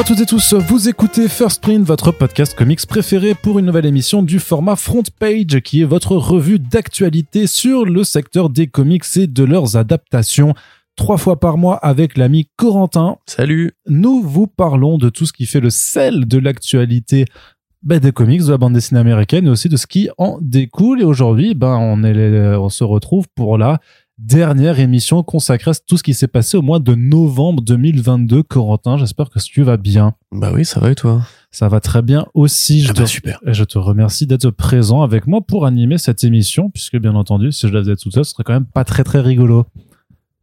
[0.00, 3.66] Bonjour à toutes et tous, vous écoutez First Print, votre podcast comics préféré pour une
[3.66, 8.66] nouvelle émission du format Front Page, qui est votre revue d'actualité sur le secteur des
[8.66, 10.54] comics et de leurs adaptations.
[10.96, 15.44] Trois fois par mois avec l'ami Corentin, Salut nous vous parlons de tout ce qui
[15.44, 17.26] fait le sel de l'actualité
[17.82, 21.02] ben, des comics, de la bande dessinée américaine et aussi de ce qui en découle.
[21.02, 23.80] Et aujourd'hui, ben, on, est, on se retrouve pour la
[24.24, 28.42] dernière émission consacrée à tout ce qui s'est passé au mois de novembre 2022.
[28.42, 30.14] Corentin, j'espère que tu vas bien.
[30.32, 31.22] Bah oui, ça va et toi?
[31.50, 32.82] Ça va très bien aussi.
[32.82, 33.38] Je, Ah te, bah super.
[33.46, 37.50] et je te remercie d'être présent avec moi pour animer cette émission, puisque bien entendu,
[37.50, 39.66] si je la faisais tout seul, ce serait quand même pas très très rigolo.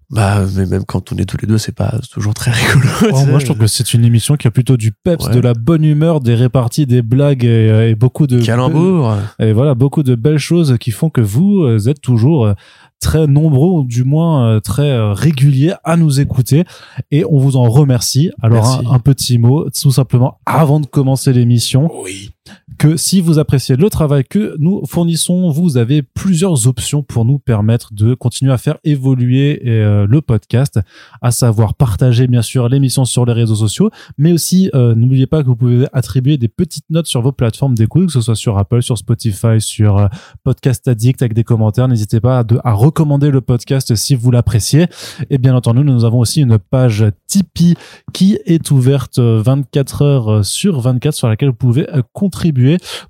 [0.10, 2.88] Bah mais même quand on est tous les deux, c'est pas toujours très rigolo.
[3.12, 5.34] Oh, moi, je trouve que c'est une émission qui a plutôt du peps, Ouais.
[5.36, 9.18] de la bonne humeur, des réparties, des blagues et, euh, et beaucoup de Calembour.
[9.40, 12.54] Et voilà, beaucoup de belles choses qui font que vous euh, êtes toujours euh,
[13.00, 16.64] très nombreux, ou du moins euh, très euh, réguliers à nous écouter.
[17.12, 18.32] Et on vous en remercie.
[18.42, 22.32] Alors, un, un petit mot, tout simplement, avant de commencer l'émission, Oui.
[22.78, 27.40] Que si vous appréciez le travail que nous fournissons, vous avez plusieurs options pour nous
[27.40, 30.80] permettre de continuer à faire évoluer euh, le podcast,
[31.22, 35.42] à savoir partager bien sûr l'émission sur les réseaux sociaux, mais aussi euh, n'oubliez pas
[35.42, 38.58] que vous pouvez attribuer des petites notes sur vos plateformes d'écoute, que ce soit sur
[38.58, 40.08] Apple, sur Spotify, sur euh,
[40.44, 41.88] Podcast Addict avec des commentaires.
[41.88, 44.88] N'hésitez pas à, à recommander le podcast si vous l'appréciez.
[45.30, 47.76] Et bien entendu, nous avons aussi une page Tipeee
[48.14, 52.02] qui est ouverte euh, 24 heures sur 24 sur laquelle vous pouvez euh,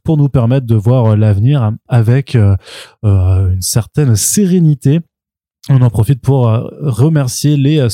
[0.04, 2.56] pour nous permettre de voir euh, l'avenir avec euh,
[3.04, 5.00] euh, une certaine sérénité.
[5.70, 7.90] On en profite pour remercier les euh,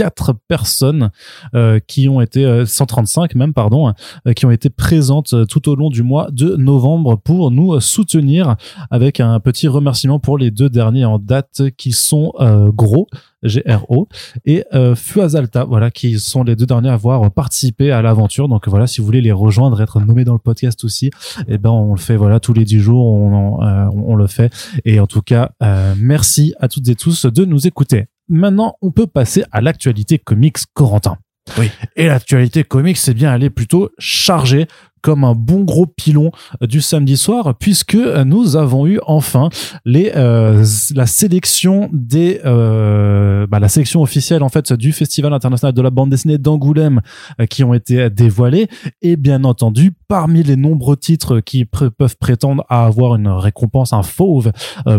[0.00, 1.10] 134 personnes
[1.54, 3.92] euh, qui ont été euh, 135 même pardon
[4.26, 7.74] euh, qui ont été présentes euh, tout au long du mois de novembre pour nous
[7.74, 8.56] euh, soutenir
[8.90, 13.06] avec un petit remerciement pour les deux derniers en date qui sont euh, Gros
[13.44, 14.08] GRO
[14.44, 18.48] et euh, Fuazalta voilà qui sont les deux derniers à avoir participé à l'aventure.
[18.48, 21.10] Donc voilà si vous voulez les rejoindre être nommés dans le podcast aussi
[21.48, 24.52] et ben on le fait voilà tous les 10 jours on, euh, on le fait.
[24.84, 28.90] Et en tout cas euh, merci à toutes et tous de nous écouter maintenant on
[28.90, 31.18] peut passer à l'actualité comics Corentin
[31.58, 31.70] Oui.
[31.96, 34.66] et l'actualité comics c'est bien elle est plutôt chargée
[35.02, 36.30] comme un bon gros pilon
[36.62, 39.48] euh, du samedi soir puisque euh, nous avons eu enfin
[39.84, 45.74] les euh, la sélection des euh, bah, la sélection officielle en fait du Festival international
[45.74, 47.00] de la bande dessinée d'Angoulême
[47.40, 48.68] euh, qui ont été dévoilés
[49.02, 54.02] et bien entendu parmi les nombreux titres qui peuvent prétendre à avoir une récompense un
[54.02, 54.52] fauve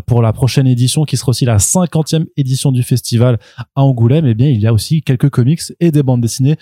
[0.06, 3.40] pour la prochaine édition qui sera aussi la 50e édition du festival
[3.76, 6.56] à Angoulême et bien il y a aussi quelques comics et des bandes dessinées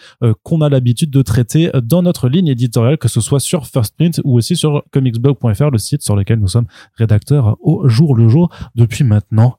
[0.44, 4.20] qu'on a l'habitude de traiter dans notre ligne éditoriale que ce soit sur First Print
[4.24, 8.50] ou aussi sur comicsblog.fr le site sur lequel nous sommes rédacteurs au jour le jour
[8.74, 9.58] depuis maintenant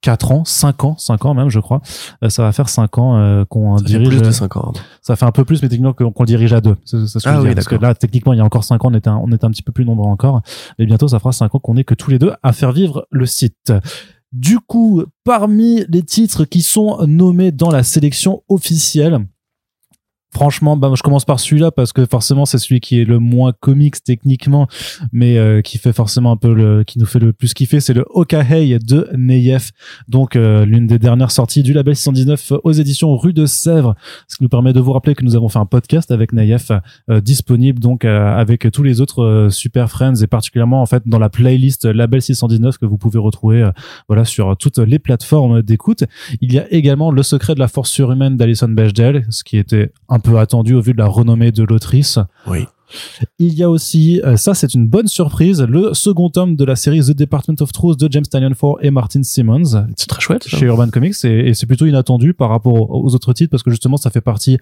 [0.00, 1.80] 4 ans, 5 ans, 5 ans même je crois.
[2.24, 4.72] Euh, ça va faire 5 ans euh, qu'on Ça fait dirige plus de 5 ans.
[5.00, 7.28] ça fait un peu plus mais techniquement qu'on dirige à deux c'est c'est ce que
[7.28, 7.54] Ah je veux oui, dire.
[7.54, 9.44] parce que là techniquement il y a encore cinq ans on était un, on était
[9.44, 10.40] un petit peu plus nombreux encore
[10.80, 13.06] et bientôt ça fera cinq ans qu'on est que tous les deux à faire vivre
[13.10, 13.72] le site
[14.32, 19.24] du coup parmi les titres qui sont nommés dans la sélection officielle
[20.34, 23.52] Franchement, bah, je commence par celui-là parce que forcément c'est celui qui est le moins
[23.52, 24.66] comics techniquement,
[25.12, 27.94] mais euh, qui fait forcément un peu le, qui nous fait le plus kiffer, c'est
[27.94, 29.70] le Okahei de Neyef,
[30.08, 33.94] donc euh, l'une des dernières sorties du label 619 aux éditions Rue de Sèvres,
[34.28, 36.72] ce qui nous permet de vous rappeler que nous avons fait un podcast avec Neyef
[37.10, 41.02] euh, disponible donc euh, avec tous les autres euh, super friends et particulièrement en fait
[41.06, 43.70] dans la playlist label 619 que vous pouvez retrouver euh,
[44.08, 46.04] voilà sur toutes les plateformes d'écoute.
[46.40, 49.92] Il y a également Le secret de la force surhumaine d'Alison Bechdel, ce qui était
[50.08, 52.18] un peu attendu au vu de la renommée de l'autrice.
[52.46, 52.64] Oui.
[53.38, 56.76] Il y a aussi, euh, ça c'est une bonne surprise, le second tome de la
[56.76, 60.44] série The Department of Truth de James Tynion Ford et Martin Simmons C'est très chouette.
[60.44, 60.58] ça.
[60.58, 63.70] chez Urban Comics et, et c'est plutôt inattendu par rapport aux autres titres parce que
[63.70, 64.58] justement ça fait partie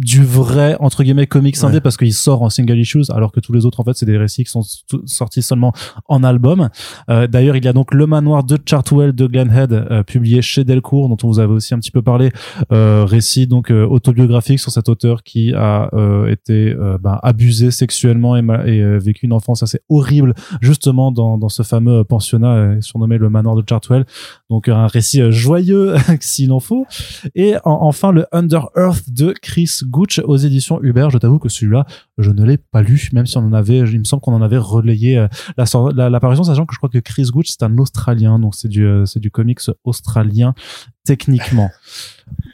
[0.00, 1.80] du vrai entre guillemets comics indé Ouais.
[1.80, 4.16] parce qu'il sort en single issues alors que tous les autres en fait c'est des
[4.18, 4.62] récits qui sont
[5.06, 5.72] sortis seulement
[6.08, 6.68] en album.
[7.10, 10.42] Euh, D'ailleurs il y a donc Le Manoir de Chartwell de Glenn Head euh, publié
[10.42, 12.30] chez Delcourt dont on vous avait aussi un petit peu parlé
[12.72, 17.70] euh, récit donc euh, autobiographique sur cet auteur qui a euh, été euh, ben, abusé
[17.70, 22.54] sexuellement et, et euh, vécu une enfance assez horrible justement dans, dans ce fameux pensionnat
[22.54, 24.06] euh, surnommé le manoir de Chartwell
[24.48, 26.86] donc un récit joyeux s'il en faut
[27.34, 31.48] et en- enfin le Under Earth de Chris Gooch aux éditions Hubert je t'avoue que
[31.48, 31.84] celui-là
[32.18, 34.42] je ne l'ai pas lu même si on en avait il me semble qu'on en
[34.42, 35.28] avait relayé euh,
[35.58, 38.54] la sor- la- l'apparition sachant que je crois que Chris Gooch c'est un Australien donc
[38.54, 40.54] c'est du euh, c'est du comics australien
[41.04, 41.70] techniquement.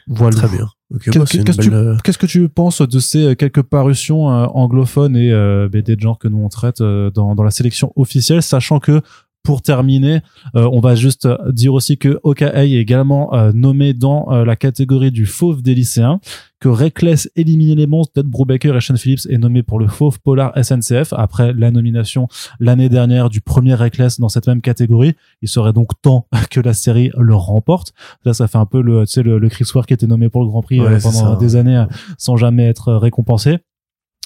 [0.09, 0.35] Voilà.
[0.37, 0.67] Très bien.
[0.89, 5.67] Bah, que belle, euh, Qu'est-ce que tu penses de ces quelques parutions anglophones et euh,
[5.69, 9.01] BD de genre que nous on traite dans, dans la sélection officielle, sachant que
[9.47, 10.19] pour terminer,
[10.57, 14.57] euh, on va juste dire aussi que OKA est également euh, nommé dans euh, la
[14.57, 16.19] catégorie du fauve des lycéens,
[16.59, 20.19] que Reckless éliminer les monstres, Ted Brubaker et Sean Phillips est nommé pour le fauve
[20.19, 22.27] polar SNCF après la nomination
[22.59, 25.13] l'année dernière du premier Reckless dans cette même catégorie.
[25.41, 27.93] Il serait donc temps que la série le remporte.
[28.25, 30.27] Là, ça fait un peu le, tu sais, le, le Chris Ware qui était nommé
[30.27, 31.85] pour le Grand Prix Ouais, pendant des années
[32.17, 33.59] sans jamais être récompensé.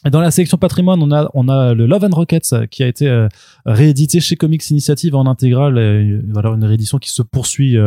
[0.09, 1.43] Dans la sélection patrimoine, on a on
[1.73, 3.27] le Love and Rockets euh, qui a été euh,
[3.67, 5.77] réédité chez Comics Initiative en intégrale.
[5.77, 7.77] Et, euh, une réédition qui se poursuit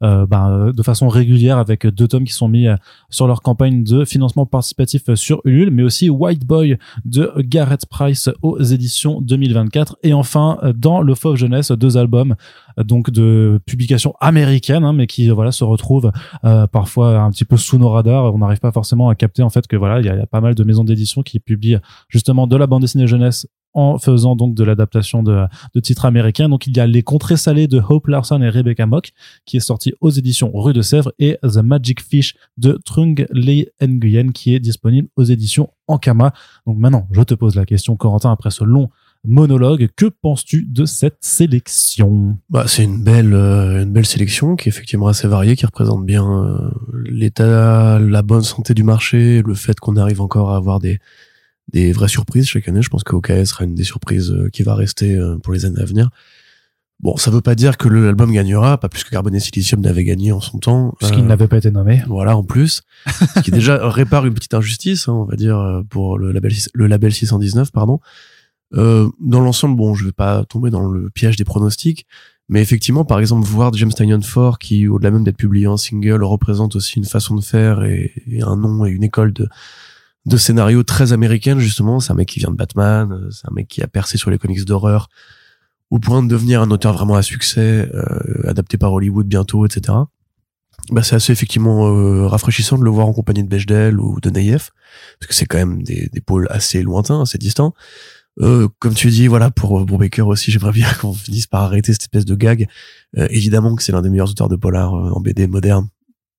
[0.00, 2.66] ben, de façon régulière avec deux tomes qui sont mis
[3.10, 8.30] sur leur campagne de financement participatif sur Ulule, mais aussi White Boy de Garrett Price
[8.42, 9.96] aux éditions 2024.
[10.02, 12.36] Et enfin, dans le Fauve Jeunesse, deux albums
[12.78, 16.10] donc de publication américaine, hein, mais qui voilà se retrouvent
[16.44, 18.34] euh, parfois un petit peu sous nos radars.
[18.34, 20.26] On n'arrive pas forcément à capter en fait que voilà il y, a- y a
[20.26, 21.78] pas mal de maisons d'édition qui publient
[22.08, 26.50] justement de la bande dessinée jeunesse en faisant donc de l'adaptation de, de titres américains.
[26.50, 29.12] Donc il y a Les Contrées Salées de Hope Larson et Rebecca Mock
[29.46, 33.64] qui est sorti aux éditions Rue de Sèvres et The Magic Fish de Trung Le
[33.86, 36.32] Nguyen qui est disponible aux éditions Ankama.
[36.66, 38.90] Donc maintenant, je te pose la question Corentin après ce long
[39.24, 42.38] monologue, que penses-tu de cette sélection?
[42.50, 46.04] Bah, c'est une belle, euh, une belle sélection qui est effectivement assez variée, qui représente
[46.04, 46.70] bien euh,
[47.04, 50.98] l'état, la bonne santé du marché, le fait qu'on arrive encore à avoir des,
[51.72, 52.82] des vraies surprises chaque année.
[52.82, 55.64] Je pense que OKS sera une des surprises euh, qui va rester euh, pour les
[55.64, 56.10] années à venir.
[57.00, 60.04] Bon, ça veut pas dire que l'album gagnera, pas plus que Carbone et Silicium n'avait
[60.04, 60.94] gagné en son temps.
[61.00, 62.00] Puisqu'il Euh, n'avait pas été nommé.
[62.06, 62.82] Voilà, en plus.
[63.34, 66.52] Ce qui déjà répare une petite injustice, hein, on va dire, euh, pour le label,
[66.74, 67.98] le label 619, pardon.
[68.74, 72.06] Euh, dans l'ensemble, bon, je vais pas tomber dans le piège des pronostics,
[72.48, 76.22] mais effectivement, par exemple, voir James Tynion Ford, qui, au-delà même d'être publié en single,
[76.22, 79.48] représente aussi une façon de faire et, un nom et une école de,
[80.26, 82.00] de scénario très américaine, justement.
[82.00, 84.30] C'est un mec qui vient de Batman, euh, c'est un mec qui a percé sur
[84.30, 85.08] les comics d'horreur,
[85.90, 89.96] au point de devenir un auteur vraiment à succès, euh, adapté par Hollywood bientôt, etc.
[90.90, 94.30] Bah, c'est assez effectivement euh, rafraîchissant de le voir en compagnie de Bechdel ou de
[94.30, 94.72] Naïef,
[95.20, 97.72] parce que c'est quand même des, des pôles assez lointains, assez distants.
[98.40, 101.92] Euh, comme tu dis, voilà, pour, pour Baker aussi, j'aimerais bien qu'on finisse par arrêter
[101.92, 102.66] cette espèce de gag.
[103.18, 105.88] Euh, évidemment que c'est l'un des meilleurs auteurs de polar euh, en BD moderne,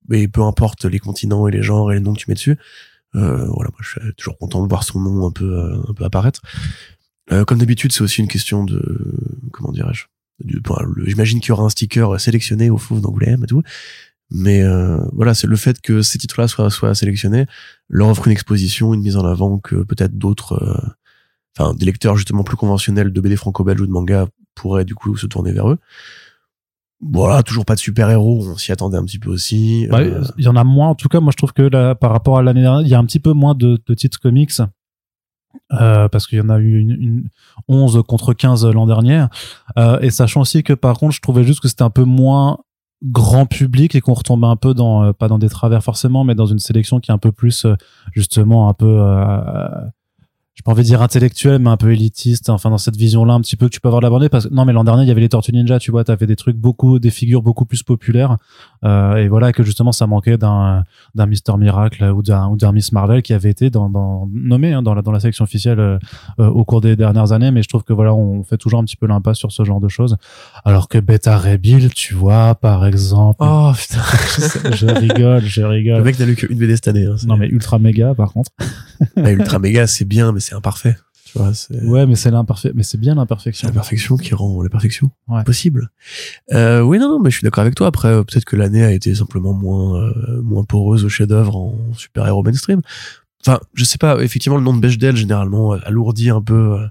[0.07, 2.57] mais peu importe les continents et les genres et les noms que tu mets dessus.
[3.15, 5.93] Euh, voilà, moi je suis toujours content de voir son nom un peu, euh, un
[5.93, 6.41] peu apparaître.
[7.31, 8.81] Euh, comme d'habitude, c'est aussi une question de,
[9.51, 10.05] comment dirais-je,
[10.59, 10.75] bon,
[11.05, 13.61] j'imagine qu'il y aura un sticker sélectionné au Fauve d'Angoulême et tout.
[14.31, 17.45] Mais euh, voilà, c'est le fait que ces titres-là soient, soient sélectionnés
[17.87, 20.89] leur offre une exposition, une mise en avant que peut-être d'autres, euh,
[21.57, 25.15] enfin des lecteurs justement plus conventionnels de BD franco-belge ou de manga pourraient du coup
[25.17, 25.77] se tourner vers eux.
[27.05, 29.87] Voilà, toujours pas de super-héros, on s'y attendait un petit peu aussi.
[29.89, 30.89] Bah, Euh, Il y en a moins.
[30.89, 32.95] En tout cas, moi, je trouve que là, par rapport à l'année dernière, il y
[32.95, 34.51] a un petit peu moins de, de titres comics.
[35.73, 37.29] Euh, parce qu'il y en a eu une, une
[37.67, 39.25] 11 contre 15 l'an dernier.
[39.77, 42.59] Euh, et sachant aussi que par contre, je trouvais juste que c'était un peu moins
[43.03, 46.35] grand public et qu'on retombait un peu dans, euh, pas dans des travers forcément, mais
[46.35, 47.75] dans une sélection qui est un peu plus, euh,
[48.13, 49.67] justement, un peu, euh,
[50.55, 52.49] j'ai pas envie de dire intellectuel, mais un peu élitiste.
[52.49, 54.47] Enfin, dans cette vision-là, un petit peu que tu peux avoir de la bande parce
[54.47, 56.35] que non, mais l'an dernier, il y avait les Tortues Ninja, tu vois, t'avais des
[56.35, 58.37] trucs beaucoup, des figures beaucoup plus populaires.
[58.83, 60.83] Euh, et voilà que justement, ça manquait d'un,
[61.15, 64.73] d'un Mister Miracle ou d'un, ou d'un Miss Marvel qui avait été dans, dans, nommé
[64.73, 65.97] hein, dans, la, dans la sélection officielle euh,
[66.39, 67.49] euh, au cours des dernières années.
[67.49, 69.79] Mais je trouve que voilà, on fait toujours un petit peu l'impasse sur ce genre
[69.79, 70.17] de choses.
[70.65, 73.37] Alors que Beta Ray Bill, tu vois, par exemple.
[73.39, 74.03] Oh putain,
[74.71, 76.03] je rigole, je le rigole.
[76.03, 77.05] mec n'a lu qu'une BD cette année.
[77.07, 78.51] Hein, Non, mais ultra méga, par contre.
[79.15, 80.95] Bah, Ultra méga, c'est bien, mais c'est imparfait.
[81.25, 81.51] Tu vois,
[81.85, 83.67] Ouais, mais c'est l'imparfait, mais c'est bien l'imperfection.
[83.67, 85.43] la perfection qui rend la perfection Ouais.
[85.43, 85.89] possible.
[86.51, 87.87] Euh, oui, non, non, mais je suis d'accord avec toi.
[87.87, 91.75] Après, euh, peut-être que l'année a été simplement moins, euh, moins poreuse au chef-d'œuvre en
[91.95, 92.81] super-héros mainstream.
[93.45, 94.23] Enfin, je sais pas.
[94.23, 96.87] Effectivement, le nom de Bechdel généralement euh, alourdit un peu euh,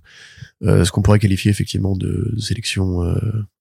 [0.64, 3.14] euh, ce qu'on pourrait qualifier effectivement de, de sélection euh,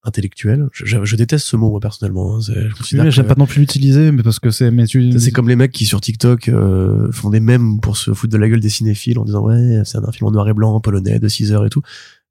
[0.04, 0.68] intellectuelle.
[0.74, 2.36] Je, je- je déteste ce mot moi personnellement.
[2.36, 2.40] hein.
[2.42, 5.32] Je considère Oui, j'aime pas non plus l'utiliser, mais parce que c'est, mais tu, C'est
[5.32, 8.50] comme les mecs qui sur TikTok euh, font des mèmes pour se foutre de la
[8.50, 11.28] gueule des cinéphiles en disant ouais c'est un film en noir et blanc polonais de
[11.28, 11.82] 6 heures et tout.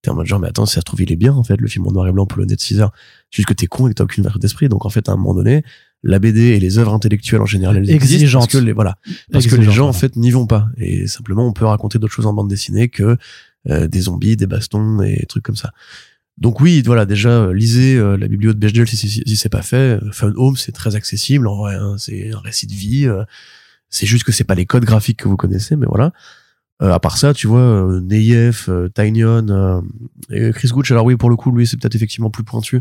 [0.03, 1.61] T'es en mode genre mais attends si ça se trouve il est bien en fait
[1.61, 2.93] le film en noir et blanc polonais de 6 heures.
[3.31, 4.69] C'est juste que t'es con et que t'as aucune ouverture d'esprit.
[4.69, 5.63] Donc en fait à un moment donné
[6.03, 8.43] la BD et les œuvres intellectuelles en général elles existent Exigeantes.
[8.43, 8.97] parce que les voilà
[9.33, 12.13] parce que les gens en fait n'y vont pas et simplement on peut raconter d'autres
[12.15, 13.17] choses en bande dessinée que
[13.69, 15.73] euh, des zombies, des bastons et trucs comme ça.
[16.39, 19.51] Donc oui, voilà, déjà euh, lisez euh, la bibliothèque de Bechdel si, si, si c'est
[19.51, 20.01] pas fait.
[20.03, 23.07] Euh, Fun Home, c'est très accessible en vrai, hein, c'est un récit de vie.
[23.07, 23.25] euh,
[23.91, 26.13] c'est juste que c'est pas les codes graphiques que vous connaissez, mais voilà.
[26.81, 29.83] Euh, à part ça, tu vois, Neyef, euh, Tinyon
[30.31, 30.91] et Chris Gooch.
[30.93, 32.81] Alors oui, pour le coup, lui, c'est peut-être effectivement plus pointu.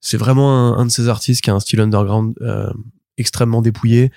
[0.00, 2.70] C'est vraiment un, un de ces artistes qui a un style underground euh,
[3.16, 4.12] extrêmement dépouillé,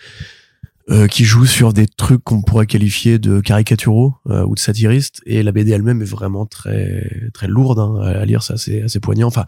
[0.90, 5.22] euh, qui joue sur des trucs qu'on pourrait qualifier de caricaturaux euh, ou de satiristes.
[5.26, 9.00] Et la BD elle-même est vraiment très très lourde hein, à lire, c'est assez, assez
[9.00, 9.28] poignant.
[9.28, 9.46] Enfin,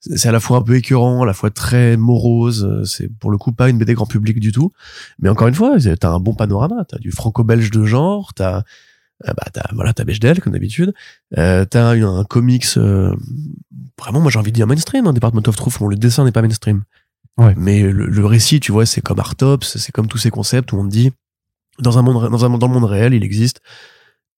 [0.00, 2.82] c'est à la fois un peu écœurant, à la fois très morose.
[2.86, 4.72] C'est pour le coup pas une BD grand public du tout.
[5.18, 6.84] Mais encore une fois, t'as un bon panorama.
[6.88, 8.62] T'as du franco-belge de genre, t'as
[9.24, 10.92] bah t'as voilà t'as Bechdel comme d'habitude.
[11.38, 13.14] Euh, t'as un, un comics euh,
[13.98, 15.78] vraiment moi j'ai envie de dire mainstream hein, Department of Truth.
[15.78, 16.82] Bon le dessin n'est pas mainstream.
[17.38, 17.54] Ouais.
[17.56, 20.78] mais le, le récit tu vois c'est comme Artops c'est comme tous ces concepts où
[20.78, 21.12] on te dit
[21.78, 23.60] dans un monde dans un dans le monde réel il existe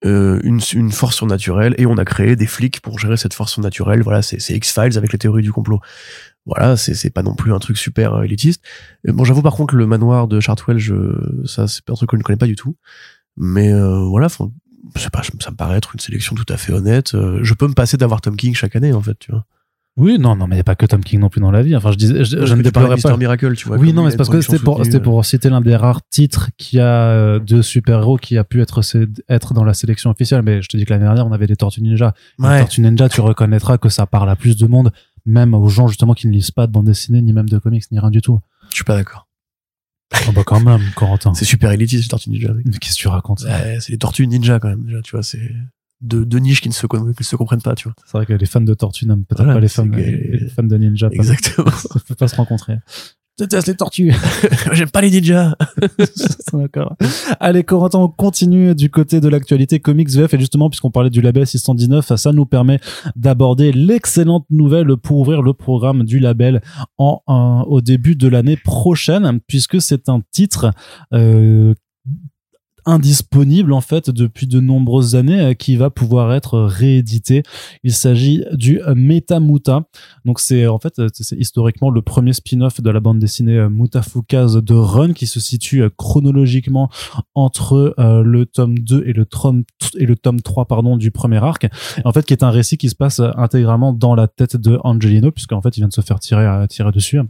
[0.04, 3.52] euh, une, une force surnaturelle et on a créé des flics pour gérer cette force
[3.52, 4.02] surnaturelle.
[4.02, 5.80] Voilà c'est c'est X-Files avec les théories du complot.
[6.46, 8.62] Voilà c'est c'est pas non plus un truc super euh, élitiste.
[9.08, 10.94] Euh, bon j'avoue par contre le manoir de Chartwell je
[11.46, 12.76] ça c'est un truc que je ne connais pas du tout.
[13.36, 14.52] Mais euh, voilà faut-
[14.96, 17.14] je sais pas, ça me paraît être une sélection tout à fait honnête.
[17.14, 19.44] Euh, je peux me passer d'avoir Tom King chaque année, en fait, tu vois.
[19.96, 21.60] Oui, non, non, mais il n'y a pas que Tom King non plus dans la
[21.60, 21.74] vie.
[21.74, 23.16] Enfin, je disais, je, je ne Mister pas.
[23.16, 23.78] Miracle, tu vois.
[23.78, 26.50] Oui, non, mais c'est parce que c'était pour, c'était pour citer l'un des rares titres
[26.56, 28.80] qui a euh, de super-héros qui a pu être,
[29.28, 30.42] être dans la sélection officielle.
[30.42, 32.14] Mais je te dis que l'année dernière, on avait les Tortues Ninja.
[32.38, 32.60] euh, Les.
[32.60, 34.92] Tortues Ninja, tu reconnaîtras que ça parle à plus de monde,
[35.26, 37.84] même aux gens justement qui ne lisent pas de bande dessinée, ni même de comics,
[37.90, 38.38] ni rien du tout.
[38.70, 39.26] Je suis pas d'accord.
[40.28, 41.34] Oh bah quand même, Corentin.
[41.34, 42.52] C'est super élitiste, les Tortues Ninja.
[42.64, 45.22] Mais qu'est-ce que tu racontes Ouais, c'est les Tortues Ninja, quand même, déjà, tu vois.
[45.22, 45.50] C'est
[46.00, 47.94] deux, deux niches qui ne se, qui ne se comprennent pas, tu vois.
[48.04, 50.62] C'est vrai que les fans de Tortues n'aiment peut-être Voilà, pas les fans, les fans
[50.62, 51.08] de Ninja.
[51.10, 51.70] pas- Exactement.
[51.76, 52.76] Ça peut pas se rencontrer.
[53.38, 54.12] Déteste les tortues.
[54.72, 55.54] J'aime pas les ninjas.
[56.52, 56.96] D'accord.
[57.38, 61.20] Allez, Corentin, on continue du côté de l'actualité comics VF et justement, puisqu'on parlait du
[61.20, 62.80] label 619, ça nous permet
[63.14, 66.62] d'aborder l'excellente nouvelle pour ouvrir le programme du label
[66.98, 70.72] en, en- au début de l'année prochaine, puisque c'est un titre
[71.12, 71.74] euh,
[72.88, 77.42] indisponible en fait depuis de nombreuses années euh, qui va pouvoir être réédité.
[77.84, 79.82] Il s'agit du Metamuta.
[80.24, 83.68] Donc c'est en fait euh, c'est historiquement le premier spin-off de la bande dessinée euh,
[83.68, 86.88] Mutafukaz de Run qui se situe chronologiquement
[87.34, 89.64] entre le tome 2 et le tome
[89.98, 91.68] et le tome 3 pardon du premier arc.
[92.04, 95.30] En fait qui est un récit qui se passe intégralement dans la tête de Angelino
[95.30, 97.20] puisqu'en fait il vient de se faire tirer tirer dessus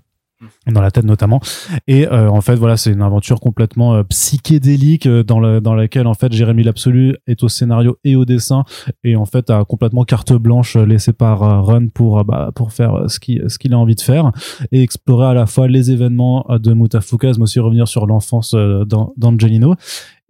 [0.66, 1.40] dans la tête notamment.
[1.87, 5.75] Et euh, en fait voilà c'est une aventure complètement euh, psychédélique euh, dans le, dans
[5.75, 8.64] laquelle en fait Jérémy l'absolu est au scénario et au dessin
[9.04, 13.11] et en fait a complètement carte blanche euh, laissée par Run pour bah, pour faire
[13.11, 14.30] ce qu'il ce qu'il a envie de faire
[14.73, 19.12] et explorer à la fois les événements de Mutafukaz mais aussi revenir sur l'enfance d'An-
[19.16, 19.75] d'Angelino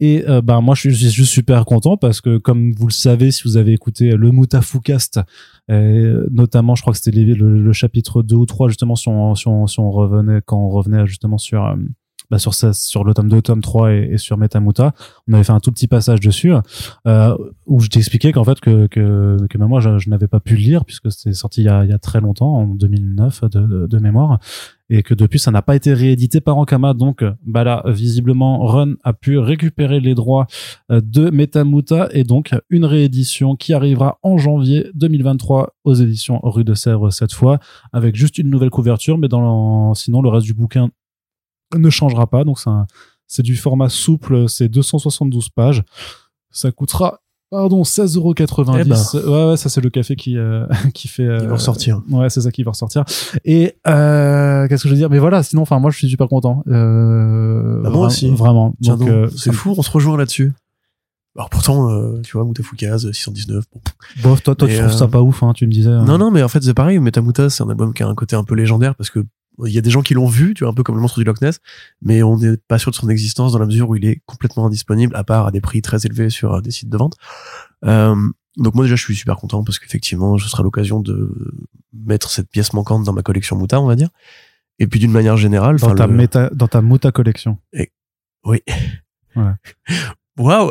[0.01, 3.31] et euh, bah moi je suis, juste super content parce que comme vous le savez
[3.31, 5.21] si vous avez écouté le Mutafukast
[5.71, 9.49] euh, notamment je crois que c'était le chapitre 2 ou 3 justement si on, si
[9.49, 11.77] on, si on revenait quand on revenait justement sur euh,
[12.31, 14.93] bah, sur sur le tome 2, tome 3 et, et sur Metamuta,
[15.29, 16.53] on avait fait un tout petit passage dessus
[17.07, 20.41] euh, où je t'expliquais qu'en fait que que, que même moi je, je n'avais pas
[20.41, 22.67] pu le lire puisque c'était sorti il y, a, il y a très longtemps en
[22.67, 24.39] 2009 de, de, de mémoire
[24.91, 26.95] et que depuis ça n'a pas été réédité par Ankama.
[26.95, 30.47] Donc bah là visiblement Run a pu récupérer les droits
[30.91, 36.65] euh, de Metamuta et donc une réédition qui arrivera en janvier 2023 aux éditions Rue
[36.65, 37.59] de Sèvres cette fois
[37.93, 40.91] avec juste une nouvelle couverture mais dans sinon le reste du bouquin
[41.77, 42.87] ne changera pas donc c'est un-
[43.27, 45.83] c'est du format souple c'est 272 pages
[46.51, 47.21] ça coûtera
[47.51, 49.31] pardon 16,90 Eh ben.
[49.31, 52.03] ouais ouais ça c'est le café qui euh, qui fait Ils vont euh, ressortir.
[52.11, 53.05] Ouais, c'est ça qui va ressortir.
[53.45, 55.09] Et euh, qu'est-ce que je veux dire?
[55.11, 56.63] Mais voilà, sinon, enfin, moi, je suis super content.
[56.69, 58.29] Euh, Bah, moi aussi.
[58.31, 58.75] Vraiment.
[58.83, 60.53] Tiens Donc, euh, c'est fou, on se rejoint là-dessus.
[61.37, 63.65] Alors pourtant, euh, tu vois, Mutafukaz, 619.
[63.73, 63.81] Bon.
[64.23, 65.89] bof, toi, toi, tu trouves euh, ça pas ouf, hein, tu me disais.
[65.89, 66.03] euh.
[66.03, 66.99] Non, non, mais en fait, c'est pareil.
[66.99, 69.25] Metamuta, c'est un album qui a un côté un peu légendaire parce que
[69.67, 71.19] il y a des gens qui l'ont vu, tu vois, un peu comme le monstre
[71.19, 71.61] du Loch Ness,
[72.03, 74.67] mais on n'est pas sûr de son existence dans la mesure où il est complètement
[74.67, 77.15] indisponible, à part à des prix très élevés sur euh, des sites de vente.
[77.85, 78.15] Euh,
[78.57, 81.33] donc moi déjà, je suis super content parce qu'effectivement, ce sera l'occasion de
[81.93, 84.11] mettre cette pièce manquante dans ma collection Muta, on va dire.
[84.79, 87.59] Et puis d'une manière générale, dans, ta le- méta, dans ta Muta collection.
[88.45, 88.61] oui.
[89.37, 89.53] Ouais.
[90.39, 90.71] Waouh,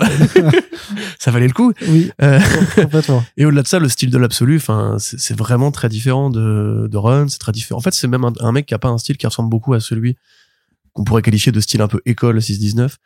[1.19, 1.73] ça valait le coup.
[1.87, 2.39] Oui, Euh,
[2.75, 3.23] complètement.
[3.37, 6.97] Et au-delà de ça, le style de l'absolu, enfin, c'est vraiment très différent de, de
[6.97, 7.77] Run, c'est très différent.
[7.77, 9.73] En fait, c'est même un, un mec qui a pas un style qui ressemble beaucoup
[9.73, 10.17] à celui
[10.93, 12.97] qu'on pourrait qualifier de style un peu école 619,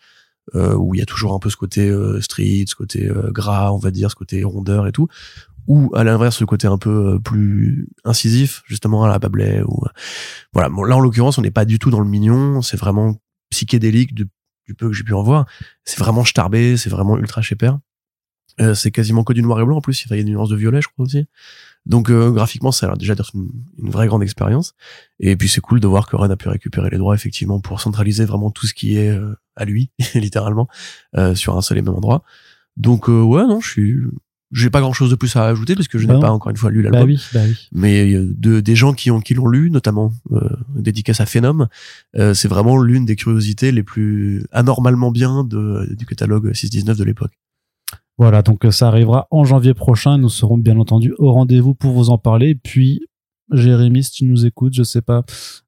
[0.56, 3.32] euh, où il y a toujours un peu ce côté euh, street, ce côté euh,
[3.32, 5.08] gras, on va dire, ce côté rondeur et tout.
[5.68, 9.62] Ou à l'inverse, le côté un peu euh, plus incisif, justement à la Babelais.
[9.62, 9.90] Ou, euh,
[10.54, 10.70] voilà.
[10.70, 13.16] Bon, là, en l'occurrence, on n'est pas du tout dans le mignon, c'est vraiment
[13.50, 14.28] psychédélique du,
[14.72, 15.46] du peu que j'ai pu en voir.
[15.84, 17.74] C'est vraiment starbé, c'est vraiment ultra shaper.
[18.60, 20.06] Euh, c'est quasiment que du noir et blanc en plus.
[20.06, 21.26] Il y a des nuances de violet, je crois aussi.
[21.86, 23.50] Donc euh, graphiquement, ça a l'air déjà d'être une,
[23.82, 24.76] une vraie grande expérience.
[25.20, 27.82] Et puis c'est cool de voir que Ren a pu récupérer les droits effectivement pour
[27.82, 30.68] centraliser vraiment tout ce qui est euh, à lui, littéralement,
[31.18, 32.24] euh, sur un seul et même endroit.
[32.78, 33.98] Donc euh, ouais, non, je suis,
[34.52, 36.26] j'ai pas grand chose de plus à ajouter parce que je Bah n'ai non.
[36.28, 37.10] pas encore une fois lu Bah l'album.
[37.10, 37.56] oui, bah oui.
[37.72, 40.40] Mais euh, de des gens qui ont qui l'ont lu, notamment euh,
[40.76, 41.68] dédicace à Phenom,
[42.18, 47.04] euh, c'est vraiment l'une des curiosités les plus anormalement bien de, du catalogue 619 de
[47.04, 47.32] l'époque.
[48.18, 50.18] Voilà, donc euh, ça arrivera en janvier prochain.
[50.18, 52.54] Nous serons bien entendu au rendez-vous pour vous en parler.
[52.56, 53.08] Puis,
[53.52, 55.24] Jérémy, si tu nous écoutes, je sais pas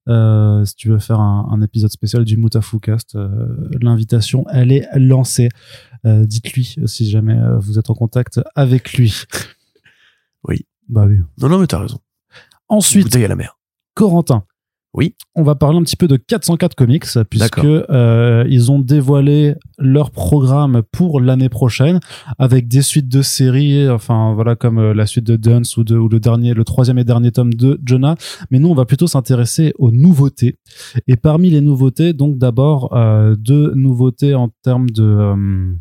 [0.08, 4.88] euh, si tu veux faire un, un épisode spécial du Moutafoukast, euh, l'invitation, elle est
[4.96, 5.50] lancée.
[6.06, 9.24] Euh, Dites-lui si jamais euh, vous êtes en contact avec lui.
[10.48, 10.66] Oui.
[10.90, 11.20] Bah oui.
[11.40, 12.00] Non, non, mais t'as raison.
[12.68, 13.58] Ensuite, à la mer.
[13.94, 14.44] Corentin.
[14.94, 15.16] Oui.
[15.34, 20.12] On va parler un petit peu de 404 Comics puisque euh, ils ont dévoilé leur
[20.12, 22.00] programme pour l'année prochaine
[22.38, 25.98] avec des suites de séries, enfin voilà comme euh, la suite de Dunce ou, de,
[25.98, 28.16] ou le dernier, le troisième et dernier tome de Jonah.
[28.52, 30.58] Mais nous, on va plutôt s'intéresser aux nouveautés.
[31.08, 35.74] Et parmi les nouveautés, donc d'abord euh, deux nouveautés en termes de euh,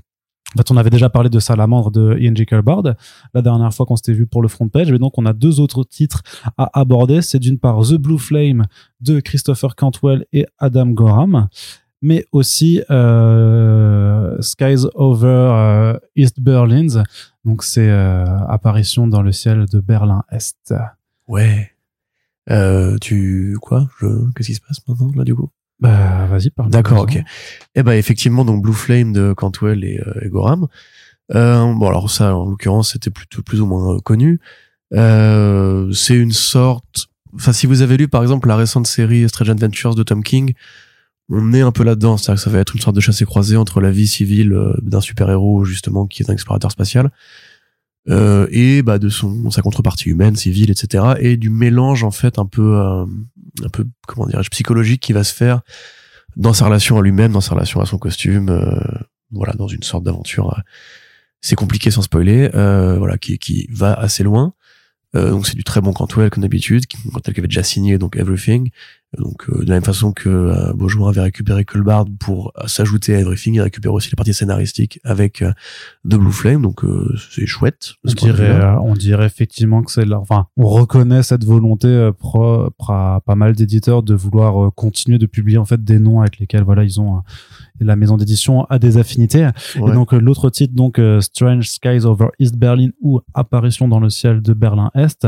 [0.71, 2.47] on avait déjà parlé de Salamandre de Ian J.
[2.64, 2.82] Bard
[3.35, 4.90] la dernière fois qu'on s'était vu pour le front page.
[4.92, 6.23] Mais donc, on a deux autres titres
[6.59, 7.23] à aborder.
[7.23, 8.66] C'est d'une part The Blue Flame
[9.00, 11.49] de Christopher Cantwell et Adam Gorham,
[12.00, 17.02] mais aussi euh, Skies Over euh, East Berlin.
[17.44, 20.75] Donc, c'est euh, apparition dans le ciel de Berlin-Est.
[21.28, 21.71] Ouais.
[22.50, 23.88] Euh, tu quoi?
[24.00, 25.49] Je qu'est-ce qui se passe maintenant là du coup?
[25.83, 26.71] Bah, vas-y, parle.
[26.71, 27.19] D'accord, ok.
[27.75, 30.69] Eh ben effectivement donc Blue Flame de Cantwell et, euh, et Gorham.
[31.35, 34.39] Euh, bon alors ça en l'occurrence c'était plutôt plus ou moins euh, connu.
[34.95, 37.09] Euh, c'est une sorte.
[37.35, 40.55] Enfin si vous avez lu par exemple la récente série Strange Adventures de Tom King,
[41.29, 42.17] on est un peu là-dedans.
[42.17, 44.73] C'est-à-dire que ça va être une sorte de chassé croisé entre la vie civile euh,
[44.83, 47.11] d'un super-héros justement qui est un explorateur spatial
[48.09, 51.14] euh, et bah de son sa contrepartie humaine, civile, etc.
[51.21, 53.04] Et du mélange en fait un peu euh,
[53.64, 55.61] un peu comment dirais-je psychologique qui va se faire
[56.37, 58.75] dans sa relation à lui-même, dans sa relation à son costume, euh,
[59.30, 60.54] voilà, dans une sorte d'aventure.
[60.59, 60.62] euh,
[61.40, 64.54] c'est compliqué sans spoiler, euh, voilà, qui qui va assez loin.
[65.14, 68.70] Donc c'est du très bon Cantwell comme d'habitude, Cantwell qui avait déjà signé donc Everything.
[69.18, 73.14] Donc euh, de la même façon que euh, Beaujour avait récupéré Culbard pour euh, s'ajouter
[73.14, 75.53] à Everything, il récupère aussi les parties scénaristiques avec euh,
[76.09, 77.92] The Blue Flame, donc euh, c'est chouette.
[78.05, 80.18] On dirait, euh, on dirait effectivement que c'est là.
[80.18, 85.27] Enfin, on reconnaît cette volonté euh, propre à pas mal d'éditeurs de vouloir continuer de
[85.27, 87.20] publier en fait des noms avec lesquels voilà ils ont euh,
[87.81, 89.48] la maison d'édition a des affinités.
[89.79, 89.90] Ouais.
[89.90, 94.40] Et donc l'autre titre donc Strange Skies Over East Berlin ou Apparition dans le ciel
[94.40, 95.27] de Berlin Est,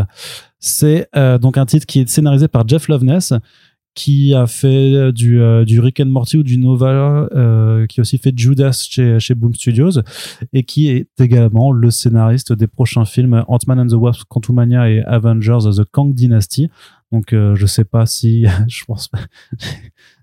[0.59, 3.35] c'est euh, donc un titre qui est scénarisé par Jeff Loveness
[3.95, 8.01] qui a fait euh, du, euh, du Rick and Morty ou du Nova, euh, qui
[8.01, 10.01] a aussi fait Judas chez, chez Boom Studios,
[10.53, 15.03] et qui est également le scénariste des prochains films Ant-Man and the Wasp, Quantumania et
[15.03, 16.69] Avengers The Kang Dynasty.
[17.13, 19.09] Donc euh, je sais pas si, je pense,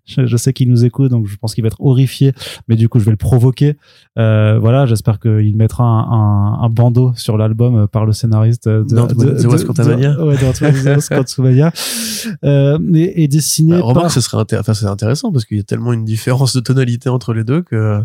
[0.05, 2.33] je, je sais qu'il nous écoute, donc je pense qu'il va être horrifié,
[2.67, 3.77] mais du coup je vais le provoquer.
[4.17, 8.67] Euh, voilà, j'espère qu'il mettra un, un, un bandeau sur l'album euh, par le scénariste
[8.67, 8.83] de,
[9.65, 10.13] Quantumania.
[10.15, 10.35] de- Ouais.
[12.43, 14.11] Euh, et, et dessiné Bah, remarque, par...
[14.11, 17.43] ce serait enfin, intéressant parce qu'il y a tellement une différence de tonalité entre les
[17.43, 17.99] deux que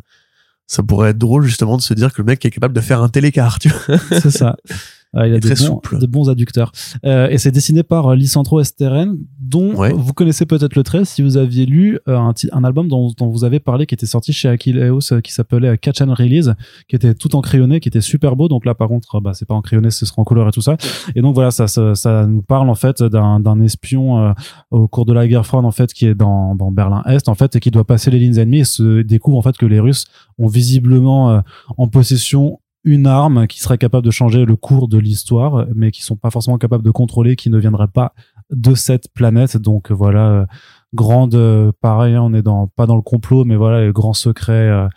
[0.67, 3.03] ça pourrait être drôle justement de se dire que le mec est capable de faire
[3.03, 3.99] un télécar, tu vois.
[4.11, 4.57] C'est ça.
[5.15, 5.99] Ah, il a des très bons, souple.
[5.99, 6.73] des bons adducteurs.
[7.05, 9.93] Euh, et c'est dessiné par euh, Lisandro Esteren, dont Ouais.
[9.93, 13.45] vous connaissez peut-être le trait si vous aviez lu euh, un, album dont, dont vous
[13.45, 16.53] avez parlé qui était sorti chez Achilleos euh, qui s'appelait Catch and Release,
[16.89, 18.49] qui était tout en crayonné, qui était super beau.
[18.49, 20.61] Donc là, par contre, bah, c'est pas en crayonné, ce sera en couleur et tout
[20.61, 20.77] ça.
[21.15, 24.33] Et donc voilà, ça, ça, ça nous parle en fait d'un d'un espion euh,
[24.71, 27.35] au cours de la guerre froide en fait qui est dans, dans Berlin Est en
[27.35, 29.81] fait et qui doit passer les lignes ennemies et se découvre en fait que les
[29.81, 30.05] Russes
[30.39, 31.41] ont visiblement euh,
[31.79, 36.03] en possession une arme qui serait capable de changer le cours de l'histoire, mais qui
[36.03, 38.15] sont pas forcément capables de contrôler, qui ne viendrait pas
[38.51, 39.57] de cette planète.
[39.57, 40.47] Donc voilà, euh,
[40.95, 44.13] grande, euh, pareil, hein, on est dans pas dans le complot, mais voilà, le grand
[44.13, 44.89] secret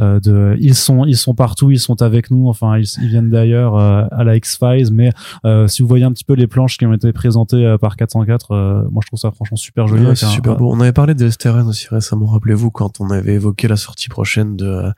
[0.00, 2.48] euh, de, ils sont, ils sont partout, ils sont avec nous.
[2.48, 5.10] Enfin, ils, ils viennent d'ailleurs à la X Files, mais
[5.44, 8.52] euh, si vous voyez un petit peu les planches qui ont été présentées par 404,
[8.52, 10.06] euh, moi je trouve ça franchement super joli.
[10.06, 10.70] Ouais, c'est un- super beau.
[10.72, 14.56] On avait parlé de Steren aussi récemment, rappelez-vous, quand on avait évoqué la sortie prochaine
[14.56, 14.90] de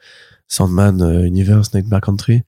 [0.49, 2.43] Sandman euh, Universe Nightmare Country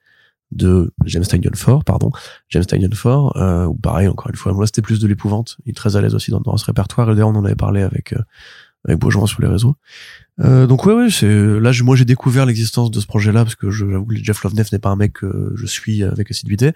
[0.50, 2.10] de James Tynion Ford, pardon,
[2.48, 5.70] James Tynion Ford, euh, ou pareil, encore une fois, moi c'était plus de l'épouvante, il
[5.70, 7.82] est très à l'aise aussi dans, dans ce répertoire, et d'ailleurs on en avait parlé
[7.82, 8.22] avec euh,
[8.86, 9.76] avec Beaujean sur les réseaux.
[10.40, 13.70] Euh, donc ouais, ouais, c'est là, moi j'ai découvert l'existence de ce projet-là parce que
[13.70, 16.72] j'avoue que Jeff Loveness n'est pas un mec que je suis avec assiduité,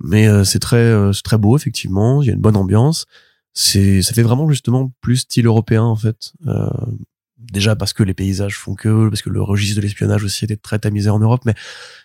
[0.00, 2.22] mais euh, c'est très, euh, c'est très beau effectivement.
[2.22, 3.06] Il y a une bonne ambiance.
[3.54, 6.32] C'est, ça fait vraiment justement plus style européen en fait.
[7.50, 10.56] Déjà parce que les paysages font que, parce que le registre de l'espionnage aussi était
[10.56, 11.54] très tamisé en Europe, mais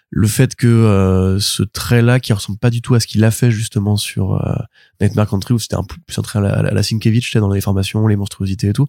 [0.10, 3.32] le fait que euh, ce trait-là qui ressemble pas du tout à ce qu'il a
[3.32, 4.56] fait justement sur euh,
[5.02, 7.52] Nightmare Country où c'était un peu plus un trait à la, à la Sienkiewicz, dans
[7.52, 8.88] les formations, les monstruosités et tout,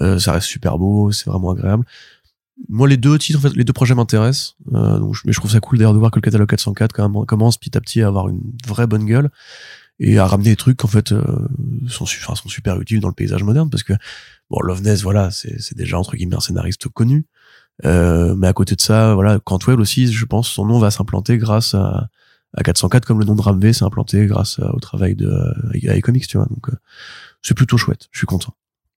[0.00, 1.84] euh, ça reste super beau, c'est vraiment agréable.
[2.68, 4.56] Moi, les deux titres, en fait, les deux projets m'intéressent.
[4.72, 7.08] Euh, donc, mais je trouve ça cool d'ailleurs de voir que le catalogue 404 quand
[7.08, 9.30] même, commence petit à petit à avoir une vraie bonne gueule
[9.98, 11.22] et à ramener des trucs en fait euh,
[11.88, 13.94] sont, enfin, sont super utiles dans le paysage moderne parce que
[14.50, 17.26] bon, Loveness, voilà, c'est c'est déjà entre guillemets un scénariste connu.
[17.84, 21.36] Euh, mais à côté de ça, voilà, Cantwell aussi, je pense, son nom va s'implanter
[21.36, 22.08] grâce à,
[22.54, 26.26] à 404 comme le nom de Ramvé s'est implanté grâce au travail de euh, Comics,
[26.26, 26.46] tu vois.
[26.46, 26.76] Donc euh,
[27.42, 28.08] c'est plutôt chouette.
[28.12, 28.54] Je suis content.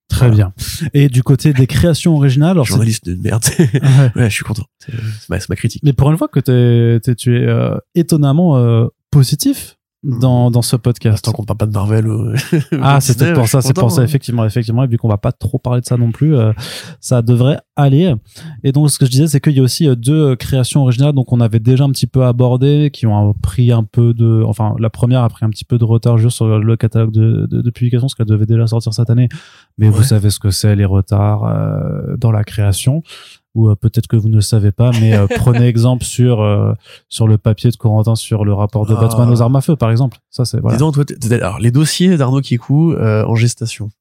[0.10, 0.54] Très bien.
[0.94, 3.44] Et du côté des créations originales, alors journaliste de merde.
[4.16, 4.30] ouais.
[4.30, 4.66] je suis content.
[4.80, 4.94] C'est
[5.30, 5.84] ma, ma, critique.
[5.84, 10.76] Mais pour une fois que t'es, tu es euh, étonnamment euh, positif dans, dans ce
[10.76, 11.24] podcast.
[11.24, 12.08] Tant qu'on parle pas de Marvel.
[12.82, 14.84] Ah, c'est peut-être pour ça, c'est pour ça, effectivement, effectivement.
[14.84, 16.54] Et vu qu'on va pas trop parler de ça non plus, euh,
[17.00, 18.14] ça devrait aller.
[18.64, 21.14] Et donc, ce que je disais, c'est qu'il y a aussi euh, deux créations originales,
[21.14, 24.76] donc on avait déjà un petit peu abordé, qui ont pris un peu de, enfin,
[24.80, 27.62] la première a pris un petit peu de retard juste sur le catalogue de, de,
[27.62, 29.30] de publication, parce qu'elle devait déjà sortir cette année.
[29.78, 33.04] Mais vous savez ce que c'est, les retards euh, dans la création
[33.56, 36.74] ou euh, peut-être que vous ne le savez pas, mais euh, prenez exemple sur euh,
[37.08, 39.34] sur le papier de Corentin sur le rapport de Batman ah.
[39.34, 40.18] aux armes à feu, par exemple.
[40.30, 40.78] Ça c'est voilà.
[40.78, 43.92] toi, alors les dossiers d'Arnaud Kikou en gestation.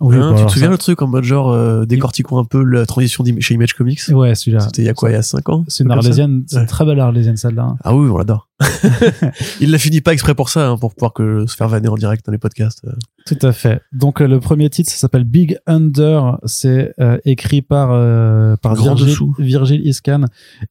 [0.00, 2.84] Oui, hein, tu te souviens le truc en mode genre euh, décortiquons un peu la
[2.84, 4.00] transition chez Image Comics?
[4.08, 4.60] Ouais, celui-là.
[4.60, 5.64] C'était il y a quoi Il y a 5 ans?
[5.68, 7.62] C'est une arlésienne, c'est une très belle arlésienne celle-là.
[7.62, 7.76] Hein.
[7.84, 8.48] Ah oui, on l'adore.
[9.60, 11.96] il l'a fini pas exprès pour ça, hein, pour pouvoir que se faire vanner en
[11.96, 12.84] direct dans les podcasts.
[13.26, 13.80] Tout à fait.
[13.92, 16.38] Donc euh, le premier titre, ça s'appelle Big Under.
[16.44, 20.24] C'est euh, écrit par euh, par Virgil, Virgil, Iscan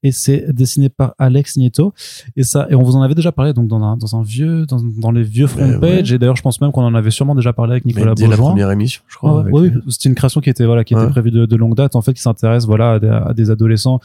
[0.04, 1.94] et c'est dessiné par Alex Nieto.
[2.36, 4.68] Et ça, et on vous en avait déjà parlé donc dans un dans un vieux
[4.68, 6.14] dans, dans les vieux front page.
[6.14, 8.38] Et d'ailleurs, je pense même qu'on en avait sûrement déjà parlé avec Nicolas Dès la
[8.38, 9.46] première émission, je crois.
[9.52, 12.02] oui, c'était une création qui était voilà qui était prévue de, de, longue date en
[12.02, 14.00] fait, qui s'intéresse voilà à des, adolescents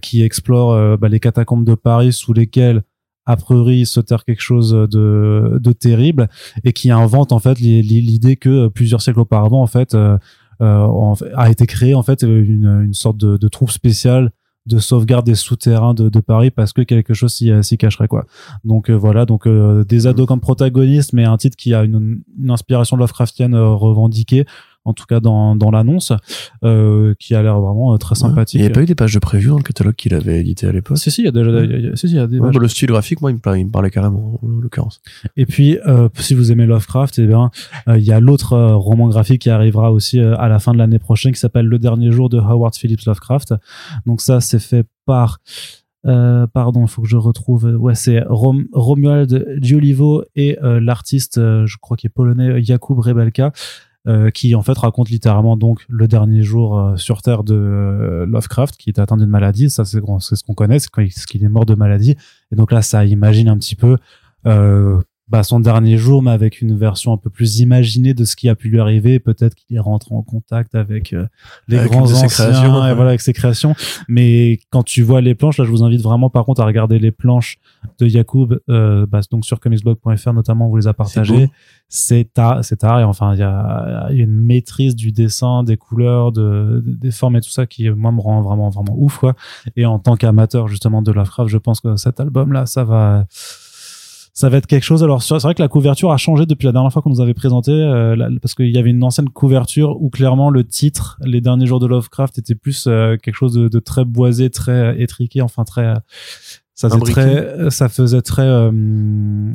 [0.00, 2.82] qui explorent bah, les catacombes de Paris sous lesquelles
[3.26, 6.28] a priori se taire quelque chose de, de terrible
[6.64, 10.18] et qui invente en fait l'idée que plusieurs siècles auparavant en fait euh,
[10.60, 14.32] euh a été créé en fait une, une sorte de, de troupe spéciale
[14.66, 18.26] de sauvegarde des souterrains de, de, Paris parce que quelque chose s'y cacherait quoi.
[18.64, 22.22] Donc euh, voilà, donc euh, des ados comme protagonistes, mais un titre qui a une,
[22.38, 24.46] une inspiration Lovecraftienne revendiquée
[24.84, 26.12] en tout cas dans, dans l'annonce,
[26.64, 28.60] euh, qui a l'air vraiment euh, très sympathique.
[28.60, 30.66] Il n'y a pas eu des pages de preview dans le catalogue qu'il avait édité
[30.66, 31.50] à l'époque Si, si, il y a déjà
[31.94, 33.66] si, si, il y a des bah, Le style graphique, moi, il me parlait, il
[33.66, 35.00] me parlait carrément, en l'occurrence.
[35.36, 37.50] Et puis, euh, si vous aimez Lovecraft, eh bien,
[37.88, 40.98] euh, il y a l'autre roman graphique qui arrivera aussi à la fin de l'année
[40.98, 43.54] prochaine, qui s'appelle Le Dernier Jour de Howard Phillips Lovecraft.
[44.06, 45.38] Donc ça, c'est fait par...
[46.04, 47.76] Euh, pardon, il faut que je retrouve.
[47.78, 53.52] Ouais, c'est Rom Romuald Giolivo et l'artiste, je crois qu'il est polonais, Jakub Rebelka.
[54.08, 58.26] Euh, qui en fait raconte littéralement donc le dernier jour euh, sur Terre de euh,
[58.26, 59.70] Lovecraft, qui est atteint d'une maladie.
[59.70, 62.16] Ça, c'est ce qu'on connaît, c'est qu'il est mort de maladie.
[62.50, 63.98] Et donc là, ça imagine un petit peu
[65.32, 68.50] bah, son dernier jour, mais avec une version un peu plus imaginée de ce qui
[68.50, 69.18] a pu lui arriver.
[69.18, 71.14] Peut-être qu'il est rentré en contact avec
[71.68, 72.50] les grands anciens,
[72.86, 73.74] et voilà, avec ses créations.
[74.08, 76.98] Mais quand tu vois les planches, là, je vous invite vraiment, par contre, à regarder
[76.98, 77.56] les planches
[77.98, 81.48] de Yacoub, euh, bah, donc sur comicsblog.fr notamment, on vous les a partagées.
[81.88, 85.64] C'est tard, c'est tard, et enfin, il y a, y a, une maîtrise du dessin,
[85.64, 89.16] des couleurs, de, des formes et tout ça qui, moi, me rend vraiment, vraiment ouf,
[89.16, 89.34] quoi.
[89.76, 93.24] Et en tant qu'amateur, justement, de Lovecraft, je pense que cet album-là, ça va,
[94.34, 95.02] ça va être quelque chose.
[95.04, 97.34] Alors c'est vrai que la couverture a changé depuis la dernière fois qu'on nous avait
[97.34, 101.66] présenté, euh, parce qu'il y avait une ancienne couverture où clairement le titre, les derniers
[101.66, 105.64] jours de Lovecraft, était plus euh, quelque chose de, de, très boisé, très étriqué, enfin
[105.64, 105.94] très
[106.74, 108.70] ça faisait très, ça faisait très euh,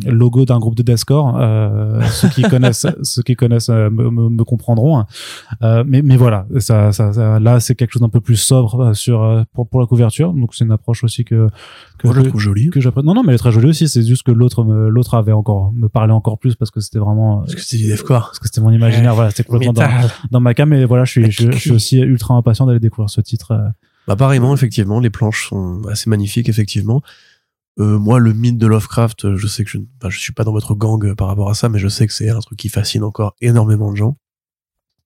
[0.06, 1.36] logo d'un groupe de deathcore.
[1.40, 5.04] Euh, ceux qui connaissent, ceux qui connaissent euh, me, me, comprendront.
[5.64, 8.94] Euh, mais, mais voilà, ça, ça, là c'est quelque chose d'un peu plus sobre euh,
[8.94, 10.32] sur pour, pour la couverture.
[10.32, 11.48] Donc c'est une approche aussi que
[11.98, 12.70] que je trouve jolie.
[12.70, 13.02] Que j'apprends.
[13.02, 13.88] Non non, mais elle est très jolie aussi.
[13.88, 17.40] C'est juste que l'autre l'autre avait encore me parlait encore plus parce que c'était vraiment
[17.40, 18.28] parce que c'était du deathcore.
[18.28, 19.16] Parce que c'était mon imaginaire.
[19.16, 19.90] Voilà, c'était complètement dans,
[20.30, 20.70] dans, ma cam.
[20.70, 23.74] Mais voilà, je suis je, je, suis aussi ultra impatient d'aller découvrir ce titre.
[24.08, 27.02] Bah pareillement, effectivement, les planches sont assez magnifiques, effectivement.
[27.80, 30.52] Euh, moi, le mythe de Lovecraft, je sais que je, enfin, je suis pas dans
[30.52, 33.04] votre gang par rapport à ça, mais je sais que c'est un truc qui fascine
[33.04, 34.18] encore énormément de gens.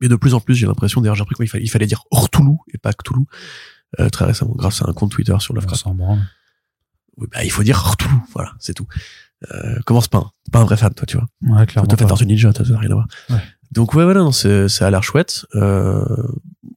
[0.01, 2.03] Et de plus en plus, j'ai l'impression, d'ailleurs, j'ai appris qu'il fallait, il fallait dire
[2.11, 3.25] Ortulu et pas Cthulhu,
[3.99, 5.85] euh, très récemment, grâce à un compte Twitter sur Lovecraft.
[7.17, 8.87] Oui, bah, il faut dire Ortulu, voilà, c'est tout.
[9.51, 10.31] Euh, commence pas, hein.
[10.51, 11.27] pas un vrai fan, toi, tu vois.
[11.41, 11.87] Ouais, clairement.
[11.87, 13.07] Toi, Tortue Ninja, t'as rien à voir.
[13.29, 13.41] Ouais.
[13.71, 15.45] Donc, ouais, voilà, non, c'est, ça a l'air chouette.
[15.55, 16.05] Euh,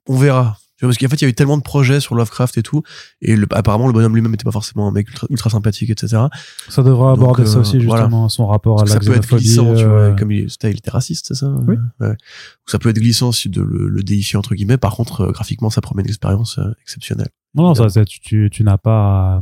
[0.06, 2.62] on verra parce qu'en fait, il y a eu tellement de projets sur Lovecraft et
[2.62, 2.82] tout,
[3.20, 6.24] et le, apparemment, le bonhomme lui-même n'était pas forcément un mec ultra, sympathique, etc.
[6.68, 9.74] Ça devrait aborder ça euh, aussi, justement, son rapport à la Ça peut être glissant,
[9.74, 11.76] tu vois, euh, comme il, il était raciste, c'est ça Oui.
[12.00, 12.10] Ouais.
[12.10, 14.78] Ou ça peut être glissant si de le, le déifier, entre guillemets.
[14.78, 17.28] Par contre, euh, graphiquement, ça promet une expérience exceptionnelle.
[17.54, 19.40] Non, non, ça, tu, tu, tu n'as pas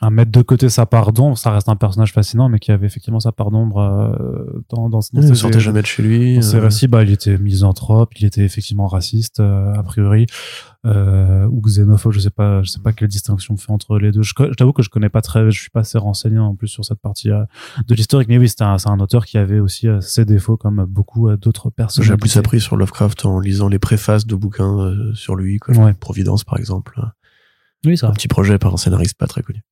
[0.00, 2.86] à mettre de côté sa part d'ombre, ça reste un personnage fascinant, mais qui avait
[2.86, 6.36] effectivement sa part d'ombre euh, dans, dans, dans il ne sortait jamais de chez lui.
[6.36, 6.62] Dans ses euh.
[6.62, 10.26] récits, bah, il était misanthrope, il était effectivement raciste euh, a priori,
[10.86, 12.12] euh, ou xénophobe.
[12.12, 14.22] Je sais pas, je sais pas quelle distinction fait entre les deux.
[14.22, 16.68] Je, je t'avoue que je connais pas très, je suis pas assez renseigné en plus
[16.68, 20.24] sur cette partie de l'historique, mais oui, c'est un, un, auteur qui avait aussi ses
[20.24, 22.04] défauts comme beaucoup d'autres personnes.
[22.04, 25.74] J'ai plus appris sur Lovecraft en lisant les préfaces de bouquins sur lui, quoi.
[25.98, 27.00] Providence par exemple.
[27.84, 28.08] Oui, ça.
[28.08, 29.62] Un petit projet par un scénariste pas très connu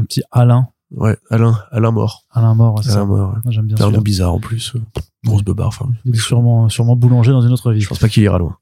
[0.00, 2.24] un petit Alain Ouais, Alain, Alain Mort.
[2.32, 3.06] Alain Mort, ouais, c'est Alain ça.
[3.06, 3.52] Mort, ouais.
[3.52, 4.72] J'aime bien C'est un nom bizarre en plus.
[4.74, 4.80] euh,
[5.24, 5.88] Grosse beubare, enfin.
[6.14, 7.80] Sûrement, sûrement boulanger dans une autre vie.
[7.80, 8.56] Je pense pas qu'il ira loin.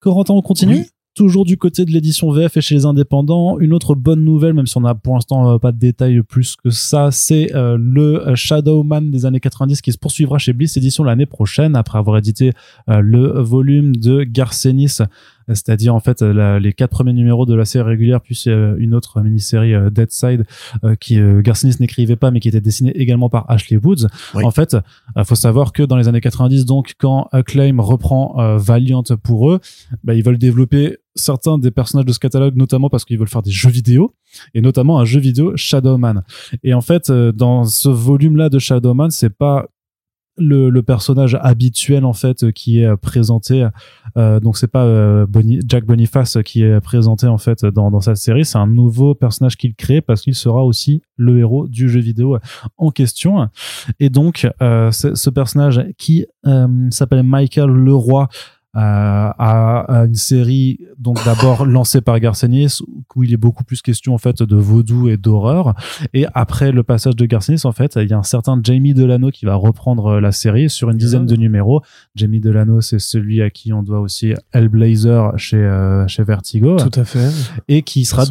[0.00, 0.86] Corentin, on continue Oui.
[1.14, 4.66] Toujours du côté de l'édition VF et chez les indépendants, une autre bonne nouvelle, même
[4.66, 8.34] si on n'a pour l'instant euh, pas de détails plus que ça, c'est euh, le
[8.34, 12.52] Shadowman des années 90 qui se poursuivra chez Bliss Édition l'année prochaine après avoir édité
[12.88, 15.00] euh, le volume de Garcenis,
[15.54, 18.74] c'est-à-dire en fait euh, la- les quatre premiers numéros de la série régulière puis euh,
[18.78, 20.44] une autre mini-série euh, Deadside
[20.84, 24.06] euh, qui Garcenis n'écrivait pas mais qui était dessinée également par Ashley Woods.
[24.34, 24.44] Oui.
[24.44, 24.76] En fait,
[25.16, 29.60] il faut savoir que dans les années 90, donc quand Acclaim reprend Valiant pour eux,
[30.04, 33.42] bah, ils veulent développer certains des personnages de ce catalogue, notamment parce qu'ils veulent faire
[33.42, 34.14] des jeux vidéo,
[34.54, 36.22] et notamment un jeu vidéo Shadowman.
[36.62, 39.66] Et en fait, dans ce volume-là de Shadowman, c'est pas
[40.36, 43.68] le, le personnage habituel en fait euh, qui est euh, présenté
[44.16, 45.26] euh, donc c'est pas euh,
[45.66, 48.44] Jack Boniface qui est présenté en fait dans, dans cette série.
[48.44, 52.38] C'est un nouveau personnage qu'il crée parce qu'il sera aussi le héros du jeu vidéo
[52.76, 53.48] en question.
[54.00, 58.26] Et donc euh, ce, personnage qui euh, s'appelle Michael Leroy euh,
[58.74, 62.78] à, à une série donc d'abord lancée par Garcenis
[63.14, 65.74] où il est beaucoup plus question en fait de vaudou et d'horreur
[66.14, 69.30] et après le passage de Garcenis en fait il y a un certain Jamie Delano
[69.30, 71.82] qui va reprendre euh, la série sur une dizaine de numéros
[72.14, 76.98] Jamie Delano c'est celui à qui on doit aussi Hellblazer chez euh, chez Vertigo Tout
[76.98, 77.30] à fait.
[77.68, 78.24] et qui sera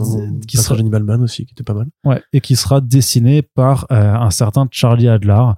[0.48, 1.88] qui sera Animal Man aussi, qui était pas mal.
[2.04, 5.54] Ouais, et qui sera dessiné par euh, un certain Charlie Adler, euh,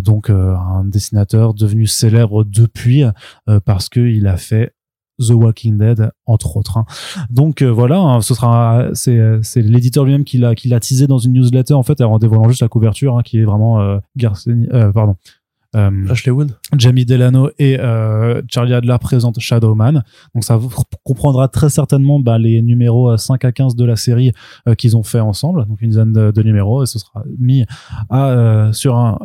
[0.00, 4.72] donc euh, un dessinateur devenu célèbre depuis euh, parce que il a fait
[5.18, 6.76] The Walking Dead entre autres.
[6.78, 6.84] hein.
[7.30, 11.06] Donc euh, voilà, hein, ce sera c'est c'est l'éditeur lui-même qui l'a qui l'a teasé
[11.06, 13.98] dans une newsletter en fait en dévoilant juste la couverture hein, qui est vraiment euh,
[14.48, 15.16] euh, pardon.
[15.74, 16.52] Euh, Ashley Wood.
[16.78, 20.02] Jamie Delano et euh, Charlie Adler présentent Shadowman.
[20.34, 20.70] Donc ça vous
[21.02, 24.32] comprendra très certainement bah, les numéros euh, 5 à 15 de la série
[24.68, 27.66] euh, qu'ils ont fait ensemble, donc une dizaine de, de numéros, et ce sera mis
[28.08, 29.18] à, euh, sur un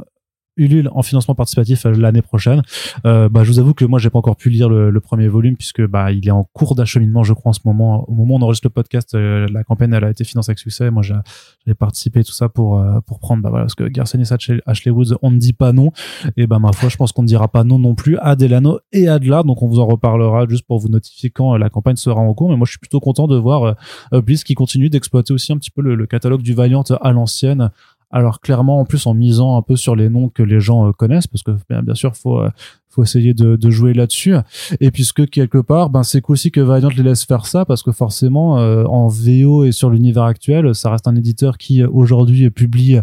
[0.58, 2.62] Ulule en financement participatif euh, l'année prochaine.
[3.06, 5.30] Euh, bah, je vous avoue que moi j'ai pas encore pu lire le, le premier
[5.30, 8.04] volume puisque bah il est en cours d'acheminement je crois en ce moment.
[8.10, 10.60] Au moment où on enregistre le podcast, euh, la campagne elle a été financée avec
[10.60, 10.92] succès.
[10.92, 14.62] Moi j'ai participé tout ça pour euh, pour prendre bah voilà parce que Garcenis Ashley,
[14.66, 15.92] Ashley Woods on ne dit pas non
[16.36, 18.80] et ben ma foi je pense qu'on ne dira pas non non plus à Delano
[18.92, 21.96] et à Adla donc on vous en reparlera juste pour vous notifier quand la campagne
[21.96, 23.76] sera en cours mais moi je suis plutôt content de voir
[24.12, 27.72] Bliss qui continue d'exploiter aussi un petit peu le, le catalogue du Valiant à l'ancienne
[28.12, 30.92] alors clairement en plus en misant un peu sur les noms que les gens euh,
[30.92, 32.50] connaissent parce que bien, sûr faut euh,
[32.90, 34.36] faut essayer de, jouer là-dessus.
[34.82, 37.84] Et puisque quelque part ben c'est cool aussi que Valiant les laisse faire ça parce
[37.84, 42.50] que forcément euh, en VO et sur l'univers actuel ça reste un éditeur qui aujourd'hui
[42.50, 43.00] publie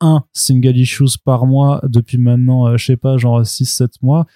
[0.00, 4.26] un single issues par mois depuis maintenant je sais pas genre 6 7 mois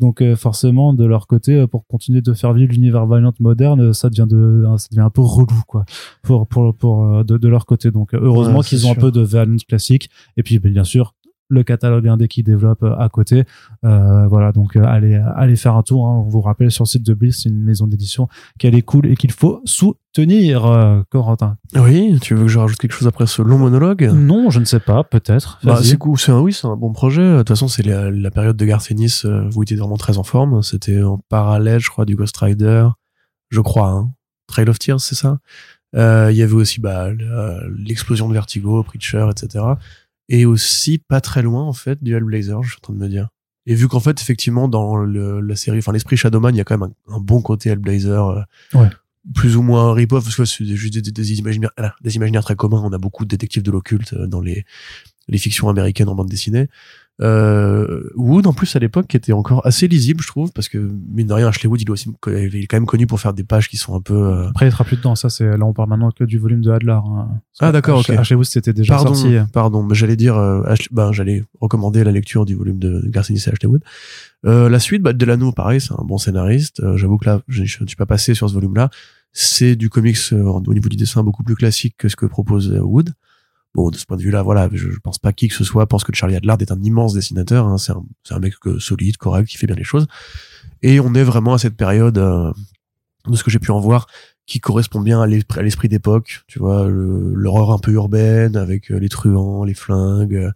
[0.00, 3.80] donc euh, forcément de leur côté euh, pour continuer de faire vivre l'univers Valiant moderne
[3.80, 5.84] euh, ça devient de ça devient un peu relou quoi.
[6.22, 7.90] Pour pour pour de, de leur côté.
[7.90, 10.10] Donc heureusement Ouais, qu'ils ont un peu de Valiant classique.
[10.36, 11.14] Et puis bien sûr
[11.50, 13.44] le catalogue indé qui développe euh, à côté
[13.84, 16.22] Euh, voilà donc euh, allez allez faire un tour hein.
[16.24, 19.06] on vous rappelle sur le site de Bliss c'est une maison d'édition qu'elle est cool
[19.06, 23.26] et qu'il faut soutenir euh, Corentin Oui, tu veux que je rajoute quelque chose après
[23.26, 24.10] ce long monologue?
[24.14, 26.92] Non je ne sais pas peut-être Bah, c'est cool, c'est un oui, c'est un bon
[26.92, 27.22] projet.
[27.22, 30.22] De toute façon, c'est la, la période de Garcenis où il était vraiment très en
[30.22, 30.62] forme.
[30.62, 32.86] C'était en parallèle, je crois, du Ghost Rider,
[33.50, 33.88] je crois.
[33.88, 34.10] Hein.
[34.46, 35.38] Trail of Tears, c'est ça?
[35.96, 37.08] Euh, Il y avait aussi bah,
[37.76, 39.64] l'explosion de Vertigo, Preacher, etc.
[40.30, 43.08] Et aussi pas très loin en fait du Hellblazer, je suis en train de me
[43.08, 43.28] dire.
[43.66, 46.64] Et vu qu'en fait, effectivement, dans le- la série, enfin l'esprit Shadowman, il y a
[46.64, 48.26] quand même un, un bon côté Hellblazer.
[48.28, 48.42] euh,
[48.74, 48.88] Ouais.
[49.34, 52.56] Plus ou moins rip-off, parce que c'est juste des, des- des imaginaires, des imaginaires très
[52.56, 52.80] communs.
[52.82, 54.64] On a beaucoup de détectives de l'occulte euh, dans les,
[55.28, 56.68] les fictions américaines en bande dessinée.
[57.22, 60.78] Euh, Wood, en plus, à l'époque, qui était encore assez lisible, je trouve, parce que,
[61.12, 63.34] mine de rien, Ashley Wood, il est, aussi, il est quand même connu pour faire
[63.34, 64.14] des pages qui sont un peu...
[64.14, 65.14] euh, Après, il sera plus dedans.
[65.14, 66.92] Ça, c'est là, on parle maintenant que du volume de Adler.
[66.92, 67.28] hein.
[67.60, 68.20] Ah, d'accord, Ashley- ok.
[68.20, 69.36] Ashley Wood, c'était déjà pardon, sorti.
[69.52, 73.50] pardon, mais j'allais dire, euh, ben, j'allais recommander la lecture du volume de Garcinis et
[73.50, 73.82] Ashley Wood.
[74.46, 76.80] Euh, la suite, bah, Delano, pareil, c'est un bon scénariste.
[76.80, 78.88] Euh, J'avoue que là, je, je ne suis pas passé sur ce volume-là.
[79.32, 82.72] C'est du comics euh, au niveau du dessin beaucoup plus classique que ce que propose
[82.82, 83.10] Wood.
[83.74, 85.86] Bon, de ce point de vue-là, voilà, je, je pense pas qui que ce soit
[85.86, 87.66] pense que Charlie Adlard est un immense dessinateur.
[87.66, 90.06] Hein, c'est un, c'est un mec solide, correct, qui fait bien les choses.
[90.82, 92.52] Et on est vraiment à cette période, euh,
[93.28, 94.06] de ce que j'ai pu en voir,
[94.46, 96.42] qui correspond bien à l'esprit d'époque.
[96.48, 100.34] Tu vois, l'horreur un peu urbaine avec euh, les truands, les flingues.
[100.34, 100.50] euh,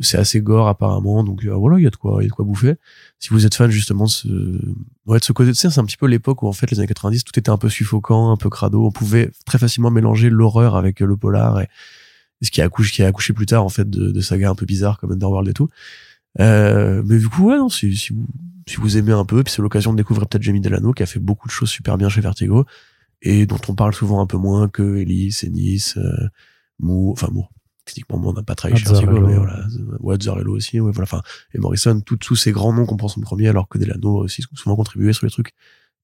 [0.00, 2.28] c'est assez gore apparemment, donc euh, voilà, il y a de quoi, il y a
[2.28, 2.74] de quoi bouffer.
[3.18, 4.28] Si vous êtes fan justement de ce,
[5.06, 6.78] ouais, de ce côté de ça, c'est un petit peu l'époque où en fait les
[6.78, 8.84] années 90, tout était un peu suffocant, un peu crado.
[8.86, 11.68] On pouvait très facilement mélanger l'horreur avec le polar et
[12.42, 14.54] ce qui a accouché, qui a accouché plus tard en fait de, de sagas un
[14.54, 15.68] peu bizarres comme Underworld et tout.
[16.40, 18.26] Euh, mais du coup, ouais, non, si, si vous,
[18.68, 21.06] si vous aimez un peu, puis c'est l'occasion de découvrir peut-être Jamie Delano qui a
[21.06, 22.66] fait beaucoup de choses super bien chez Vertigo
[23.22, 26.28] et dont on parle souvent un peu moins que Ellis, Ennis, euh,
[26.78, 27.50] Moore, enfin Moore,
[27.86, 29.64] techniquement, on n'a pas travaillé chez Vertigo, mais voilà,
[30.00, 31.22] Wazzarello aussi, ouais, voilà, enfin,
[31.54, 34.44] et Morrison, tous tous ces grands noms qu'on prend son premier, alors que Delano aussi
[34.54, 35.54] souvent contribué sur les trucs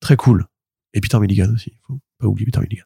[0.01, 0.47] très cool.
[0.95, 2.85] Et Peter Milligan aussi, faut pas oublier Peter Milligan.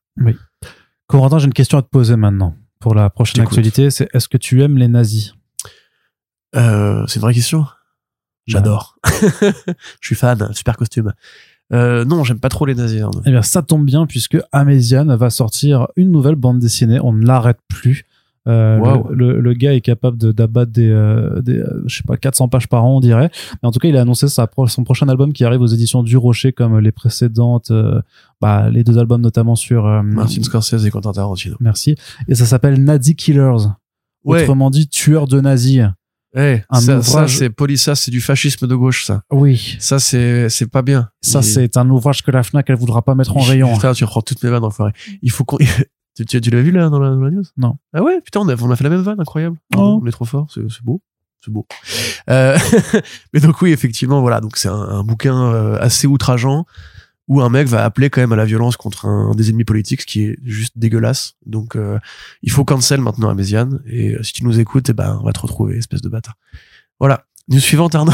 [1.06, 2.56] Corentin, j'ai une question à te poser maintenant.
[2.80, 5.34] Pour la prochaine actualité, c'est est-ce que tu aimes les nazis?
[6.54, 7.66] Euh, c'est une vraie question.
[8.46, 8.96] J'adore.
[9.10, 11.12] Je suis fan, super costume.
[11.72, 13.02] Euh, non, j'aime pas trop les nazis.
[13.02, 13.10] hein.
[13.24, 17.00] Eh bien, ça tombe bien puisque Améziane va sortir une nouvelle bande dessinée.
[17.02, 18.04] On ne l'arrête plus.
[18.46, 19.08] Euh, Wow.
[19.10, 22.16] le, le- le gars est capable de- d'abattre des, euh, des euh, je sais pas,
[22.16, 23.30] 400 pages par an, on dirait.
[23.62, 25.66] Mais en tout cas, il a annoncé sa, pro- son prochain album qui arrive aux
[25.66, 28.00] éditions du Rocher, comme les précédentes, euh,
[28.40, 29.86] bah, les deux albums notamment sur.
[29.86, 31.56] euh, Martin Scorsese et Quentin Tarantino.
[31.60, 31.96] Merci.
[32.28, 33.66] Et ça s'appelle Nazi Killers.
[34.24, 34.42] Ouais.
[34.42, 35.82] Autrement dit, tueur de nazis.
[36.34, 39.22] Ouais, Un ça, ça, ouvrage- c'est poli, ça, c'est du fascisme de gauche, ça.
[39.32, 39.76] Oui.
[39.78, 41.08] Ça, c'est, c'est pas bien.
[41.22, 43.72] Ça, Il- c'est un ouvrage que la FNAC, elle voudra pas mettre en rayon.
[43.74, 44.92] Putain, tu reprends toutes mes vannes, enfoiré.
[45.22, 45.56] Il faut qu'on,
[46.16, 47.44] tu, tu, tu l'as vu, là, dans la, dans la news?
[47.56, 47.76] Non.
[47.92, 49.56] Ah ouais, putain, on a, on a fait la même vanne, incroyable.
[49.76, 50.00] Oh.
[50.02, 51.02] On est trop fort, c'est, c'est beau.
[51.44, 51.66] C'est beau.
[52.30, 52.58] Euh,
[53.32, 54.40] mais donc oui, effectivement, voilà.
[54.40, 56.66] Donc c'est un, un bouquin euh, assez outrageant
[57.28, 60.02] où un mec va appeler quand même à la violence contre un, des ennemis politiques,
[60.02, 61.34] ce qui est juste dégueulasse.
[61.44, 61.98] Donc euh,
[62.42, 63.80] il faut cancel maintenant à Méziane.
[63.86, 66.36] Et euh, si tu nous écoutes, eh ben on va te retrouver, espèce de bâtard.
[67.00, 67.24] Voilà.
[67.48, 68.12] News suivante, Arnaud.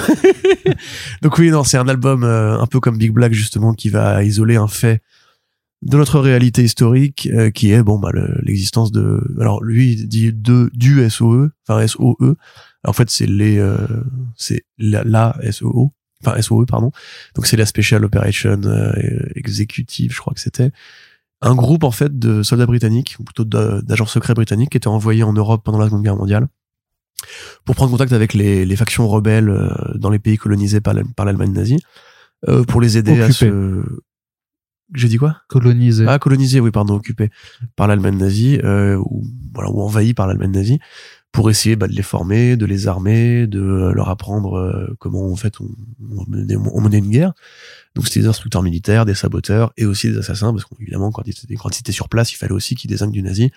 [1.23, 4.23] donc oui, non, c'est un album euh, un peu comme Big Black justement qui va
[4.25, 5.03] isoler un fait
[5.83, 10.09] de notre réalité historique euh, qui est bon bah le- l'existence de alors lui il
[10.09, 12.37] dit de du SOE enfin SOE Alors,
[12.87, 13.77] en fait c'est les euh,
[14.37, 15.92] c'est la, la SOO
[16.25, 16.92] enfin SOE pardon.
[17.35, 18.92] Donc c'est la Special Operation euh,
[19.35, 20.71] Executive je crois que c'était.
[21.45, 24.87] Un groupe en fait de soldats britanniques ou plutôt d'a- d'agents secrets britanniques qui étaient
[24.87, 26.47] envoyés en Europe pendant la Seconde Guerre mondiale
[27.64, 31.03] pour prendre contact avec les, les factions rebelles euh, dans les pays colonisés par la-
[31.16, 31.81] par l'Allemagne nazie
[32.49, 33.83] euh, pour les aider à se
[34.94, 35.38] j'ai dit quoi?
[35.48, 36.05] Colonisé.
[36.09, 37.31] ah, colonisé, oui, pardon, occupé
[37.76, 39.24] par l'Allemagne nazie, euh, ou,
[39.55, 40.78] voilà, ou envahi par l'Allemagne nazie,
[41.33, 45.33] pour essayer bah, de les former, de les armer, de euh, leur apprendre euh, comment
[45.33, 45.68] en fait on,
[46.14, 47.33] on, menait, on menait une guerre.
[47.94, 51.31] Donc c'était des instructeurs militaires, des saboteurs et aussi des assassins, parce qu'évidemment quand ils
[51.31, 53.50] étaient, quand ils étaient sur place, il fallait aussi qu'ils désignent du nazi,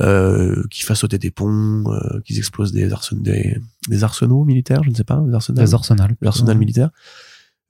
[0.00, 4.84] euh, qu'ils fassent sauter des ponts, euh, qu'ils explosent des, arsen- des, des arsenaux militaires,
[4.84, 6.14] je ne sais pas, des arsenaux Des arsenals.
[6.20, 6.90] l'arsenal militaire.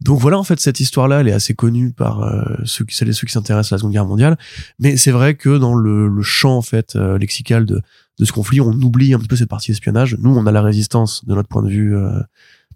[0.00, 3.12] Donc voilà, en fait, cette histoire-là, elle est assez connue par euh, ceux qui, celles
[3.12, 4.38] ceux qui s'intéressent à la Seconde Guerre mondiale.
[4.78, 7.82] Mais c'est vrai que dans le, le champ, en fait, euh, lexical de,
[8.18, 10.16] de ce conflit, on oublie un petit peu cette partie espionnage.
[10.20, 12.20] Nous, on a la résistance de notre point de vue, euh,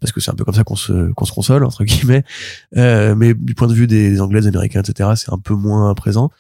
[0.01, 2.25] parce que c'est un peu comme ça qu'on se, qu'on se console, entre guillemets.
[2.77, 5.55] Euh, mais du point de vue des, des Anglais, des Américains, etc., c'est un peu
[5.55, 6.31] moins présent.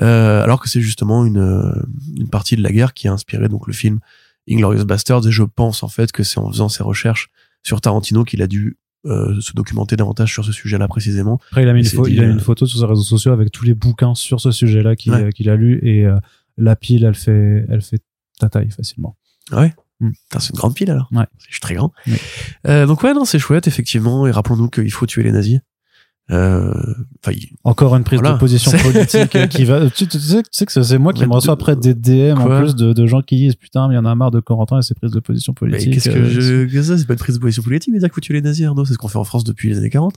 [0.00, 1.82] Euh, alors que c'est justement une, euh,
[2.18, 4.00] une partie de la guerre qui a inspiré donc le film
[4.50, 5.26] Inglorious Bastards.
[5.26, 7.30] Et je pense, en fait, que c'est en faisant ses recherches
[7.62, 11.40] sur Tarantino qu'il a dû euh, se documenter davantage sur ce sujet-là précisément.
[11.50, 12.86] Après, il a mis, une, C'est pho- dit, il a mis une photo sur ses
[12.86, 15.48] réseaux sociaux avec tous les bouquins sur ce sujet-là qu'il Ouais.
[15.48, 16.16] a lu et euh,
[16.56, 18.00] la pile, elle fait, elle fait
[18.38, 19.16] ta taille facilement.
[19.52, 19.74] Ouais?
[20.00, 20.10] Mm.
[20.38, 21.08] C'est une grande pile alors.
[21.12, 21.26] Ouais.
[21.46, 21.92] Je suis très grand.
[22.06, 22.18] Ouais.
[22.68, 24.26] Euh, donc ouais, non, c'est chouette effectivement.
[24.26, 25.60] Et rappelons-nous qu'il faut tuer les nazis.
[26.32, 26.72] Euh,
[27.64, 28.34] Encore une prise Voilà.
[28.36, 29.90] de position politique qui va.
[29.90, 32.38] Tu, tu sais, tu sais que c'est moi qui me reçois de- après des DM
[32.40, 34.40] en plus de, de gens qui disent putain, mais il y en a marre de
[34.40, 35.92] Corentin et ses prises de position politique.
[35.92, 38.20] qu'est-ce que euh, je, que c'est pas une prise de position politique, mais dire faut
[38.20, 38.84] tuer les nazis, Arnaud.
[38.84, 40.14] C'est ce qu'on fait en France depuis les années 40.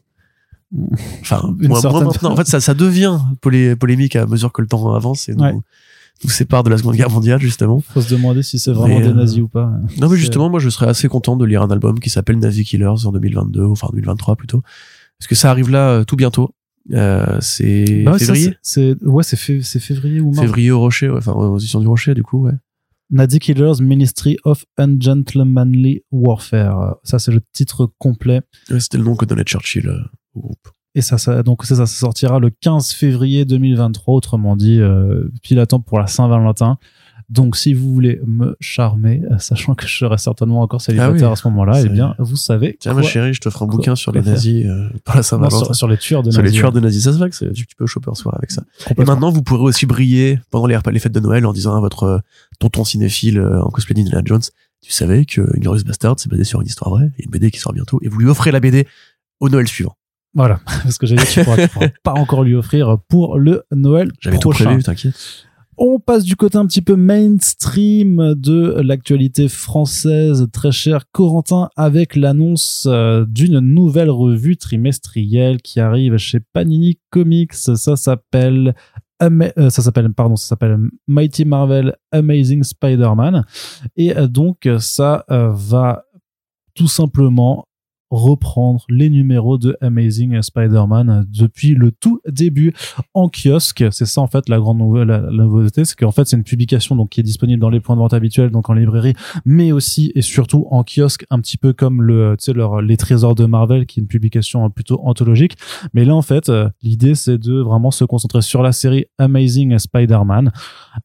[1.21, 4.51] Enfin, Une moi, moi, certaine- maintenant, en fait, ça, ça devient polé- polémique à mesure
[4.53, 5.53] que le temps avance et nous, Ouais.
[6.23, 7.81] nous sépare de la Seconde Guerre mondiale, justement.
[7.81, 9.71] Faut se demander si c'est vraiment Mais, des euh, nazis ou pas.
[9.99, 12.63] Non, mais justement, moi, je serais assez content de lire un album qui s'appelle Nazi
[12.63, 14.63] Killers en 2022, enfin 2023 plutôt.
[15.19, 16.51] Parce que ça arrive là euh, tout bientôt?
[16.91, 18.57] Euh, c'est Bah ouais, février?
[18.61, 20.41] c'est ouais, c'est fé- c'est février ou mars.
[20.41, 22.53] Février au Rocher, ouais, enfin aux éditions du Rocher, du coup, ouais.
[23.11, 26.97] Nazi Killers Ministry of Ungentlemanly Warfare.
[27.03, 28.41] Ça, c'est le titre complet.
[28.69, 29.99] Ouais, C'était le nom que donnait Churchill euh,
[30.33, 30.67] au groupe.
[30.95, 35.65] Et ça, ça donc ça sortira le 15 février 2023, autrement dit, euh, pile à
[35.65, 36.77] temps pour la Saint-Valentin.
[37.29, 41.27] Donc, si vous voulez me charmer, euh, sachant que je serai certainement encore célibataire Ah
[41.27, 41.33] oui.
[41.33, 43.67] à ce moment-là, eh bien, vous savez Tiens, quoi- ma chérie, je te ferai un
[43.67, 45.65] bouquin sur les nazis euh, par la Saint-Valentin.
[45.65, 46.59] sur, sur les tueurs de Sur les nazis.
[46.59, 48.63] tueurs de nazis, ça se va que tu, peux choper un soir avec ça.
[48.97, 51.79] Et maintenant, vous pourrez aussi briller pendant les, les fêtes de Noël en disant à
[51.79, 52.19] votre euh,
[52.59, 54.43] tonton cinéphile euh, en cosplay d'Indiana Jones,
[54.81, 57.59] tu savais que Inglourious Bastard, c'est basé sur une histoire vraie, a une BD qui
[57.59, 58.85] sort bientôt, et vous lui offrez la BD
[59.39, 59.95] au Noël suivant.
[60.35, 63.63] Voilà, parce que j'ai dit, tu pourras, tu pourras pas encore lui offrir pour le
[63.71, 65.15] Noël J'avais tout prévu, t'inquiète.
[65.77, 72.15] On passe du côté un petit peu mainstream de l'actualité française, très cher Corentin, avec
[72.15, 77.53] l'annonce euh, d'une nouvelle revue trimestrielle qui arrive chez Panini Comics.
[77.53, 78.73] Ça s'appelle
[79.21, 83.45] euh, ça s'appelle pardon ça s'appelle Mighty Marvel Amazing Spider-Man
[83.95, 86.03] et euh, donc ça va
[86.73, 87.65] tout simplement
[88.11, 92.73] reprendre les numéros de Amazing Spider-Man depuis le tout début
[93.13, 93.83] en kiosque.
[93.91, 96.95] C'est ça en fait la grande nouvelle, la, nouveauté, c'est qu'en fait c'est une publication
[96.95, 99.13] donc qui est disponible dans les points de vente habituels, donc en librairie,
[99.45, 103.35] mais aussi et surtout en kiosque, un petit peu comme le, tu sais, les trésors
[103.35, 105.57] de Marvel, qui est une publication plutôt anthologique.
[105.93, 109.77] Mais là en fait, euh, l'idée c'est de vraiment se concentrer sur la série Amazing
[109.77, 110.51] Spider-Man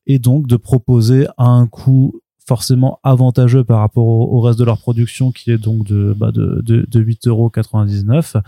[0.06, 4.78] et donc de proposer à un coût forcément avantageux par rapport au, reste de leur
[4.78, 8.40] production qui est donc de, bah de, de, de 8,99€.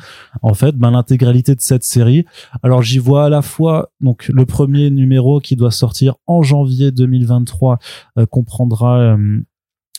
[0.43, 2.25] En fait, ben, l'intégralité de cette série.
[2.63, 6.91] Alors j'y vois à la fois donc le premier numéro qui doit sortir en janvier
[6.91, 7.79] 2023
[8.19, 9.41] euh, comprendra euh,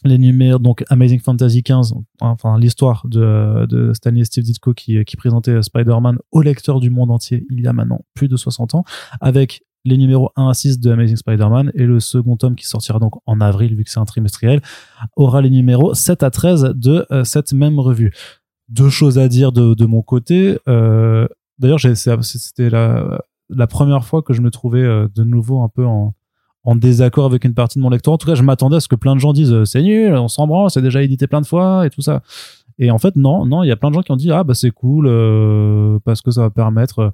[0.04, 5.16] les numéros donc Amazing Fantasy 15 enfin l'histoire de, de Stanley Steve Ditko qui, qui
[5.16, 8.84] présentait Spider-Man au lecteur du monde entier il y a maintenant plus de 60 ans
[9.22, 13.00] avec les numéros 1 à 6 de Amazing Spider-Man et le second tome qui sortira
[13.00, 14.62] donc en avril vu que c'est un trimestriel
[15.16, 18.14] aura les numéros 7 à 13 de euh, cette même revue.
[18.70, 20.58] Deux choses à dire de, mon côté.
[20.68, 21.28] Euh,
[21.60, 26.14] D'ailleurs, c'était la, première fois que je me trouvais euh, de nouveau un peu en,
[26.76, 28.14] désaccord avec une partie de mon lecteur.
[28.14, 30.30] En tout cas, je m'attendais à ce que plein de gens disent c'est nul, on
[30.30, 32.22] s'en branle, c'est déjà édité plein de fois et tout ça.
[32.80, 34.46] Et en fait, non, non, il y a plein de gens qui ont dit ah
[34.46, 35.06] bah c'est cool
[36.06, 37.12] parce que ça va permettre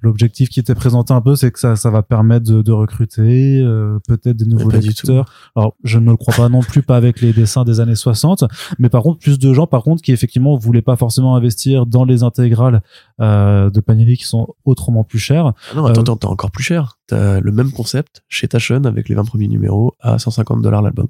[0.00, 3.62] L'objectif qui était présenté un peu, c'est que ça, ça va permettre de, de recruter
[3.62, 5.24] euh, peut-être des nouveaux lecteurs.
[5.56, 8.44] Alors, je ne le crois pas non plus, pas avec les dessins des années 60,
[8.78, 12.04] mais par contre, plus de gens, par contre, qui effectivement voulaient pas forcément investir dans
[12.04, 12.82] les intégrales
[13.20, 15.54] euh, de Panini qui sont autrement plus chères.
[15.72, 16.98] Ah non, attends, euh, attends, encore plus cher.
[17.06, 21.06] T'as le même concept chez Taschen avec les 20 premiers numéros à 150 dollars l'album.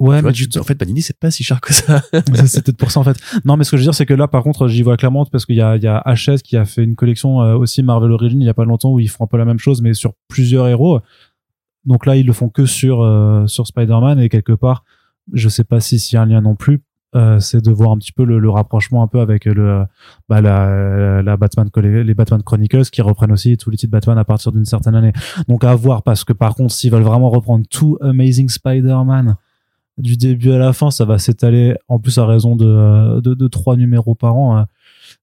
[0.00, 2.02] Ouais, mais en fait, Panini, c'est pas si cher que ça.
[2.46, 3.18] c'est peut-être pour ça, en fait.
[3.44, 5.26] Non, mais ce que je veux dire, c'est que là, par contre, j'y vois clairement
[5.26, 7.82] parce qu'il y a, il y a HS qui a fait une collection euh, aussi
[7.82, 9.82] Marvel Origins il y a pas longtemps où ils font un peu la même chose,
[9.82, 11.00] mais sur plusieurs héros.
[11.84, 14.84] Donc là, ils le font que sur, euh, sur Spider-Man et quelque part,
[15.34, 16.80] je sais pas si s'il y a un lien non plus,
[17.14, 19.84] euh, c'est de voir un petit peu le, le, rapprochement un peu avec le
[20.30, 24.24] bah, la, la Batman les Batman Chronicles qui reprennent aussi tous les titres Batman à
[24.24, 25.12] partir d'une certaine année.
[25.48, 29.36] Donc à voir parce que par contre s'ils veulent vraiment reprendre tout Amazing Spider-Man
[29.98, 33.76] du début à la fin, ça va s'étaler en plus à raison de, de, trois
[33.76, 34.56] numéros par an.
[34.56, 34.66] Hein.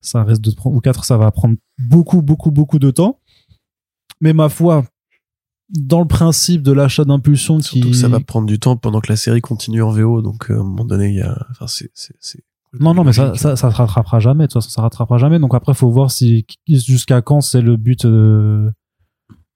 [0.01, 3.19] Ça reste de ou quatre, ça va prendre beaucoup, beaucoup, beaucoup de temps.
[4.21, 4.83] Mais ma foi,
[5.69, 9.17] dans le principe de l'achat d'impulsion qui ça va prendre du temps pendant que la
[9.17, 11.91] série continue en VO donc euh, à un moment donné il y a enfin c'est
[12.79, 15.39] non non mais ça, ça ça se rattrapera jamais de toute façon ça rattrapera jamais
[15.39, 18.71] donc après faut voir si jusqu'à quand c'est le but de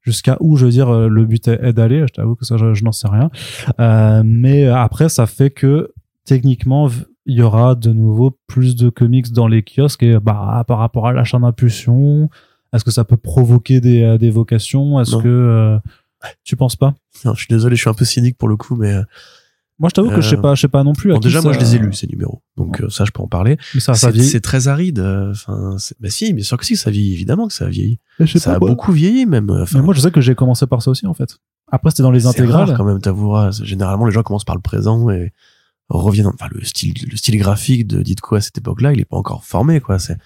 [0.01, 2.05] jusqu'à où je veux dire euh, le but est, d'aller.
[2.07, 3.29] Je t'avoue que ça je, n'en sais rien.
[3.79, 5.91] Euh, mais après ça fait que
[6.25, 6.89] techniquement
[7.25, 10.03] il y aura de nouveau plus de comics dans les kiosques.
[10.03, 12.29] Et bah par rapport à l'achat d'impulsion
[12.73, 14.99] est-ce que ça peut provoquer des, euh, des vocations?
[15.01, 15.77] Est-ce que euh,
[16.43, 16.93] tu penses pas?
[17.25, 18.95] Non, je suis désolé je suis un peu cynique pour le coup mais
[19.81, 21.17] moi, je t'avoue que je sais pas, je sais pas non plus.
[21.19, 23.57] déjà, moi, je les ai lus ces numéros, donc ça, je peux en parler.
[23.73, 24.99] Mais ça, ça C'est très aride.
[25.31, 27.99] Enfin, bah si, bien sûr que si, ça vieillit évidemment que ça a vieilli.
[28.37, 29.65] Ça a beaucoup vieilli même.
[29.73, 31.37] mais moi, je sais que j'ai commencé par ça aussi en fait.
[31.71, 32.67] Après, c'était dans les intégrales.
[32.67, 33.51] Rare, quand même, t'avoueras.
[33.63, 35.31] Généralement, les gens commencent par le présent et
[35.89, 36.27] reviennent.
[36.27, 39.45] Enfin, le style, le style graphique de Ditko à cette époque-là, il est pas encore
[39.45, 39.97] formé, quoi.
[39.97, 40.17] C'est.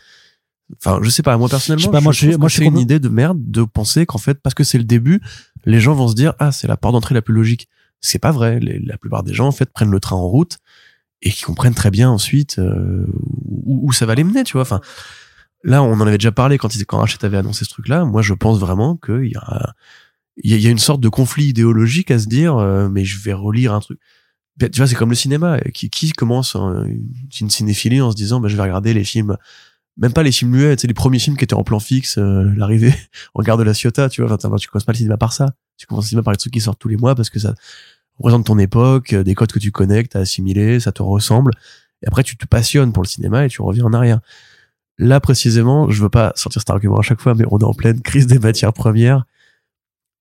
[0.77, 1.37] Enfin, je sais pas.
[1.37, 4.17] Moi personnellement, je, pas, moi, je, moi, je une idée de merde de penser qu'en
[4.17, 5.21] fait, parce que c'est le début,
[5.65, 7.69] les gens vont se dire ah, c'est la porte d'entrée la plus logique
[8.05, 8.59] c'est pas vrai.
[8.61, 10.59] la plupart des gens en fait prennent le train en route
[11.21, 13.05] et qui comprennent très bien ensuite euh,
[13.65, 14.61] où, ça va les mener, tu vois.
[14.61, 14.81] Enfin,
[15.63, 18.05] là, on en avait déjà parlé quand quand Rachel avait annoncé ce truc-là.
[18.05, 19.73] Moi, je pense vraiment qu'il y a
[20.43, 23.33] il y a une sorte de conflit idéologique à se dire, euh, mais je vais
[23.33, 23.99] relire un truc.
[24.59, 25.59] Tu vois, c'est comme le cinéma.
[25.73, 29.37] Qui, qui commence une cinéphilie en se disant, bah, je vais regarder les films,
[29.97, 32.51] même pas les films muets, c'est les premiers films qui étaient en plan fixe, euh,
[32.57, 32.93] l'arrivée
[33.33, 34.33] en gare de la Ciotat, tu vois.
[34.33, 35.55] Enfin, tu commences pas le cinéma par ça.
[35.77, 37.55] Tu commences le cinéma par les trucs qui sortent tous les mois parce que ça,
[38.17, 41.51] représente ton époque, euh, des codes que tu connectes, à assimiler, ça te ressemble.
[42.01, 44.19] Et après, tu te passionnes pour le cinéma et tu reviens en arrière.
[44.97, 47.73] Là, précisément, je veux pas sortir cet argument à chaque fois, mais on est en
[47.73, 49.25] pleine crise des matières premières.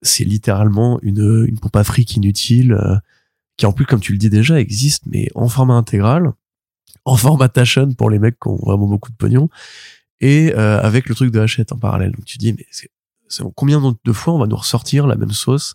[0.02, 2.96] C'est littéralement une, une pompe à fric inutile, euh,
[3.56, 6.32] qui en plus, comme tu le dis déjà, existe, mais en format intégral,
[7.04, 9.48] en format Taschen pour les mecs qui ont vraiment beaucoup de pognon,
[10.20, 12.12] et euh, avec le truc de Hachette en parallèle.
[12.12, 12.90] Donc tu dis, mais c'est
[13.54, 15.74] combien de fois on va nous ressortir la même sauce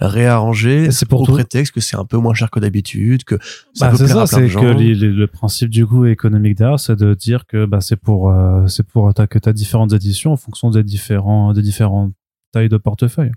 [0.00, 3.38] réarranger c'est pour au prétexte que c'est un peu moins cher que d'habitude que
[3.74, 7.14] ça bah, peut plaire ça, c'est que le principe du coup économique derrière c'est de
[7.14, 10.70] dire que bah, c'est pour euh, c'est pour que tu as différentes éditions en fonction
[10.70, 12.12] des différents des différentes
[12.52, 13.32] tailles de portefeuille.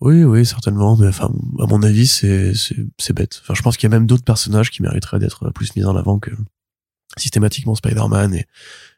[0.00, 3.40] Oui oui certainement mais enfin à mon avis c'est c'est bête.
[3.42, 5.96] Enfin je pense qu'il y a même d'autres personnages qui mériteraient d'être plus mis en
[5.96, 6.30] avant que
[7.16, 8.46] systématiquement Spider-Man et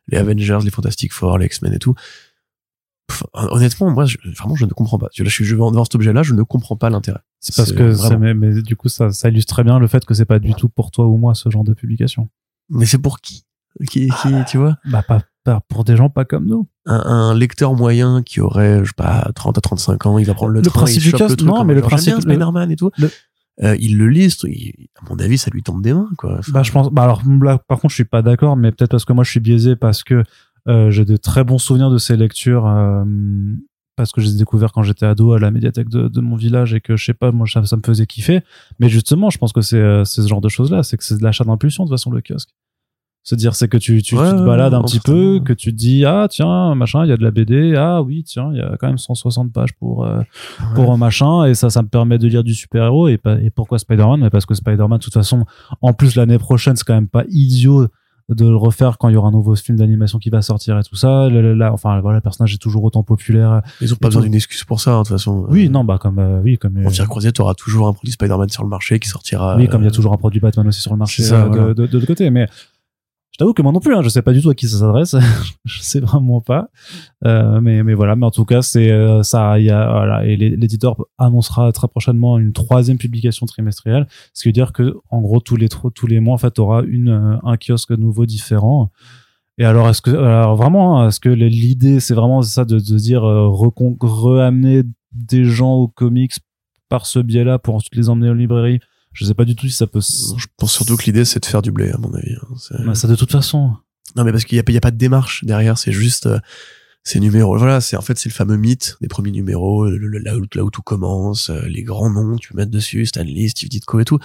[0.08, 1.94] les Avengers les Fantastic Four les X-Men et tout
[3.32, 5.06] honnêtement, moi, je, vraiment, je ne comprends pas.
[5.06, 7.20] Là, je suis devant cet objet-là, je ne comprends pas l'intérêt.
[7.40, 10.14] C'est parce que, mais, mais, du coup, ça, ça illustre très bien le fait que
[10.14, 12.28] c'est pas du tout pour toi ou moi ce genre de publication.
[12.68, 13.44] Mais c'est pour qui?
[13.90, 14.76] Qui, qui tu vois?
[14.84, 16.68] Bah, pas, pas pour des gens pas comme nous.
[16.86, 20.34] un, un lecteur moyen qui aurait, je sais pas, 30 à 35 ans, il va
[20.34, 22.70] prendre le, Le train, principe il du chope le truc, non, mais le principe- Spider-Man
[22.70, 22.90] et tout.
[22.98, 23.10] le-
[23.62, 26.40] Euh, il le il- à mon avis, ça lui tombe des mains, quoi.
[26.48, 26.90] Bah, je pense.
[26.90, 29.30] Bah, alors, là, par contre, je suis pas d'accord, mais peut-être parce que moi, je
[29.30, 30.22] suis biaisé parce que
[30.68, 32.66] euh, j'ai de très bons souvenirs de ces lectures.
[32.66, 33.04] euh,
[33.96, 36.36] parce que je les ai découverts quand j'étais ado à la médiathèque de, de mon
[36.36, 38.42] village et que je sais pas, moi ça, ça me faisait kiffer.
[38.78, 41.24] Mais justement, je pense que c'est euh, ce genre de choses-là, c'est que c'est de
[41.24, 42.50] l'achat d'impulsion de toute façon le kiosque.
[43.24, 45.70] Se dire c'est que tu, tu, Ouais, tu te balades un petit peu, que tu
[45.72, 48.58] te dis ah tiens machin, il y a de la BD, ah oui tiens il
[48.58, 50.20] y a quand même 160 pages pour euh,
[50.74, 53.50] pour un machin et ça ça me permet de lire du super héros et, et
[53.50, 54.20] pourquoi Spider-Man?
[54.20, 55.44] Mais parce que Spider-Man de toute façon
[55.82, 57.88] en plus l'année prochaine c'est quand même pas idiot
[58.28, 60.82] de le refaire quand il y aura un nouveau film d'animation qui va sortir et
[60.82, 61.28] tout ça.
[61.30, 63.62] Là, enfin voilà le personnage est toujours autant populaire.
[63.80, 65.46] Ils ont pas besoin d'une excuse pour ça, hein, de toute façon.
[65.48, 67.88] Oui Euh, non bah comme euh, oui comme On euh, tire croisé, tu auras toujours
[67.88, 69.56] un produit Spider-Man sur le marché qui sortira.
[69.56, 71.48] Oui, comme il y a toujours un produit Batman aussi sur le marché ça, de,
[71.48, 71.74] voilà.
[71.74, 72.28] l'autre côté.
[72.30, 72.48] Mais
[73.38, 75.16] t'avoue que moi non plus, hein, je sais pas du tout à qui ça s'adresse.
[75.64, 76.68] je sais vraiment pas.
[77.24, 79.58] Euh, mais, mais voilà, mais en tout cas, c'est euh, ça.
[79.58, 84.42] Il y a voilà, et l'é- l'éditeur annoncera très prochainement une troisième publication trimestrielle, ce
[84.42, 87.08] qui veut dire que en gros tous les tous les mois, en fait, aura une
[87.08, 88.90] euh, un kiosque nouveau différent.
[89.56, 93.24] Et alors, est-ce que alors vraiment, hein, est-ce que l'idée, c'est vraiment ça de, dire
[93.24, 93.48] euh,
[94.12, 94.82] ramener
[95.12, 96.34] des gens aux comics
[96.88, 98.80] par ce biais-là pour ensuite les emmener en librairie
[99.12, 100.00] Je sais pas du tout si ça peut.
[100.00, 102.34] Je pense surtout que l'idée, c'est de faire du blé, à mon avis.
[102.34, 102.54] hein.
[102.84, 103.74] Bah, ça de toute façon.
[104.16, 105.92] Non, mais parce qu'il y a, pas- il y a pas de démarche derrière, c'est
[105.92, 106.38] juste euh,
[107.04, 107.56] ces numéros.
[107.58, 110.44] Voilà, c'est en fait c'est le fameux mythe des premiers numéros, le- le- là, où,
[110.54, 113.68] là où tout commence, euh, les grands noms tu peux mettre dessus, Stan Lee, Steve
[113.68, 114.18] Ditko et tout.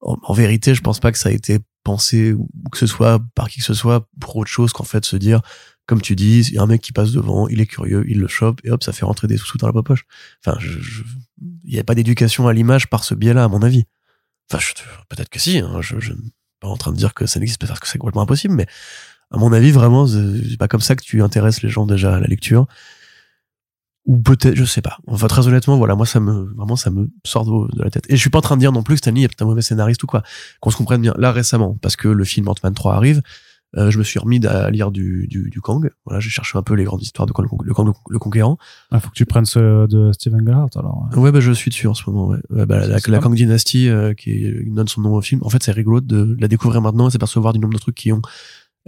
[0.00, 3.20] En, en vérité, je pense pas que ça a été pensé ou que ce soit
[3.34, 5.40] par qui que ce soit pour autre chose qu'en fait se dire,
[5.86, 8.18] comme tu dis, il y a un mec qui passe devant, il est curieux, il
[8.18, 10.04] le chope et hop, ça fait rentrer des sous dans la poche.
[10.44, 10.58] Enfin,
[11.64, 13.84] il y a pas d'éducation à l'image par ce biais-là, à mon avis.
[14.48, 15.58] Peut-être que si.
[15.58, 16.22] Hein, je, je suis
[16.60, 18.66] pas en train de dire que ça n'existe pas parce que c'est complètement impossible, mais
[19.30, 22.20] à mon avis, vraiment, c'est pas comme ça que tu intéresses les gens déjà à
[22.20, 22.66] la lecture.
[24.04, 24.98] Ou peut-être, je sais pas.
[25.08, 28.04] Enfin, très honnêtement, voilà, moi, ça me, vraiment, ça me sort de, la tête.
[28.08, 29.62] Et je suis pas en train de dire non plus que Stanley est un mauvais
[29.62, 30.22] scénariste ou quoi.
[30.60, 31.12] Qu'on se comprenne bien.
[31.18, 33.20] Là, récemment, parce que le film Ant-Man 3 arrive,
[33.76, 35.90] euh, je me suis remis à lire du, du, du Kang.
[36.04, 38.58] Voilà, j'ai cherché un peu les grandes histoires de Kang, le Kang le, le Conquérant.
[38.92, 41.08] Il faut que tu prennes ce de Steven Gerrard alors.
[41.16, 42.38] Ouais, bah, je suis dessus en ce moment, ouais.
[42.50, 45.40] Ouais, bah, la, Kang Dynasty, euh, qui donne son nom au film.
[45.44, 48.12] En fait, c'est rigolo de la découvrir maintenant et s'apercevoir du nombre de trucs qui
[48.12, 48.22] ont,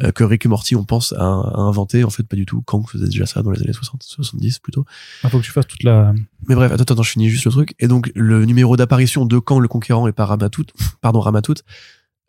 [0.03, 2.05] euh, que Rick et Morty, on pense à, à inventer.
[2.05, 2.63] En fait, pas du tout.
[2.63, 4.85] Kang faisait déjà ça dans les années 60, 70 plutôt.
[5.25, 6.15] Il faut que tu fasses toute la.
[6.49, 7.75] Mais bref, attends, attends, je finis juste le truc.
[7.79, 10.67] Et donc, le numéro d'apparition de Kang le Conquérant et par Ramatout,
[11.01, 11.55] pardon, Ramatout,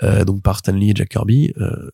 [0.04, 1.90] euh, donc par Stanley et Jack Kirby, euh,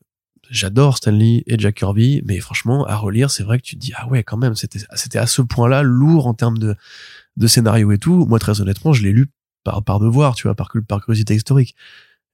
[0.50, 3.94] j'adore Stanley et Jack Kirby, mais franchement, à relire, c'est vrai que tu te dis,
[3.96, 6.76] ah ouais, quand même, c'était, c'était à ce point-là lourd en termes de,
[7.38, 8.26] de scénario et tout.
[8.26, 9.28] Moi, très honnêtement, je l'ai lu
[9.64, 11.76] par, par devoir, tu vois, par, par curiosité historique.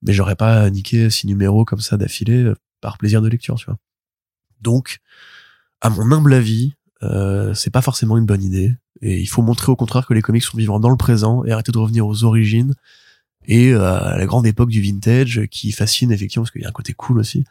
[0.02, 3.66] Mais j'aurais pas niqué six numéros comme ça d'affilée euh, par plaisir de lecture, tu
[3.66, 3.78] vois.
[4.62, 5.00] Donc,
[5.82, 8.76] à mon humble avis, euh, c'est pas forcément une bonne idée.
[9.02, 11.52] Et il faut montrer au contraire que les comics sont vivants dans le présent et
[11.52, 12.76] arrêter de revenir aux origines
[13.46, 16.70] et euh, à la grande époque du vintage qui fascine effectivement parce qu'il y a
[16.70, 17.44] un côté cool aussi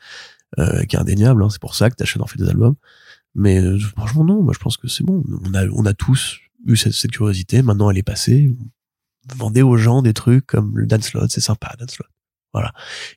[0.59, 1.43] euh, qui est indéniable.
[1.43, 2.75] Hein, c'est pour ça que t'achètes en fait des albums.
[3.35, 5.23] Mais euh, franchement non, moi je pense que c'est bon.
[5.47, 7.63] On a on a tous eu cette, cette curiosité.
[7.63, 8.55] Maintenant elle est passée.
[9.37, 12.09] Vendez aux gens des trucs comme le Dan Slott, c'est sympa Dan Slott.
[12.53, 12.73] Voilà.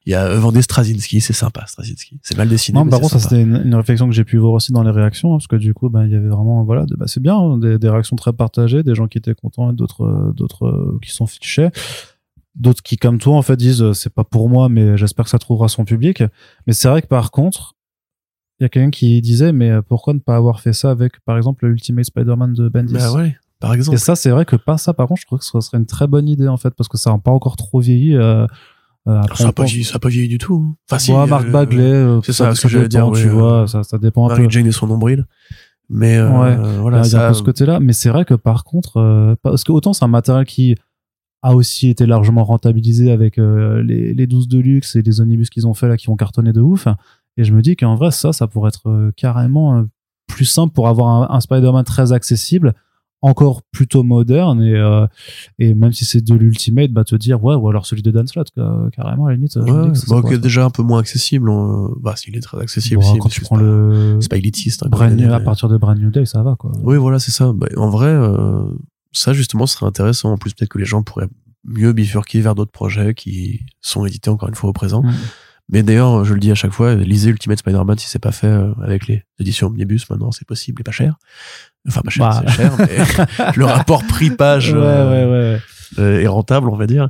[0.05, 2.19] Il y a euh, vendez Straczynski, c'est sympa Straczynski.
[2.21, 2.77] C'est mal dessiné.
[2.77, 4.83] Non, mais par contre, ça c'était une, une réflexion que j'ai pu voir aussi dans
[4.83, 7.05] les réactions, hein, parce que du coup, ben, il y avait vraiment, voilà, de- bah,
[7.07, 10.03] c'est bien, hein, des, des réactions très partagées, des gens qui étaient contents et d'autres,
[10.05, 11.71] euh, d'autres euh, qui s'en fichaient,
[12.55, 15.31] d'autres qui, comme toi, en fait, disent, euh, c'est pas pour moi, mais j'espère que
[15.31, 16.23] ça trouvera son public.
[16.67, 17.73] Mais c'est vrai que par contre,
[18.59, 21.19] il y a quelqu'un qui disait, mais euh, pourquoi ne pas avoir fait ça avec,
[21.25, 22.93] par exemple, le Ultimate Spider-Man de Bendis?
[22.93, 23.95] Bah ouais, par exemple.
[23.95, 25.85] Et ça, c'est vrai que pas ça, par contre, je trouve que ce serait une
[25.87, 28.15] très bonne idée, en fait, parce que ça n'a pas encore trop vieilli.
[28.15, 28.45] Euh,
[29.05, 30.63] après, ça on a pas pense- vieilli, pas du tout.
[30.69, 30.75] hein.
[30.89, 33.29] Enfin, si, Ouais, Marc euh, Bagley, c'est ça, ce que dépend, j'allais dire, tu ouais,
[33.29, 34.47] vois, euh, ça, ça dépend un peu.
[34.49, 35.25] Jane et son nombril.
[35.89, 36.55] Mais Ouais.
[36.79, 39.63] voilà, il y a un peu ce côté-là, mais c'est vrai que par contre, parce
[39.65, 40.75] que autant c'est un matériel qui
[41.43, 45.49] a aussi été largement rentabilisé avec euh, les, les 12 de luxe et les omnibus
[45.49, 46.87] qu'ils ont fait là qui ont cartonné de ouf.
[47.37, 49.83] Et je me dis qu'en vrai, ça, ça pourrait être euh, carrément euh,
[50.27, 52.73] plus simple pour avoir un, un Spider-Man très accessible,
[53.21, 55.05] encore plutôt moderne et, euh,
[55.59, 58.27] et même si c'est de l'Ultimate, bah te dire ouais, ou alors celui de Dan
[58.27, 58.49] Slott,
[58.93, 59.53] carrément à la limite.
[59.55, 60.99] je me ouais, dis que ça, ça bon, pourrait ok, être- déjà un peu moins
[60.99, 61.49] accessible.
[61.49, 64.37] on- Bah, s'il est très accessible, Bon, si, quand tu prends pas- le c'est pas
[64.37, 64.83] élitiste.
[64.85, 66.71] hein, brand new, à partir de Brand New Day, ça va quoi.
[66.83, 67.51] Oui, voilà, c'est ça.
[67.53, 68.63] Bah, en vrai, euh,
[69.13, 70.31] ça justement ce serait intéressant.
[70.33, 71.27] En plus, peut-être que les gens pourraient
[71.63, 75.03] mieux bifurquer vers d'autres projets qui sont édités encore une fois au présent.
[75.69, 78.47] Mais d'ailleurs, je le dis à chaque fois, lisez Ultimate Spider-Man si c'est pas fait
[78.47, 80.09] euh, avec les éditions Omnibus.
[80.09, 81.15] Maintenant, c'est possible et pas cher.
[81.87, 82.43] Enfin, pas cher, Bah.
[82.47, 86.03] c'est cher, mais le rapport prix-page Ouais, euh, ouais, ouais, ouais.
[86.03, 87.07] euh, est rentable, on va dire.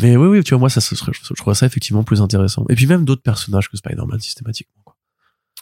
[0.00, 2.64] Mais oui, oui, tu vois, moi, ça, serait, je trouverais ça effectivement plus intéressant.
[2.68, 4.82] Et puis même d'autres personnages que Spider-Man systématiquement.
[4.84, 4.96] quoi.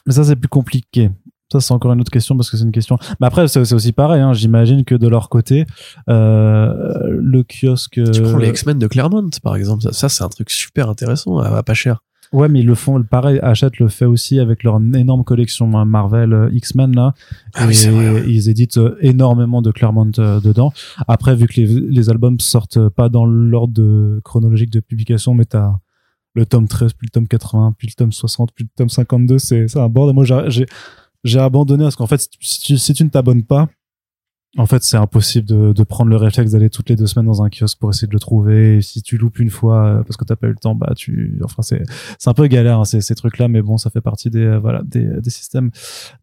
[0.07, 1.11] Mais ça, c'est plus compliqué.
[1.51, 2.97] Ça, c'est encore une autre question parce que c'est une question.
[3.19, 4.21] Mais après, c'est aussi pareil.
[4.21, 4.33] Hein.
[4.33, 5.65] J'imagine que de leur côté,
[6.09, 7.99] euh, le kiosque.
[8.11, 9.83] Tu prends euh, les X-Men de Claremont, par exemple.
[9.83, 12.01] Ça, ça, c'est un truc super intéressant, à, pas cher.
[12.31, 13.01] Ouais, mais ils le font.
[13.03, 17.13] Pareil, Hachette le fait aussi avec leur énorme collection hein, Marvel euh, X-Men là.
[17.55, 18.23] Ah oui, et c'est vrai, ouais.
[18.25, 20.71] ils éditent euh, énormément de Claremont euh, dedans.
[21.09, 25.73] Après, vu que les, les albums sortent pas dans l'ordre chronologique de publication, mais t'as
[26.33, 29.37] le tome 13, puis le tome 80, puis le tome 60, puis le tome 52,
[29.37, 30.15] c'est c'est un bordel.
[30.15, 30.65] Moi, j'ai-
[31.23, 33.69] j'ai abandonné parce qu'en fait, si tu, si tu ne t'abonnes pas,
[34.57, 37.41] en fait, c'est impossible de, de prendre le réflexe d'aller toutes les deux semaines dans
[37.41, 38.81] un kiosque pour essayer de le trouver.
[38.81, 41.39] Si tu loupes une fois euh, parce que t'as pas eu le temps, bah tu,
[41.43, 41.83] enfin c'est
[42.19, 44.59] c'est un peu galère hein, ces, ces trucs-là, mais bon, ça fait partie des euh,
[44.59, 45.71] voilà des, des systèmes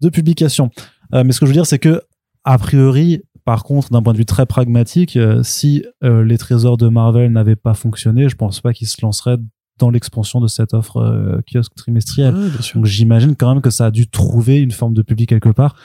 [0.03, 0.71] de publication.
[1.15, 2.03] Euh, mais ce que je veux dire, c'est que
[2.45, 6.77] a priori, par contre, d'un point de vue très pragmatique, euh, si euh, les trésors
[6.77, 9.39] de Marvel n'avaient pas fonctionné, je pense pas qu'ils se lanceraient
[9.79, 12.35] dans l'expansion de cette offre euh, kiosque trimestrielle.
[12.75, 15.77] Donc j'imagine quand même que ça a dû trouver une forme de public quelque part.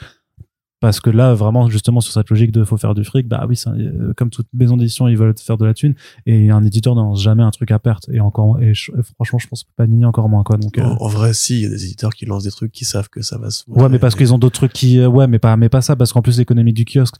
[0.80, 3.58] Parce que là, vraiment, justement, sur cette logique de faut faire du fric, bah oui,
[3.64, 5.94] un- euh, comme toute maison d'édition, ils veulent faire de la thune.
[6.26, 8.10] Et un éditeur ne lance jamais un truc à perte.
[8.12, 10.58] Et encore, et je- franchement, je pense que Panini encore moins, quoi.
[10.58, 12.70] Donc, euh, En, en vrai, si, il y a des éditeurs qui lancent des trucs
[12.70, 13.62] qui savent que ça va se.
[13.68, 16.12] Ouais, mais parce qu'ils ont d'autres trucs qui, ouais, mais pas, mais pas ça, parce
[16.12, 17.14] qu'en plus l'économie du kiosque,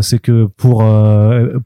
[0.00, 0.82] c'est que pour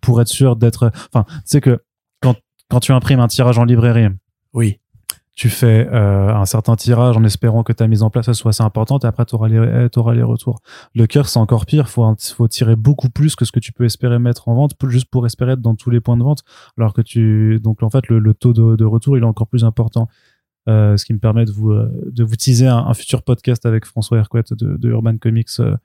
[0.02, 1.78] pour être sûr d'être, enfin, c'est que
[2.20, 2.34] quand
[2.68, 4.09] quand tu imprimes un tirage en librairie,
[4.55, 4.78] Oui.
[5.34, 8.62] tu fais euh, un certain tirage en espérant que ta mise en place soit assez
[8.64, 10.59] importante, et après tu auras les t'auras les retours.
[10.96, 13.84] Le kiosque c'est encore pire, faut faut tirer beaucoup plus que ce que tu peux
[13.84, 16.42] espérer mettre en vente, juste pour espérer être dans tous les points de vente,
[16.76, 19.46] alors que tu donc en fait le, le taux de, de retour il est encore
[19.46, 20.09] plus important.
[20.68, 23.64] Euh, ce qui me permet de vous euh, de vous teaser un, un futur podcast
[23.64, 25.49] avec François Hercouet de, de Urban Comics.
[25.61, 25.76] euh,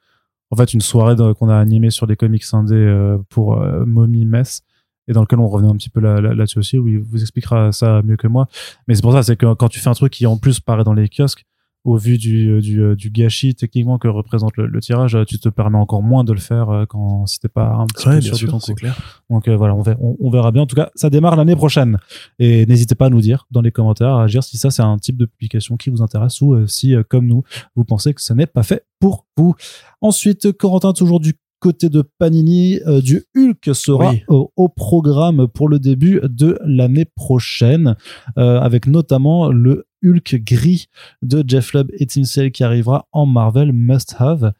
[0.52, 4.24] en fait, une soirée qu'on a animée sur les comics indés euh, pour euh, Mommy
[4.26, 4.62] Mess
[5.08, 7.22] et dans lequel on revenait un petit peu là- là- là-dessus aussi, où il vous
[7.22, 8.48] expliquera ça mieux que moi.
[8.88, 10.84] Mais c'est pour ça, c'est que quand tu fais un truc qui en plus paraît
[10.84, 11.46] dans les kiosques,
[11.86, 15.26] au vu du, euh, du, euh, du gâchis techniquement que représente le, le tirage, euh,
[15.26, 18.16] tu te permets encore moins de le faire quand si t'es pas un petit Ouais,
[18.16, 18.78] peu sûr c'est coup.
[18.80, 19.24] clair.
[19.30, 20.62] Donc euh, voilà, on verra, on, on verra bien.
[20.62, 21.98] En tout cas, ça démarre l'année prochaine.
[22.40, 24.98] Et n'hésitez pas à nous dire dans les commentaires, à agir si ça c'est un
[24.98, 27.44] type de publication qui vous intéresse ou euh, si, euh, comme nous,
[27.76, 29.54] vous pensez que ce n'est pas fait pour vous.
[30.00, 31.34] Ensuite, Corentin, toujours du
[31.64, 34.24] côté de Panini, euh, du Hulk sera Oui.
[34.28, 37.96] au, au programme pour le début de l'année prochaine,
[38.38, 40.88] euh, avec notamment le Hulk gris
[41.22, 44.52] de Jeff Lubb et Tim Sale qui arrivera en Marvel Must Have.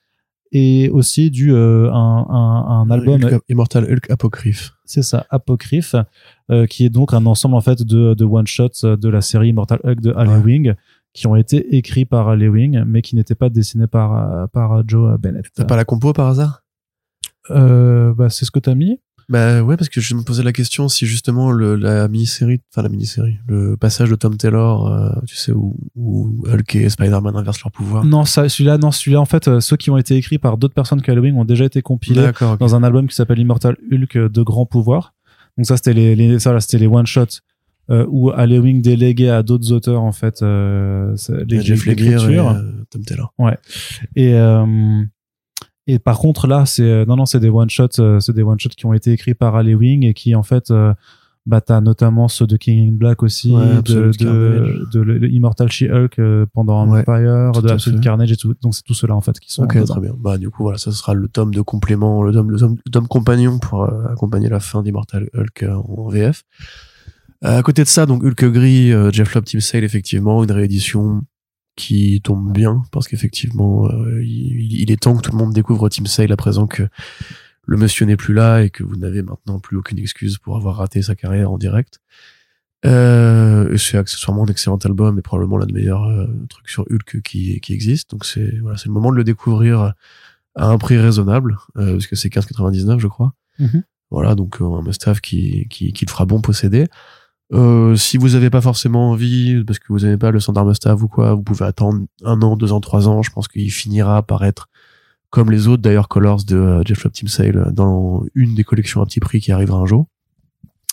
[0.56, 4.72] Et aussi du euh, un, un, un album Hulk- Immortal Hulk Apocryphe.
[4.86, 5.96] c'est ça, Apocryphe,
[6.52, 9.50] euh, qui est donc un ensemble en fait de, de one-shots euh, de la série
[9.50, 10.36] Immortal Hulk de Al Ouais.
[10.40, 10.74] Ewing,
[11.14, 15.20] qui ont été écrits par Al Ewing, mais qui n'étaient pas dessinés par, par Joe
[15.20, 15.46] Bennett.
[15.56, 16.63] T'as pas la compo par hasard?
[17.52, 20.54] Euh, bah, c'est ce que t'as mis Bah ouais, parce que je me posais la
[20.54, 25.10] question si justement le, la mini-série, enfin la mini-série, le passage de Tom Taylor, euh,
[25.28, 28.06] tu sais, où, où Hulk et Spider-Man inversent leur pouvoir.
[28.06, 31.02] Non, celui-là, non, celui-là, en fait, euh, ceux qui ont été écrits par d'autres personnes
[31.06, 32.54] Ewing ont déjà été compilés D'accord.
[32.54, 32.60] ok.
[32.60, 35.14] dans un album qui s'appelle Immortal Hulk euh, de grand pouvoir.
[35.58, 37.42] Donc ça, c'était les, les, ça, là, c'était les one-shots.
[37.90, 42.86] Euh, où Al Ewing déléguait à d'autres auteurs en fait euh, les, Jeff Lemire et
[42.90, 43.34] Tom Taylor.
[44.16, 45.04] Et euh,
[45.88, 48.44] et par contre là, c'est euh, non non, c'est des one shots, euh, c'est des
[48.44, 50.94] one shots qui ont été écrits par Ali Wing et qui en fait, euh,
[51.46, 56.22] bah t'as notamment ceux de King in Black aussi, Ouais, de, Immortal She-Hulk
[56.54, 58.02] pendant Ouais, Empire, tout de Absolute.
[58.02, 58.54] Carnage et tout.
[58.62, 59.64] Donc c'est tous ceux-là en fait qui sont.
[59.64, 60.14] Ok, très bien.
[60.18, 62.92] Bah du coup voilà, ça sera le tome de complément, le tome, le tome, le
[62.92, 66.44] tome compagnon pour accompagner la fin d'Immortal Hulk en VF.
[67.42, 71.24] À côté de ça, donc Hulk gris, Jeff Lobb, Team Sale, effectivement, une réédition
[71.76, 75.90] qui tombe bien parce qu'effectivement, euh, il, il est temps que tout le monde découvre
[75.90, 76.88] Team Sale à présent que
[77.66, 80.78] le monsieur n'est plus là et que vous n'avez maintenant plus aucune excuse pour avoir
[80.78, 82.00] raté sa carrière en direct.
[82.86, 87.22] Euh, c'est accessoirement un excellent album et probablement l'un des meilleurs euh, trucs sur Hulk
[87.22, 88.12] qui, qui existe.
[88.12, 89.94] Donc c'est voilà, c'est le moment de le découvrir
[90.56, 93.34] à un prix raisonnable, euh, parce que c'est 15,99 je crois.
[93.60, 93.84] Mhm.
[94.12, 96.88] Voilà, donc un must-have qui, qui, qui le fera bon posséder.
[97.54, 101.04] Euh, si vous n'avez pas forcément envie, parce que vous n'avez pas le standard must-have
[101.04, 103.22] ou quoi, vous pouvez attendre un an, deux ans, trois ans.
[103.22, 104.70] Je pense qu'il finira par être
[105.30, 109.02] comme les autres, d'ailleurs, Colors de euh, Jeff Lobb Team Sale dans une des collections
[109.02, 110.06] à petit prix qui arrivera un jour.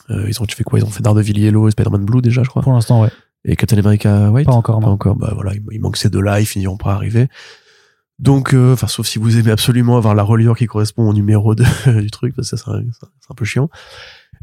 [0.08, 0.78] Euh, ils ont fait quoi?
[0.78, 2.62] Ils ont fait Daredevil Yellow et Spider-Man Blue déjà, je crois.
[2.62, 3.10] Pour l'instant, ouais.
[3.44, 4.46] Et Captain America White?
[4.46, 4.92] Pas encore, Pas non.
[4.92, 5.16] encore.
[5.16, 7.28] Bah voilà, il, manque ces deux-là, ils finiront par arriver.
[8.18, 11.54] Donc, euh, enfin, sauf si vous aimez absolument avoir la reliure qui correspond au numéro
[11.54, 11.64] de,
[12.00, 13.70] du truc, parce que ça, c'est un, c'est un peu chiant.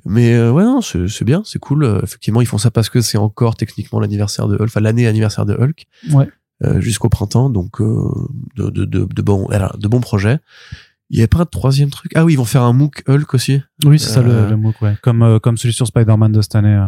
[0.10, 1.84] Mais euh, ouais, non, c'est bien, c'est cool.
[1.84, 5.06] Euh, effectivement, ils font ça parce que c'est encore techniquement l'anniversaire de Hulk, enfin l'année
[5.08, 6.30] anniversaire de Hulk, Ouais.
[6.64, 7.50] euh, jusqu'au printemps.
[7.50, 8.10] Donc, euh,
[8.56, 10.40] de, de, de, de bons, voilà, de bons projets.
[11.10, 12.12] Il y a pas un troisième truc?
[12.16, 13.62] Ah oui, ils vont faire un MOOC Hulk aussi.
[13.86, 14.98] Oui, c'est ça le, Euh, le MOOC, ouais.
[15.02, 16.86] Comme, euh, comme celui sur Spider-Man de cette année.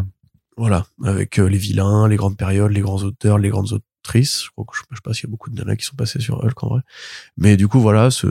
[0.57, 4.43] Voilà, avec les vilains, les grandes périodes, les grands auteurs, les grandes autrices.
[4.43, 5.95] Je crois que je, je sais pas s'il y a beaucoup de nanas qui sont
[5.95, 6.81] passées sur Hulk en vrai.
[7.37, 8.27] Mais du coup, voilà, c'est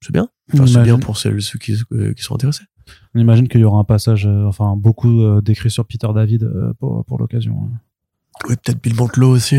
[0.00, 0.28] c'est bien.
[0.54, 1.76] Enfin, c'est bien pour celles, ceux qui,
[2.16, 2.64] qui sont intéressés.
[3.14, 6.44] On imagine qu'il y aura un passage, euh, enfin beaucoup euh, d'écrits sur Peter David
[6.44, 7.58] euh, pour, pour l'occasion.
[7.62, 7.78] hein.
[8.48, 9.56] Oui, peut-être Bill Mantlo aussi.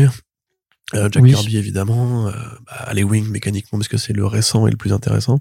[0.94, 1.32] Euh, Jack Oui.
[1.32, 2.28] Kirby, évidemment.
[2.28, 2.32] Euh,
[2.66, 5.38] bah, les Wings, mécaniquement, parce que c'est le récent et le plus intéressant.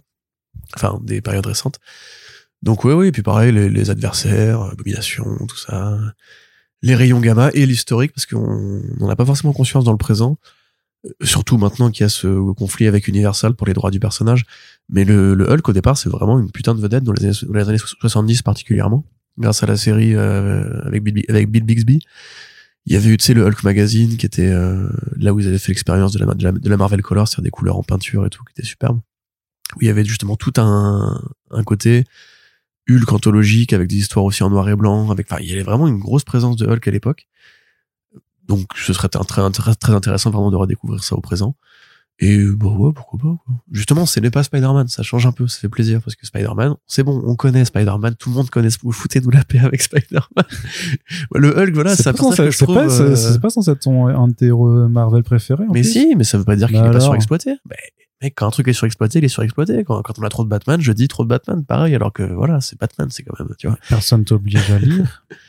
[0.75, 1.79] Enfin, des périodes récentes.
[2.61, 3.11] Donc, oui, oui.
[3.11, 5.97] Puis pareil, les, les adversaires, Abomination, tout ça.
[6.81, 10.37] Les rayons gamma et l'historique, parce qu'on n'en a pas forcément conscience dans le présent.
[11.05, 14.45] Euh, Surtout maintenant qu'il y a ce conflit avec Universal pour les droits du personnage.
[14.89, 17.37] Mais le, le Hulk, au départ, c'est vraiment une putain de vedette dans les années,
[17.43, 19.05] dans les années 70 particulièrement.
[19.37, 22.05] Grâce à la série euh, avec, Bill, Bixby.
[22.85, 25.47] Il y avait eu, tu sais, le Hulk Magazine qui était euh, là où ils
[25.47, 28.51] avaient fait l'expérience de la Marvel Color, c'est-à-dire des couleurs en peinture et tout, qui
[28.51, 28.99] était superbe.
[29.75, 32.03] Où il y avait justement tout un, un côté
[32.89, 35.09] Hulk anthologique avec des histoires aussi en noir et blanc.
[35.11, 37.27] Avec, enfin, il y avait vraiment une grosse présence de Hulk à l'époque.
[38.47, 41.55] Donc, ce serait très, très, très intéressant vraiment de redécouvrir ça au présent.
[42.19, 43.35] Et bah ouais, pourquoi pas.
[43.43, 43.55] Quoi.
[43.71, 46.75] Justement, ce n'est pas Spider-Man, ça change un peu, ça fait plaisir parce que Spider-Man,
[46.85, 48.69] c'est bon, on connaît Spider-Man, tout le monde connaît.
[48.83, 50.45] Vous foutez-nous la paix avec Spider-Man.
[51.35, 54.33] le Hulk, voilà, c'est pas, je c'est pas, euh, pas censé être ton, un de
[54.33, 55.63] tes Marvel préférés.
[55.63, 57.55] en mais plus si, mais ça veut pas dire qu'il Bah est pas alors surexploité.
[57.67, 57.77] Mais,
[58.21, 59.83] mec, quand un truc est surexploité, il est surexploité.
[59.83, 62.23] Quand, quand on a trop de Batman, je dis trop de Batman, pareil, alors que
[62.23, 63.77] voilà, c'est Batman, c'est quand même, tu vois.
[63.89, 65.25] Personne t'oblige à lire.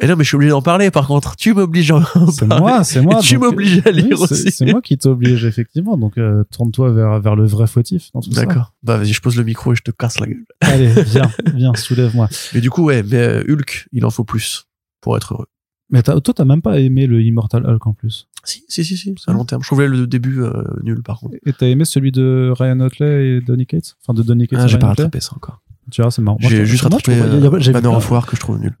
[0.00, 1.36] Mais non, mais je suis obligé d'en parler, par contre.
[1.36, 3.18] Tu m'obliges à en C'est moi, c'est moi.
[3.18, 4.50] Et tu donc, m'obliges à lire oui, aussi.
[4.50, 5.96] C'est moi qui t'oblige, effectivement.
[5.96, 8.44] Donc, euh, tourne-toi vers, vers le vrai fautif dans tout ça.
[8.44, 8.74] D'accord.
[8.82, 10.44] Bah, vas-y, je pose le micro et je te casse la gueule.
[10.60, 12.28] Allez, viens, viens, soulève-moi.
[12.52, 14.66] Mais du coup, ouais, mais euh, Hulk, il en faut plus
[15.00, 15.46] pour être heureux.
[15.88, 18.28] Mais t'as- toi, t'as même pas aimé le Immortal Hulk en plus.
[18.44, 19.62] Si, si, si, si, c'est à long terme.
[19.62, 21.36] Je trouvais le début euh, nul, par contre.
[21.46, 23.96] Et t'as aimé celui de Ryan Otley et Donny Cates?
[24.02, 25.62] Enfin, de Donny Cates Ah, j'ai pas rattrapé ça encore.
[25.90, 26.38] Tu vois, c'est marrant.
[26.40, 28.76] J'ai juste rattrapé euh, of War que je trouve nul.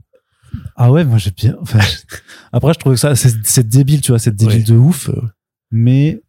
[0.76, 1.56] Ah ouais, moi j'ai bien.
[1.60, 1.78] Enfin,
[2.52, 5.08] Après, je trouve que ça, c'est débile, tu vois, c'est débile de ouf.
[5.08, 5.20] Euh,
[5.70, 6.22] Mais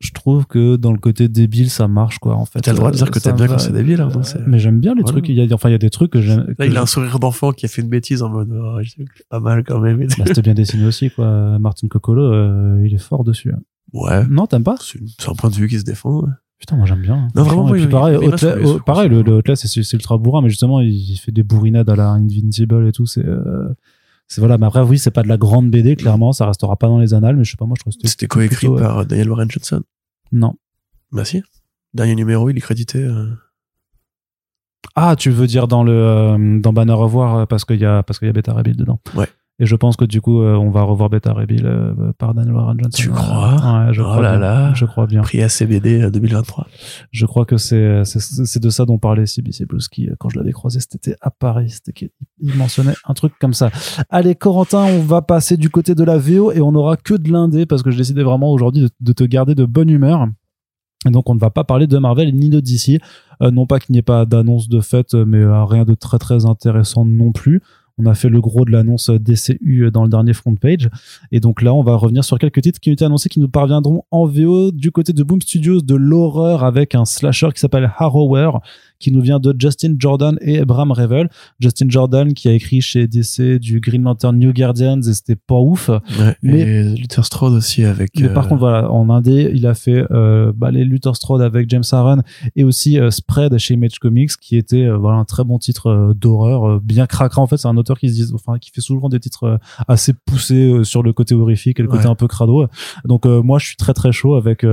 [0.00, 2.60] je trouve que dans le côté débile, ça marche, quoi, en fait.
[2.60, 3.54] T'as le droit de dire que t'aimes bien va.
[3.54, 4.10] quand c'est débile, hein,
[4.46, 5.12] Mais j'aime bien les Voilà.
[5.12, 5.28] trucs.
[5.28, 6.54] Il y a, enfin, il y a des trucs que j'aime.
[6.60, 8.78] il a un sourire d'enfant qui a fait une bêtise en mode, oh,
[9.30, 9.98] pas mal quand même.
[10.18, 11.58] Bah, C'était bien dessiné aussi, quoi.
[11.58, 13.52] Martin Coccolo, euh, il est fort dessus.
[13.92, 14.26] Ouais.
[14.28, 14.76] Non, t'aimes pas?
[14.80, 14.98] C'est
[15.28, 16.22] un point de vue qui se défend.
[16.22, 16.28] ouais.
[16.58, 17.28] Putain, moi j'aime bien.
[17.34, 20.48] Non, vraiment, oui, oui, pareil, oh, ce pareil, le, le Otley, c'est ultra bourrin, mais
[20.48, 23.06] justement, il, fait des bourrinades à la Invincible et tout.
[23.06, 23.68] C'est, euh,
[24.38, 24.56] voilà.
[24.56, 26.32] Mais après, oui, c'est pas de la grande BD, clairement.
[26.32, 28.26] Ça restera pas dans les annales, mais je sais pas, moi, je trouve que C'était
[28.28, 29.82] coécrit plutôt, euh, par Daniel Warren Johnson.
[30.32, 30.54] Non.
[31.12, 31.42] Bah si.
[31.92, 32.98] Dernier numéro, il est crédité.
[32.98, 33.30] euh,
[34.96, 38.02] Ah, tu veux dire dans le euh, dans Banner Revoir euh, parce qu'il y a
[38.02, 39.00] parce qu'il y a Beta Bill dedans.
[39.14, 39.28] Ouais.
[39.60, 42.34] Et je pense que du coup, euh, on va revoir Beta Ray Bill euh, par
[42.34, 42.96] Daniel Warren Johnson.
[43.02, 43.52] Tu Euh, crois?
[43.86, 44.40] Ouais, je Oh crois là bien.
[44.40, 44.72] là.
[44.74, 45.22] Je crois bien.
[45.22, 46.66] Prix ACBD euh, 2023.
[47.12, 47.78] Je crois que c'est
[48.58, 51.78] de ça dont parlait CBC Bluesky euh, quand je l'avais croisé cet été à Paris.
[52.40, 53.70] Il mentionnait un truc comme ça.
[54.10, 57.30] Allez, Corentin, on va passer du côté de la VO et on n'aura que de
[57.30, 60.26] l'indé parce que je décidais vraiment aujourd'hui de, de te garder de bonne humeur.
[61.06, 63.00] Et donc, on ne va pas parler de Marvel ni de DC.
[63.42, 65.94] Euh, non pas qu'il n'y ait pas d'annonce de fait, euh, mais euh, rien de
[65.94, 67.60] très très intéressant non plus.
[67.96, 70.88] On a fait le gros de l'annonce DCU dans le dernier front page.
[71.30, 73.48] Et donc là, on va revenir sur quelques titres qui ont été annoncés qui nous
[73.48, 77.92] parviendront en VO du côté de Boom Studios de l'horreur avec un slasher qui s'appelle
[77.96, 78.50] Harrower
[78.98, 81.28] qui nous vient de Justin Jordan et Abraham Revel.
[81.60, 85.58] Justin Jordan qui a écrit chez DC du Green Lantern New Guardians et c'était pas
[85.58, 85.88] ouf.
[85.88, 86.36] Ouais.
[86.42, 88.10] Mais- Et Luther Strode aussi avec.
[88.20, 91.42] Mais par euh, contre, voilà, en indé, il a fait euh, bah, les Luther Strode
[91.42, 92.22] avec James Aaron
[92.56, 96.14] et aussi euh, Spread chez Image Comics, qui était euh, voilà un très bon titre
[96.16, 97.42] d'horreur, bien cracra.
[97.42, 100.12] En fait, c'est un auteur qui se dit, enfin, qui fait souvent des titres assez
[100.24, 102.10] poussés sur le côté horrifique et le côté Ouais.
[102.10, 102.66] un peu crado.
[103.04, 104.64] Donc moi, je suis très très chaud avec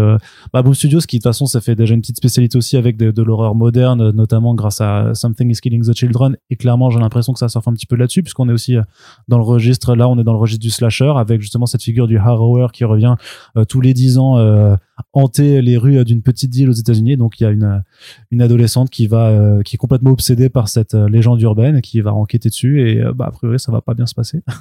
[0.53, 2.97] bah, Boom Studios, qui de toute façon, ça fait déjà une petite spécialité aussi avec
[2.97, 6.37] de, de l'horreur moderne, notamment grâce à Something is Killing the Children.
[6.49, 8.83] Et clairement, j'ai l'impression que ça surfe un petit peu là-dessus, puisqu'on est aussi euh,
[9.27, 12.07] dans le registre, là, on est dans le registre du slasher, avec justement cette figure
[12.07, 13.15] du Harrower qui revient
[13.57, 14.75] euh, tous les dix ans euh,
[15.13, 17.17] hanter les rues d'une petite île aux États-Unis.
[17.17, 17.83] Donc il y a une
[18.31, 22.13] une adolescente qui va euh, qui est complètement obsédée par cette légende urbaine, qui va
[22.13, 24.41] enquêter dessus et bah a priori ça va pas bien se passer.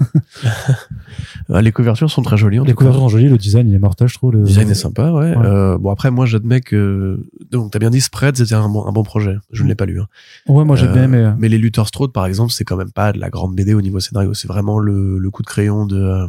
[1.52, 2.60] ah, les couvertures sont très jolies.
[2.64, 4.32] Les couvertures sont jolies, le design il est mortel je trouve.
[4.32, 5.36] Le design est sympa, ouais.
[5.36, 5.78] Ouais.
[5.78, 7.20] Bon après, moi, j'admets que
[7.50, 9.36] donc t'as bien dit Spread, c'était un bon, un bon projet.
[9.50, 10.00] Je ne l'ai pas lu.
[10.00, 10.06] hein.
[10.48, 11.32] Ouais moi j'ai Euh, bien aimé.
[11.38, 13.80] Mais les Luther Strode, par exemple, c'est quand même pas de la grande BD au
[13.82, 14.34] niveau scénario.
[14.34, 15.96] C'est vraiment le, le coup de crayon de.
[15.96, 16.28] euh,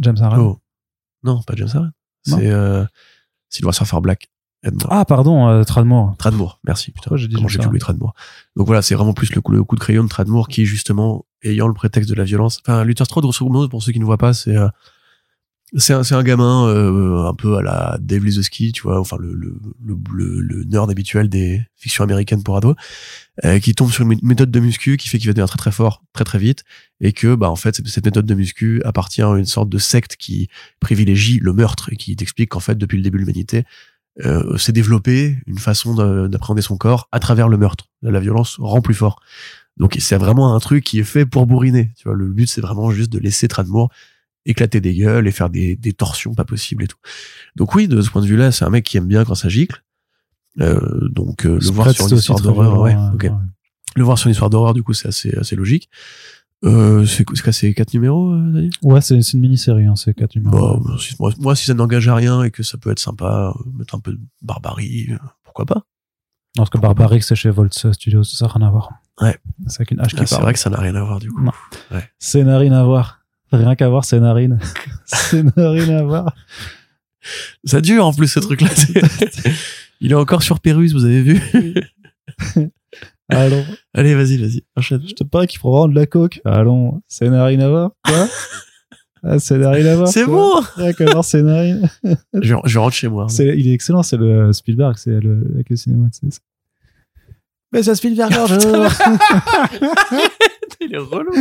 [0.00, 0.38] James Aaron.
[0.40, 0.58] oh.
[1.22, 1.68] Non, pas James.
[1.74, 1.90] Non.
[2.24, 2.84] C'est euh,
[3.48, 4.28] Silver Surfer Black.
[4.88, 6.16] Ah pardon, euh, Tradmore.
[6.16, 6.86] Tradmoor, merci.
[6.90, 8.14] Putain, Pourquoi j'ai dit comment j'ai Tradmoor
[8.56, 11.26] Donc voilà, c'est vraiment plus le coup, le coup de crayon de Tradmoor qui, justement,
[11.42, 12.60] ayant le prétexte de la violence.
[12.66, 14.68] Enfin, Luther Strode, grosso modo, pour ceux qui ne voient pas, c'est euh,
[15.76, 19.32] c'est un, un gamin euh, un peu à la Dave Lizowski, tu vois, enfin le,
[19.34, 22.76] le, le, le, nerd habituel des fictions américaines pour ados,
[23.44, 25.56] euh, qui tombe sur une mé- méthode de muscu qui fait qu'il va devenir très
[25.58, 26.64] très fort très très vite
[27.00, 30.16] et que bah en fait cette- méthode de muscu appartient à une sorte de secte
[30.16, 30.48] qui
[30.80, 33.64] privilégie le meurtre et qui t'explique qu'en fait depuis le début de l'humanité
[34.24, 37.86] euh, s'est développé une façon de- d'appréhender son corps à travers le meurtre.
[38.02, 39.18] La violence rend plus fort.
[39.76, 41.90] Donc c'est vraiment un truc qui est fait pour bourriner.
[41.96, 43.90] Tu vois, le but c'est vraiment juste de laisser Tradmore
[44.46, 46.98] éclater des gueules et faire des, des torsions pas possibles et tout.
[47.56, 49.48] Donc oui, de ce point de vue-là, c'est un mec qui aime bien quand ça
[49.48, 49.82] gicle.
[50.60, 53.30] Euh, donc euh, le voir sur c'est une histoire d'horreur, ouais, ouais.
[53.96, 55.88] Le voir sur une histoire d'horreur, du coup, c'est assez assez logique.
[56.64, 60.14] Euh, c'est c'est quoi, c'est quatre numéros, euh, Ouais, c'est c'est une mini-série, hein, c'est
[60.14, 60.78] quatre numéros.
[60.80, 63.52] Bon, si- moi, moi, si ça n'engage à rien et que ça peut être sympa,
[63.76, 65.08] mettre un peu de barbarie,
[65.42, 65.74] pourquoi pas?
[66.56, 68.90] Non, parce que Barbaric, c'est chez Volt Studios, ça n'a rien à voir.
[69.20, 69.36] Ouais.
[69.66, 70.42] C'est avec une H qui Ah, C'est parle.
[70.44, 71.42] vrai que ça n'a rien à voir du coup.
[71.42, 71.50] Non.
[72.20, 73.23] Scénarine à voir.
[73.52, 74.58] Rien qu'à voir, scénarine.
[75.04, 76.34] scénarine à voir.
[77.64, 78.68] Ça dure en plus ce truc-là.
[78.74, 79.00] c'est-
[80.00, 81.40] Il est encore sur Pérus, vous avez vu
[83.30, 83.64] Allons.
[83.94, 85.02] Allez, vas-y, vas-y, enchaîne.
[85.08, 86.40] Je te parie qu'il faut vraiment de la coke.
[86.44, 87.00] Allons.
[87.08, 87.90] Scénarine à voir.
[88.04, 88.28] Quoi
[89.22, 90.08] ah, Scénarine à voir.
[90.08, 91.88] C'est bon Rien qu'à voir, scénarine.
[92.34, 93.28] je, je rentre chez moi.
[93.30, 96.08] C'est- Il est excellent, c'est le Spielberg, c'est le, avec le cinéma.
[96.12, 96.40] c'est- c'est-
[97.72, 98.30] Mais c'est Spielberg.
[100.80, 101.32] Il est relou.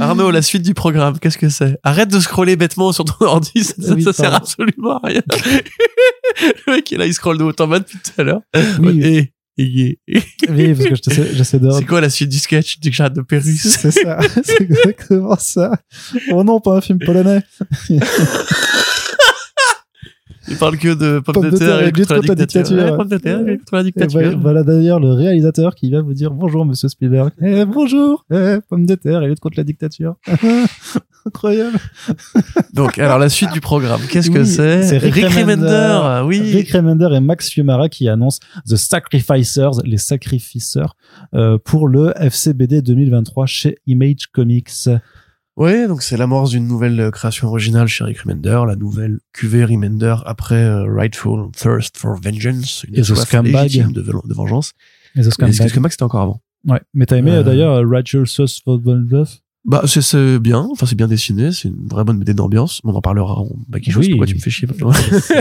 [0.00, 1.78] Arnaud, la suite du programme, qu'est-ce que c'est?
[1.82, 5.22] Arrête de scroller bêtement sur ton ordi, ça, Oui, ça sert absolument à rien.
[6.66, 8.40] le mec, il est là, il scrolle de haut en bas depuis tout à l'heure.
[8.80, 9.00] Oui.
[9.02, 11.70] Et, et, et- Oui, parce que j'essaie de.
[11.70, 13.60] c'est quoi la suite du sketch du chat de Pérus?
[13.68, 15.72] C'est ça, c'est exactement ça.
[16.30, 17.42] Oh non, pas un film polonais.
[20.48, 22.76] Il parle que de pommes, de, terre et lutte contre la dictature.
[22.76, 24.20] Ouais, pommes de terre et contre la Et dictature.
[24.20, 27.30] voilà, voilà d'ailleurs le réalisateur qui va vous dire bonjour monsieur Spielberg.
[27.40, 30.16] Eh, bonjour, eh, pomme de terre et lutte contre la dictature.
[31.26, 31.78] Incroyable.
[32.72, 35.66] Donc, alors la suite du programme, qu'est-ce que c'est c'est Rick Remender.
[35.66, 36.40] Remender, oui.
[36.52, 40.96] Rick Remender et Max Fiumara qui annoncent The Sacrificers, les sacrificeurs,
[41.34, 44.88] euh, pour le FCBD 2023 chez Image Comics.
[45.56, 49.64] Ouais, donc c'est l'amorce d'une nouvelle euh, création originale chez Rick Remender, la nouvelle cuvée
[49.66, 54.72] Remender après euh, Rightful Thirst for Vengeance, une soif légitime de, de vengeance.
[55.14, 55.90] Et The Scumbag.
[55.90, 56.40] c'était encore avant?
[56.66, 56.80] Ouais.
[56.94, 58.24] Mais t'as aimé Euh, euh, d'ailleurs euh, Righteous
[58.64, 62.32] for Bluff Bah c'est- c'est bien, enfin c'est bien dessiné, c'est une vraie bonne BD
[62.32, 62.80] d'ambiance.
[62.84, 63.96] On en parlera en back chose.
[64.06, 64.08] Oui.
[64.10, 64.66] Pourquoi tu me fais chier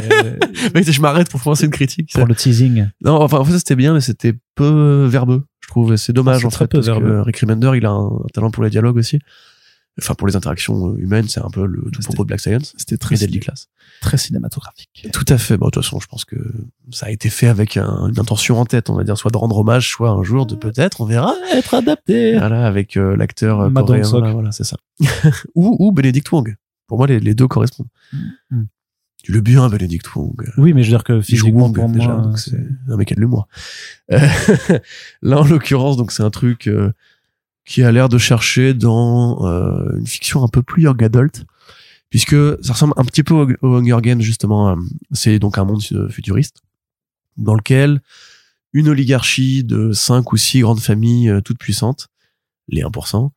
[0.75, 2.11] Mec, je m'arrête pour commencer une critique.
[2.13, 2.87] pour le teasing.
[3.05, 5.93] Non, enfin en fait c'était bien, mais c'était peu verbeux, je trouve.
[5.93, 7.21] Et c'est dommage en très fait, peu parce que verbeux.
[7.21, 9.19] Rick Remender, il a un talent pour les dialogues aussi.
[9.99, 12.73] Enfin pour les interactions euh, humaines, c'est un peu le tout propos de Black Science.
[12.77, 13.67] C'était très, Deadly Class.
[14.01, 15.07] très cinématographique.
[15.11, 15.57] Tout à fait.
[15.57, 16.37] Bon, de toute façon, je pense que
[16.91, 19.37] ça a été fait avec un- une intention en tête, on va dire, soit de
[19.37, 21.35] rendre hommage, soit un jour de peut-être, on verra.
[21.53, 22.37] Être adapté.
[22.37, 24.21] Voilà, avec euh, l'acteur euh, coréen.
[24.21, 24.77] Là, voilà, c'est ça.
[25.55, 26.55] ou, ou Benedict Wong.
[26.87, 27.87] Pour moi, les, les deux correspondent.
[28.49, 28.63] Mm.
[29.23, 30.51] Tu le bien, Benedict Wong.
[30.57, 32.57] Oui, mais je veux dire que physiquement Wong pour déjà, moi, c'est-
[32.89, 33.47] un mec de l'humour.
[34.11, 34.19] Euh,
[35.21, 36.91] là, en l'occurrence, donc c'est un truc euh,
[37.65, 41.45] qui a l'air de chercher dans euh, une fiction un peu plus young adult,
[42.09, 44.69] puisque ça ressemble un petit peu au, Hunger Games justement.
[44.69, 44.75] euh,
[45.11, 46.61] C'est donc un monde euh, futuriste
[47.37, 48.01] dans lequel
[48.73, 52.07] une oligarchie de cinq ou six grandes familles euh, toutes puissantes,
[52.67, 53.29] les 1%,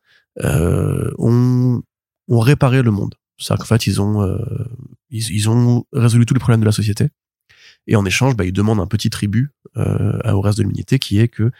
[0.43, 1.81] euh, ont,
[2.27, 3.15] ont réparé le monde.
[3.37, 4.37] C'est-à-dire qu'en fait, ils ont, euh,
[5.09, 7.09] ils, ils ont résolu tous les problèmes de la société.
[7.87, 11.19] Et en échange, bah, ils demandent un petit tribut euh, au reste de l'humanité qui
[11.19, 11.51] est que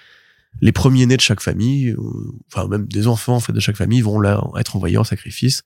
[0.61, 1.95] les premiers-nés de chaque famille,
[2.51, 5.63] enfin même des enfants en fait de chaque famille, vont là être envoyés en sacrifice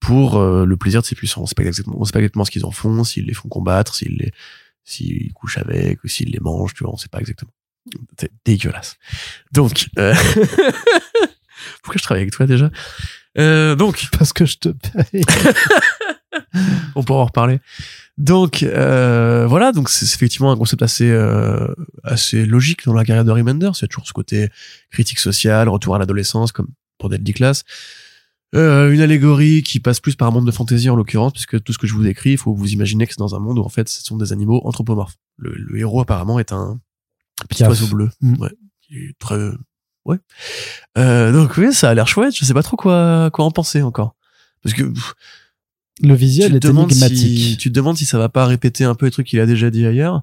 [0.00, 1.42] pour euh, le plaisir de ces puissants.
[1.42, 3.48] On sait pas exactement, on sait pas exactement ce qu'ils en font, s'ils les font
[3.48, 4.32] combattre, s'ils les,
[4.84, 7.52] s'ils couchent avec ou s'ils les mangent, tu vois, on sait pas exactement.
[8.18, 8.96] C'est dégueulasse.
[9.52, 10.14] Donc, euh...
[11.82, 12.70] pourquoi je travaille avec toi déjà?
[13.38, 15.24] Euh, Donc, Parce que je te paye.
[16.94, 17.60] on pourra en reparler.
[18.18, 21.66] Donc euh, voilà, donc c'est effectivement un concept assez euh,
[22.02, 23.70] assez logique dans la carrière de Remender.
[23.74, 24.48] C'est toujours ce côté
[24.90, 27.64] critique sociale, retour à l'adolescence, comme pour Deadly Class.
[28.54, 31.72] Euh, une allégorie qui passe plus par un monde de fantaisie en l'occurrence, puisque tout
[31.72, 33.62] ce que je vous décris, il faut vous imaginer que c'est dans un monde où
[33.62, 35.16] en fait ce sont des animaux anthropomorphes.
[35.36, 36.80] Le, le héros apparemment est un
[37.50, 37.68] petit Piaf.
[37.70, 38.36] oiseau bleu, Mm.
[38.40, 38.50] ouais,
[38.92, 39.36] est très
[40.06, 40.16] ouais.
[40.96, 42.34] Euh, donc oui, ça a l'air chouette.
[42.34, 44.14] Je sais pas trop quoi quoi en penser encore,
[44.62, 45.14] parce que pff,
[46.02, 47.38] Le visuel tu est énigmatique.
[47.38, 49.46] si tu te demandes si ça va pas répéter un peu les trucs qu'il a
[49.46, 50.22] déjà dit ailleurs.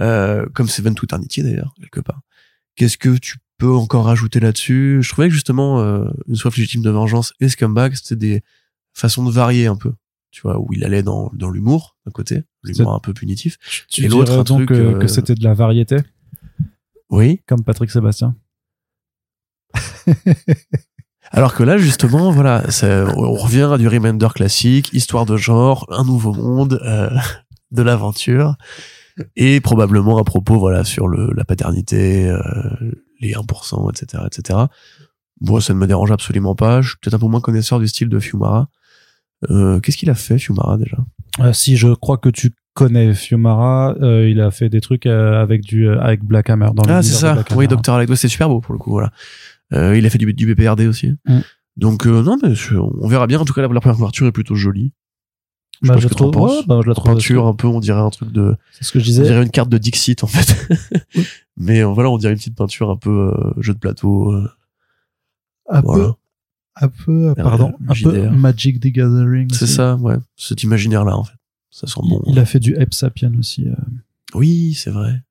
[0.00, 2.22] Euh, comme Seven to Eternity d'ailleurs quelque part.
[2.76, 5.00] Qu'est-ce que tu peux encore rajouter là-dessus?
[5.02, 8.42] Je trouvais que justement euh, une soif légitime de vengeance et Scumbag c'était des
[8.94, 9.92] façons de varier un peu.
[10.30, 13.58] Tu vois où il allait dans dans l'humour d'un côté l'humour un peu punitif
[13.90, 15.98] Tu et l'autre, donc truc, que, euh, que c'était de la variété,
[17.12, 17.42] oui.
[17.46, 18.34] Comme Patrick Sébastien.
[21.32, 22.62] Alors que là, justement, voilà,
[23.16, 27.10] on revient à du Remender classique, histoire de genre, un nouveau monde, euh,
[27.70, 28.56] de l'aventure,
[29.36, 32.38] et probablement à propos, voilà, sur le, la paternité, euh,
[33.20, 34.58] les 1%, etc., etc.
[35.40, 36.82] Moi, ça ne me dérange absolument pas.
[36.82, 38.68] Je suis peut-être un peu moins connaisseur du style de Fiumara.
[39.50, 40.98] Euh, Qu'est-ce qu'il a fait, Fiumara, déjà?
[41.40, 45.40] Euh, si je crois que tu connais Fiumara, euh, il a fait des trucs euh,
[45.42, 47.42] avec du euh, avec Black Hammer dans Ah, c'est ça.
[47.54, 47.66] Oui.
[47.68, 47.96] Docteur.
[47.96, 48.90] Ouais, c'est super beau pour le coup.
[48.90, 49.10] Voilà.
[49.72, 51.14] Euh, il a fait du, du BPRD aussi.
[51.26, 51.38] Mm.
[51.76, 53.40] Donc euh, non, mais je- on verra bien.
[53.40, 54.92] En tout cas, la, la première couverture est plutôt jolie.
[55.80, 56.58] Je Bah, je que trouve, penses.
[56.60, 58.92] ouais, bah, je la trouve Peinture un peu, on dirait un truc de, C'est ce
[58.92, 59.22] que je on disais.
[59.24, 60.68] dirait une carte de Dixit en fait.
[61.56, 64.32] mais euh, voilà, on dirait une petite peinture un peu jeu de plateau.
[65.68, 66.04] Un voilà.
[66.04, 66.12] peu,
[66.76, 68.28] un peu, pardon, un peu.
[68.30, 69.52] Magic the Gathering.
[69.52, 70.16] C'est ça, ouais.
[70.36, 71.34] Cet imaginaire là en fait.
[71.70, 72.22] Ça sent bon.
[72.26, 73.66] il a fait du Ep Sapien aussi.
[74.34, 75.22] Oui, c'est vrai.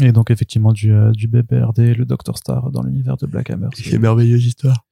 [0.00, 3.68] Et donc effectivement du euh, du BBRD, le Doctor Star dans l'univers de Black Hammer.
[3.74, 4.84] C'est une merveilleuse histoire.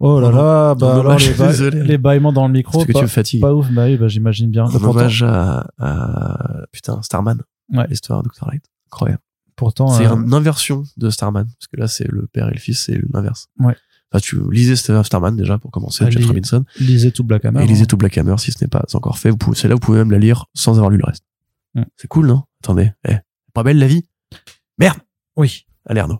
[0.00, 1.82] Oh là là, bah alors les, ba- désolé.
[1.84, 3.40] les bâillements dans le micro, Parce que pas, tu me fatigues.
[3.40, 4.64] pas ouf, bah oui, bah, j'imagine bien.
[4.64, 7.40] En hommage à, à putain Starman.
[7.72, 7.86] Ouais.
[7.88, 8.48] L'histoire de Dr.
[8.50, 8.64] Light.
[8.92, 9.22] Incroyable.
[9.56, 11.46] pourtant C'est euh, une inversion de Starman.
[11.46, 13.46] Parce que là, c'est le père et le fils, c'est l'inverse.
[13.60, 13.76] Ouais.
[14.12, 16.12] Enfin, tu lisez Starman déjà pour commencer, Allez.
[16.12, 16.64] Jeff Robinson.
[16.80, 17.62] lisez tout Black Hammer.
[17.62, 17.86] et lisez hein.
[17.86, 19.30] tout Black Hammer si ce n'est pas encore fait.
[19.30, 21.24] Vous pouvez, c'est là, vous pouvez même la lire sans avoir lu le reste.
[21.74, 21.82] Mm.
[21.96, 22.42] C'est cool, non?
[22.62, 22.90] Attendez.
[23.08, 23.14] Eh.
[23.54, 24.04] Pas belle la vie?
[24.78, 24.98] Merde!
[25.36, 25.66] Oui.
[25.86, 26.18] Allez, Arnaud.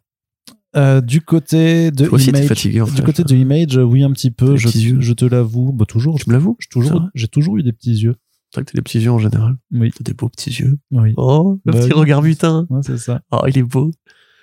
[0.76, 4.10] Euh, du côté de Toi aussi, Image, fatigué, en du côté de Image, oui un
[4.10, 4.56] petit peu.
[4.56, 6.18] Je, te l'avoue, bah toujours.
[6.18, 6.56] Tu me l'avoues?
[6.58, 7.08] J'ai toujours, vrai?
[7.14, 8.16] j'ai toujours eu des petits yeux.
[8.50, 9.56] C'est vrai que t'as des petits yeux en général.
[9.72, 10.78] Oui, T'as des beaux petits yeux.
[10.90, 11.14] oui.
[11.16, 12.00] Oh, le Bah petit oui.
[12.00, 12.22] regard.
[12.22, 13.20] Ouais, c'est ça.
[13.30, 13.90] Oh, il est beau.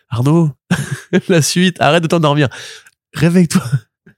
[0.09, 0.51] Arnaud,
[1.29, 1.79] la suite.
[1.81, 2.47] Arrête de t'endormir.
[3.13, 3.63] Réveille-toi.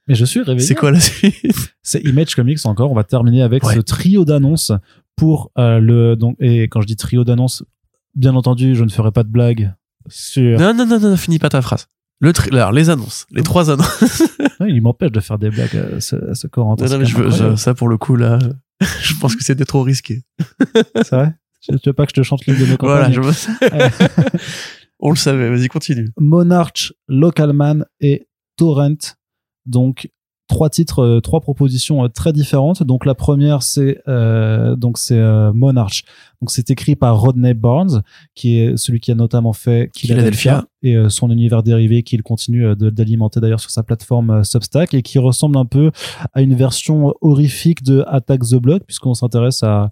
[0.07, 0.67] Mais je suis réveillé.
[0.67, 1.35] C'est quoi la suite?
[1.81, 2.91] C'est Image Comics encore.
[2.91, 3.75] On va terminer avec Ouais.
[3.75, 4.71] ce trio d'annonces
[5.15, 7.63] pour euh, le donc et quand je dis trio d'annonces,
[8.15, 9.73] bien entendu, je ne ferai pas de blague
[10.07, 10.59] sur.
[10.59, 11.87] Non, non, non, non, finis pas ta phrase.
[12.19, 13.25] Le alors, les annonces.
[13.31, 14.23] Les trois annonces.
[14.65, 16.85] Il m'empêche de faire des blagues à ce, à ce Corentin.
[16.85, 18.39] Non, non, mais je veux, je- ça, pour le coup, là,
[19.01, 20.21] je pense que c'était trop risqué.
[20.95, 21.35] C'est vrai?
[21.61, 23.31] Tu veux pas que je te chante l'une de nos Voilà, je me...
[24.99, 25.49] On le savait.
[25.49, 26.09] Vas-y, continue.
[26.17, 28.27] Monarch, Localman et
[28.57, 29.15] Torrent.
[29.65, 30.09] Donc
[30.47, 32.83] trois titres, euh, trois propositions euh, très différentes.
[32.83, 36.03] Donc la première c'est euh, donc c'est euh, Monarch.
[36.41, 38.03] Donc c'est écrit par Rodney Barnes,
[38.35, 40.65] qui est celui qui a notamment fait Philadelphia.
[40.81, 45.19] et euh, son univers dérivé qu'il continue d'alimenter d'ailleurs sur sa plateforme Substack et qui
[45.19, 45.91] ressemble un peu
[46.33, 49.91] à une version horrifique de Attack the Block puisqu'on s'intéresse à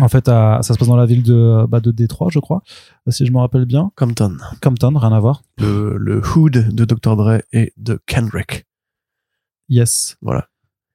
[0.00, 2.62] en fait, à, ça se passe dans la ville de, bah, de Détroit, je crois,
[3.08, 3.90] si je me rappelle bien.
[3.94, 4.38] Compton.
[4.62, 5.42] Compton, rien à voir.
[5.58, 7.14] Le, le hood de Dr.
[7.14, 8.64] Dre et de Kendrick.
[9.72, 10.16] Yes.
[10.20, 10.46] Voilà.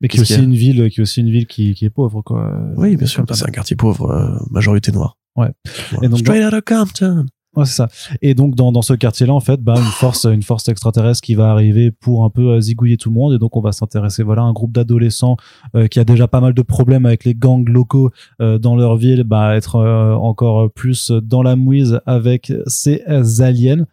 [0.01, 2.21] Mais qui est aussi une ville, qui est aussi une ville qui, qui est pauvre,
[2.21, 2.51] quoi.
[2.75, 3.25] Oui, bien sûr.
[3.32, 5.17] C'est un quartier pauvre, euh, majorité noire.
[5.36, 5.51] Ouais.
[5.91, 6.05] Voilà.
[6.05, 7.25] Et donc, Straight out of Compton.
[7.55, 7.88] Ouais, c'est ça.
[8.21, 11.34] Et donc dans, dans ce quartier-là, en fait, bah, une force, une force extraterrestre qui
[11.34, 13.34] va arriver pour un peu euh, zigouiller tout le monde.
[13.34, 15.38] Et donc on va s'intéresser, voilà, à un groupe d'adolescents
[15.75, 18.11] euh, qui a déjà pas mal de problèmes avec les gangs locaux
[18.41, 23.01] euh, dans leur ville, bah, être euh, encore plus dans la mouise avec ces
[23.41, 23.86] aliens.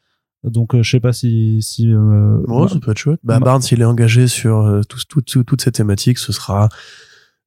[0.44, 3.20] Donc euh, je sais pas si si euh, Ouais, ça peut être chouette.
[3.24, 6.18] Bah, Ma- Barnes, il est engagé sur euh, tout, tout, tout- toute cette thématique.
[6.18, 6.68] Ce sera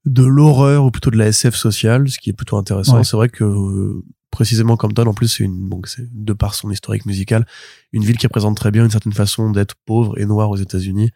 [0.06, 2.98] de l'horreur ou plutôt de la SF sociale, ce qui est plutôt intéressant.
[2.98, 3.04] Ouais.
[3.04, 6.72] C'est vrai que euh, précisément Compton, en plus, c'est une, donc c'est de par son
[6.72, 7.46] historique musical,
[7.94, 11.12] une ville qui représente très bien une certaine façon d'être pauvre et noire aux États-Unis.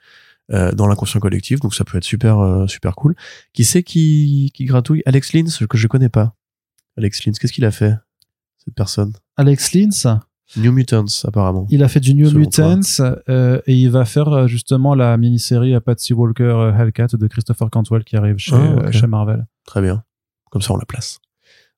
[0.52, 3.16] euh, dans l'inconscient collectif, donc ça peut être super euh, super cool.
[3.54, 5.02] Qui c'est qui qui gratouille?
[5.06, 6.36] Alex Lins que je connais pas.
[6.98, 7.94] Alex Lins, qu'est-ce qu'il a fait
[8.58, 9.14] cette personne?
[9.38, 10.20] Alex Lins,
[10.58, 11.66] New Mutants apparemment.
[11.70, 12.40] il a fait du New Selon.
[12.40, 12.82] Mutants
[13.30, 17.28] euh, et il va faire euh, justement la mini-série à Patsy Walker euh, Hellcat de
[17.28, 19.46] Christopher Cantwell qui arrive chez, Ah, chez Marvel.
[19.66, 20.04] Très bien.
[20.50, 21.20] Comme ça on la place.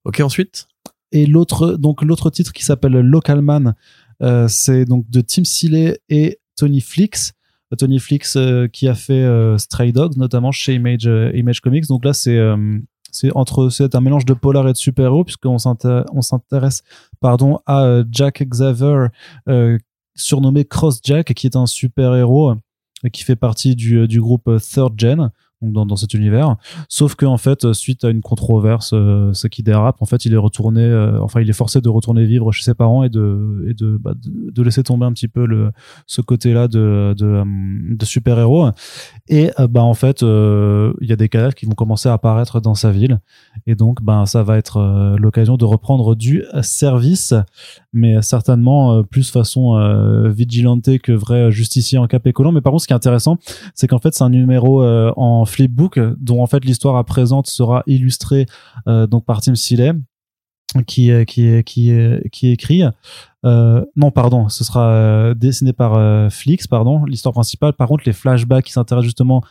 [0.06, 0.68] Ok ensuite.
[1.12, 3.76] Et l'autre, donc l'autre titre qui s'appelle Localman,
[4.24, 7.34] euh, c'est donc de Tim Seeley et Tony Flix.
[7.78, 11.88] Tony Flix euh, qui a fait Stray Dogs notamment chez Image Image Comics.
[11.88, 12.40] Donc là c'est
[13.14, 16.84] c'est entre c'est un mélange de polar et de super-héros puisqu'on s'inté- on s'intéresse
[17.22, 19.07] pardon à euh, Jack Xavier
[19.47, 19.78] euh,
[20.16, 24.93] surnommé Cross Jack qui est un super-héros euh, qui fait partie du, du groupe Third
[24.99, 25.30] Gen
[25.72, 26.55] dans, dans cet univers.
[26.89, 30.26] Sauf que en fait euh, suite à une controverse euh, ce qui dérape en fait
[30.26, 33.09] il est retourné euh, enfin il est forcé de retourner vivre chez ses parents et
[33.09, 35.72] de et de, bah, de, laisser tomber un petit peu le
[36.07, 38.70] ce côté là de de, euh, de super héros
[39.28, 42.59] et euh, bah en fait il y a des cadavres qui vont commencer à apparaître
[42.59, 43.20] dans sa ville.
[43.68, 47.34] Et donc ben ça va être l'occasion de reprendre du service
[47.94, 52.62] mais certainement euh, plus façon euh, vigilante que vrai justicier en cap et collant mais
[52.62, 53.38] par contre ce qui est intéressant
[53.76, 57.48] c'est qu'en fait c'est un numéro euh, en flipbook dont en fait l'histoire à présente
[57.48, 58.48] sera illustrée
[58.88, 59.94] euh, donc par Tim Seeley
[60.88, 61.94] qui qui qui
[62.32, 62.82] qui écrit
[63.44, 67.74] non pardon ce sera dessiné par Flix pardon l'histoire principale.
[67.74, 69.44] Par contre les flashbacks qui s'intéressent justement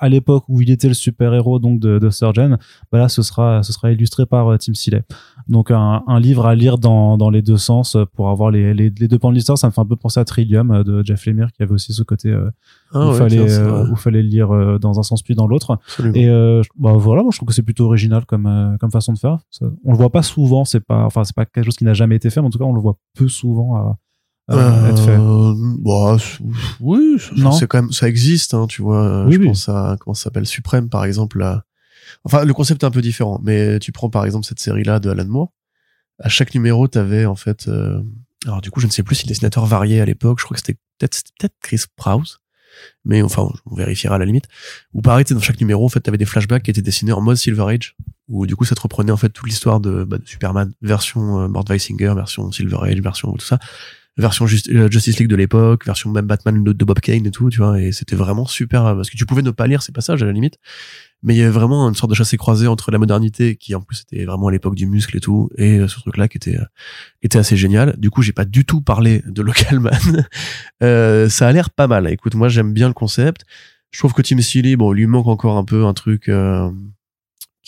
[0.00, 2.58] à l'époque où il était le super héros donc de, de Surgeon
[2.90, 5.02] bah là ce sera ce sera illustré par euh, Tim Seeley
[5.48, 8.74] donc un, un livre à lire dans, dans les deux sens euh, pour avoir les,
[8.74, 9.56] les, les deux pans de l'histoire.
[9.56, 11.92] Ça me fait un peu penser à Trillium euh, de Jeff Lemire qui avait aussi
[11.92, 12.50] ce côté euh,
[12.92, 15.34] Ah où ouais, fallait tiens, euh, où fallait le lire euh, dans un sens puis
[15.34, 15.78] dans l'autre.
[16.16, 19.18] Et euh, bah voilà, moi je trouve que c'est plutôt original comme comme façon de
[19.18, 19.38] faire.
[19.50, 21.94] Ça- on le voit pas souvent, c'est pas enfin c'est pas quelque chose qui n'a
[21.94, 23.96] jamais été fait, mais en tout cas on le voit peu souvent à,
[24.48, 25.10] à être fait.
[25.18, 26.42] Euh, bah, c'est-
[26.80, 27.16] oui,
[27.58, 29.02] c'est quand même, ça existe, hein, tu vois.
[29.04, 29.46] euh, Oui, je oui.
[29.48, 31.64] pense à, comment ça s'appelle, Suprême, par exemple, là.
[32.24, 35.10] Enfin, le concept est un peu différent, mais tu prends, par exemple, cette série-là de
[35.10, 35.52] Alan Moore.
[36.20, 38.00] À chaque numéro, t'avais, en fait, euh,
[38.46, 40.38] alors, du coup, je ne sais plus si le dessinateur variait à l'époque.
[40.40, 42.38] Je crois que c'était peut-être, peut-être Chris Prowse.
[43.04, 44.44] Mais enfin, on vérifiera à la limite.
[44.94, 47.36] Ou pareil, dans chaque numéro, en fait, t'avais des flashbacks qui étaient dessinés en mode
[47.36, 47.96] Silver Age.
[48.28, 51.40] Où, du coup, ça te reprenait, en fait, toute l'histoire de, bah, de Superman, version
[51.42, 53.58] euh, Mort Weisinger, version Silver Age, version tout ça
[54.18, 57.58] version euh, Justice League de l'époque, version même Batman de, Bob Kane et tout, tu
[57.58, 60.22] vois, et c'était vraiment super, euh, parce que tu pouvais ne pas lire ces passages
[60.22, 60.58] à la limite,
[61.22, 63.80] mais il y avait vraiment une sorte de chassé croisé entre la modernité, qui en
[63.80, 66.58] plus était vraiment à l'époque du muscle et tout, et euh, ce truc-là qui était,
[67.22, 67.96] était assez génial.
[67.98, 70.26] Du coup, j'ai pas du tout parlé de Local Man.
[70.82, 72.08] Euh, ça a l'air pas mal.
[72.08, 73.44] Écoute, moi j'aime bien le concept.
[73.90, 76.70] Je trouve que Tim Seeley, bon, lui manque encore un peu un truc euh,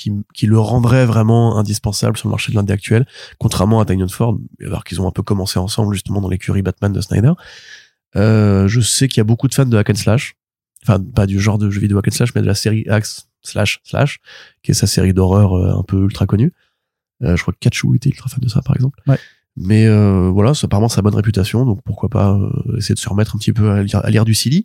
[0.01, 3.07] qui, qui le rendrait vraiment indispensable sur le marché de l'indé actuel,
[3.39, 6.93] contrairement à Tynion Ford, alors qu'ils ont un peu commencé ensemble justement dans l'écurie Batman
[6.93, 7.33] de Snyder.
[8.17, 10.37] Euh, je sais qu'il y a beaucoup de fans de hack and slash,
[10.83, 13.29] enfin pas du genre de jeu vidéo hack and slash, mais de la série Axe
[13.43, 14.21] slash slash,
[14.63, 16.53] qui est sa série d'horreur euh, un peu ultra connue.
[17.23, 19.01] Euh, je crois que Kachu était ultra fan de ça par exemple.
[19.07, 19.19] Ouais.
[19.57, 23.09] Mais euh, voilà, c'est apparemment sa bonne réputation, donc pourquoi pas euh, essayer de se
[23.09, 24.65] remettre un petit peu à lire, à lire du Silly.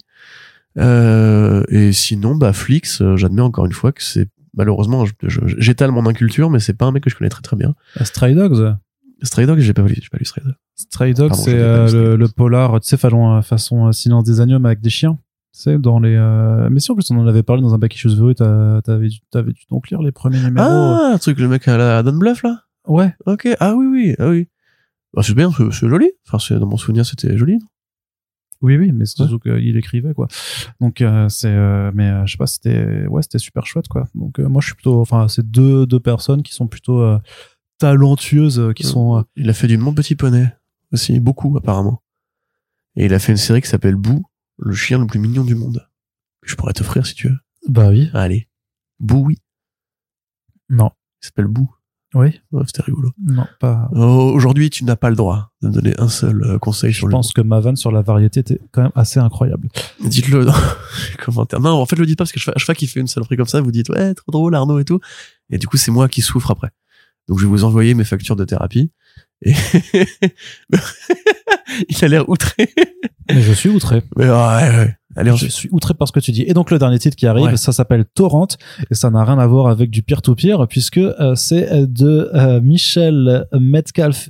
[0.78, 5.06] Euh, et sinon, bah Flix, euh, j'admets encore une fois que c'est malheureusement,
[5.58, 7.76] j'étale mon inculture, mais c'est pas un mec que je connais très très bien.
[8.02, 8.76] Stray Dogs.
[9.22, 10.56] Stray Dog, j'ai pas lu, j'ai pas lu Stray Dog.
[10.76, 12.20] Stray Dogs, c'est euh, le, Dogs.
[12.20, 15.18] le polar, tu sais, façon, façon euh, Silence des agneaux, mais avec des chiens.
[15.54, 16.16] Tu sais, dans les.
[16.16, 19.08] euh, Mais si, en plus, on en avait parlé dans un Back Issues t'as- t'avais
[19.08, 20.68] dû, t'avais dû donc lire les premiers numéros.
[20.68, 22.64] Ah, un truc le mec à la Don Bluff là?
[22.88, 23.14] Ouais.
[23.26, 24.48] Ok, ah oui oui, ah oui.
[25.14, 26.12] Bah, c'est bien, c'est joli.
[26.30, 27.58] Enfin, dans mon souvenir, c'était joli.
[28.66, 30.28] Oui, oui, mais c'est surtout qu'il écrivait, quoi.
[30.82, 31.54] Donc, euh, c'est.
[31.54, 33.06] euh, mais euh, je sais pas, c'était.
[33.06, 34.08] Ouais, c'était super chouette, quoi.
[34.16, 35.00] Donc, moi, je suis plutôt.
[35.00, 37.06] Enfin, c'est deux, deux personnes qui sont plutôt
[37.78, 39.24] talentueuses, qui sont.
[39.36, 40.52] Il a fait du Mon Petit Poney
[40.92, 42.02] aussi, beaucoup apparemment.
[42.96, 44.24] Et il a fait une série qui s'appelle Boo,
[44.58, 45.88] le chien le plus mignon du monde.
[46.42, 47.38] Que je pourrais t'offrir si tu veux.
[47.68, 48.10] Bah oui.
[48.14, 48.48] Allez,
[49.00, 49.38] Boo, oui.
[50.70, 50.90] Non.
[51.22, 51.70] Il s'appelle Boo.
[52.16, 52.40] Oui.
[52.52, 53.12] Ouais, c'était rigolo.
[53.24, 53.90] Non, pas.
[53.94, 57.00] Oh, Aujourd'hui, tu n'as pas le droit de me donner un seul euh, conseil Je
[57.00, 57.12] sur le.
[57.12, 59.68] pense que ma vanne sur la variété était quand même assez incroyable.
[60.04, 60.54] Dites-le dans
[61.12, 61.60] les commentaires.
[61.60, 63.36] Non, en fait, le dites pas parce que je- chaque fois qu'il fait une saloperie
[63.38, 65.00] comme ça, vous dites ouais, trop drôle Arnaud et tout.
[65.50, 66.70] Et du coup, c'est moi qui souffre après.
[67.28, 68.92] Donc, je vais vous envoyer mes factures de thérapie.
[69.42, 69.54] Et
[71.90, 72.70] il a l'air outré.
[73.30, 74.04] Mais je suis outré.
[74.16, 74.96] Mais ouais, ouais.
[75.16, 76.44] Allez, Je suis outré par ce que tu dis.
[76.48, 77.58] Et donc le dernier titre qui arrive, Ouais.
[77.58, 78.48] ça s'appelle Torrent
[78.92, 83.46] et ça n'a rien à voir avec du peer-to-peer puisque euh, c'est de euh, Michel
[83.54, 84.30] Metcalf.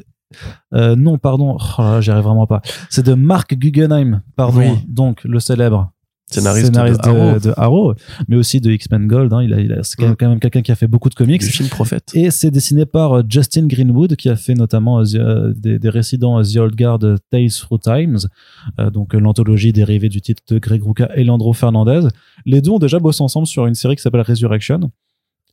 [0.73, 2.61] Euh, non, pardon, oh j'y arrive vraiment pas.
[2.89, 4.59] C'est de Mark Guggenheim, pardon.
[4.59, 4.67] Oui.
[4.88, 5.91] Donc le célèbre
[6.32, 7.39] Scénariste de de, Arrow.
[7.39, 7.93] de Arrow,
[8.28, 9.32] mais aussi de X-Men Gold.
[9.32, 9.43] Hein.
[9.43, 10.15] Il a, il a, c'est quand même- Mm.
[10.19, 11.39] quand même quelqu'un qui a fait beaucoup de comics.
[11.41, 12.11] Du film Prophète.
[12.15, 15.89] Et c'est dessiné par euh, Justin Greenwood, qui a fait notamment euh, euh, des, des
[16.39, 16.99] euh, The Old Guard
[17.30, 18.17] Tales Through Times,
[18.80, 22.07] euh, donc l'anthologie dérivée du titre de Greg Rucka et Landro Fernandez.
[22.45, 24.91] Les deux ont déjà bossé ensemble sur une série qui s'appelle Resurrection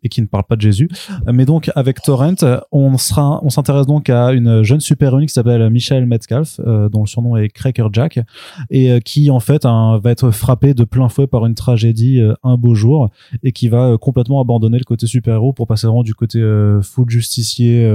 [0.03, 0.89] et qui ne parle pas de Jésus.
[1.33, 2.35] Mais donc avec Torrent,
[2.71, 7.01] on sera, on s'intéresse donc à une jeune super-héroïne qui s'appelle Michelle Metcalf, euh, dont
[7.01, 8.21] le surnom est Cracker Jack,
[8.71, 12.21] et euh, qui en fait hein, va être frappée de plein fouet par une tragédie
[12.21, 13.11] euh, un beau jour
[13.43, 16.41] et qui va complètement abandonner le côté super-héros pour passer vraiment du côté
[16.83, 17.89] full justicier,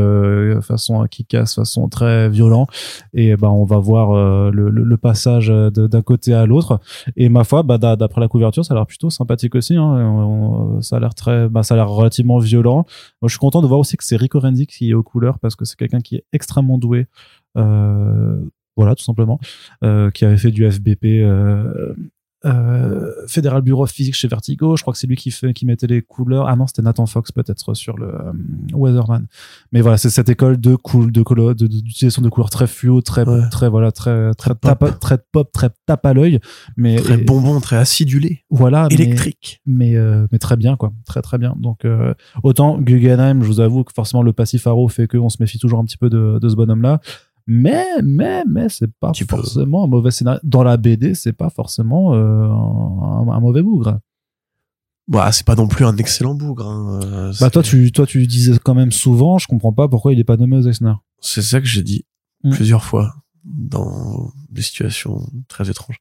[0.62, 2.68] façon qui casse, façon très violent.
[3.14, 6.80] Et bah on va voir le, passage d'un côté à l'autre.
[7.16, 9.76] Et ma foi, bah, d'a- d'après la couverture, ça a l'air plutôt sympathique aussi.
[9.76, 10.80] Hein.
[10.82, 12.86] Ça a l'air très, bah, ça a l'air relativement violent.
[13.22, 15.56] Je suis content de voir aussi que c'est Rico Renzi qui est aux couleurs parce
[15.56, 17.08] que c'est quelqu'un qui est extrêmement doué.
[17.58, 18.40] Euh,
[18.76, 19.40] voilà, tout simplement,
[19.84, 21.06] euh, qui avait fait du FBP.
[21.24, 21.94] Euh,
[22.48, 25.66] euh, Fédéral Bureau of Physics chez Vertigo, je crois que c'est lui qui fait qui
[25.66, 26.48] mettait les couleurs.
[26.48, 28.32] Ah non, c'était Nathan Fox peut-être sur le euh,
[28.74, 29.28] Weatherman.
[29.72, 32.68] Mais voilà, c'est cette école de cool, de couleur, de- de- d'utilisation de couleurs très
[32.68, 33.50] fluo, très Ouais.
[33.52, 34.80] très voilà, très très Très pop.
[34.80, 36.40] tape, très pop, très tape à l'œil.
[36.78, 38.44] Mais Très et- bonbon, très acidulé.
[38.50, 39.62] voilà, Électrique.
[39.66, 42.14] mais euh, mais très bien quoi très très bien donc euh,
[42.44, 45.60] autant Guggenheim je vous avoue que forcément le passif Arrow fait que on se méfie
[45.60, 47.00] toujours un petit peu de, de ce bonhomme là
[47.48, 52.14] mais mais mais c'est pas forcément un mauvais scénario dans la BD c'est pas forcément
[52.14, 54.00] euh, un, un mauvais bougre
[55.08, 56.68] Bah, c'est pas non plus un excellent bougre.
[56.68, 57.00] Hein.
[57.04, 60.20] euh, Bah toi tu toi tu disais quand même souvent, je comprends pas pourquoi il
[60.20, 60.94] est pas nommé aux Eisner.
[61.22, 62.06] C'est ça que j'ai dit
[62.44, 62.52] Mm.
[62.52, 63.16] plusieurs fois
[63.46, 65.98] dans des situations très étranges.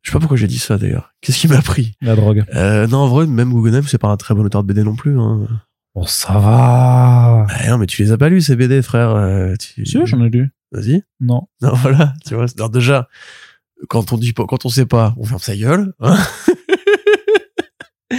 [0.00, 1.12] Je sais pas pourquoi j'ai dit ça d'ailleurs.
[1.20, 1.92] Qu'est-ce qui m'a pris?
[2.00, 2.44] La drogue.
[2.54, 4.94] euh, Non, en vrai, même Guggenheim, c'est pas un très bon auteur de BD non
[4.96, 5.18] plus.
[5.20, 5.46] Hein.
[5.94, 7.46] Bon ça va.
[7.48, 9.10] Ah non, mais tu les as pas lus ces BD, frère.
[9.10, 9.84] euh, tu...
[9.84, 10.50] Si j'en ai lu.
[10.72, 11.02] Vas-y.
[11.20, 11.48] Non.
[11.62, 12.14] Non, voilà.
[12.26, 12.46] Tu vois.
[12.56, 13.08] Alors déjà,
[13.88, 15.92] quand on dit pas, quand on sait pas, on ferme sa gueule.
[16.00, 16.16] hein.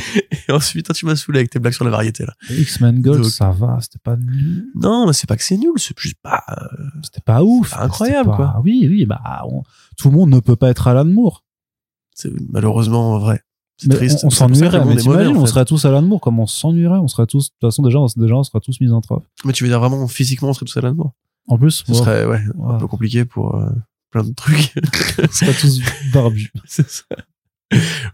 [0.49, 2.34] Et ensuite, tu m'as saoulé avec tes blagues sur la variété là.
[2.49, 4.68] X-Men Gold, Donc- ça va, c'était pas nul.
[4.76, 6.44] Non, mais c'est pas que c'est nul, c'est juste pas.
[6.49, 6.65] euh,
[7.03, 7.72] C'était pas ouf.
[7.72, 8.61] pas incroyable, pas- quoi.
[8.64, 9.64] Oui, oui, bah on-
[9.98, 11.44] tout le monde ne peut pas être Alan Moore.
[12.14, 13.41] c'est malheureusement vrai.
[13.78, 14.19] C'est Mais triste.
[14.24, 14.84] on, on s'ennuierait.
[14.86, 15.52] Mais t'imagines, en on fait.
[15.52, 17.45] serait tous Alan Moore, comme on s'ennuierait, on serait tous.
[17.49, 19.26] De toute façon, déjà, on, déjà, on serait tous misanthropes.
[19.45, 21.14] Mais tu veux dire vraiment physiquement, on serait tous à l'amour.
[21.48, 23.69] En plus, Ce serait ouais, un peu compliqué pour euh,
[24.11, 24.74] plein de trucs.
[25.24, 25.82] on serait tous
[26.14, 26.52] barbus.
[26.65, 27.03] c'est ça.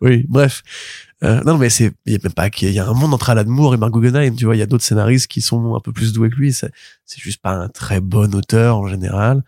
[0.01, 0.63] Oui, bref.
[1.23, 3.29] Euh, non, mais c'est, il y a même pas qu'il y a un monde entre
[3.29, 5.79] Alan Moore et Mark Guggenheim, tu vois, il y a d'autres scénaristes qui sont un
[5.79, 6.71] peu plus doués que lui, c'est,
[7.05, 9.43] c'est juste pas un très bon auteur en général.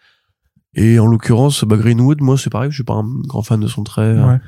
[0.73, 3.67] Et en l'occurrence, bah, Greenwood, moi, c'est pareil, je suis pas un grand fan de
[3.67, 4.13] son trait.
[4.13, 4.39] Ouais.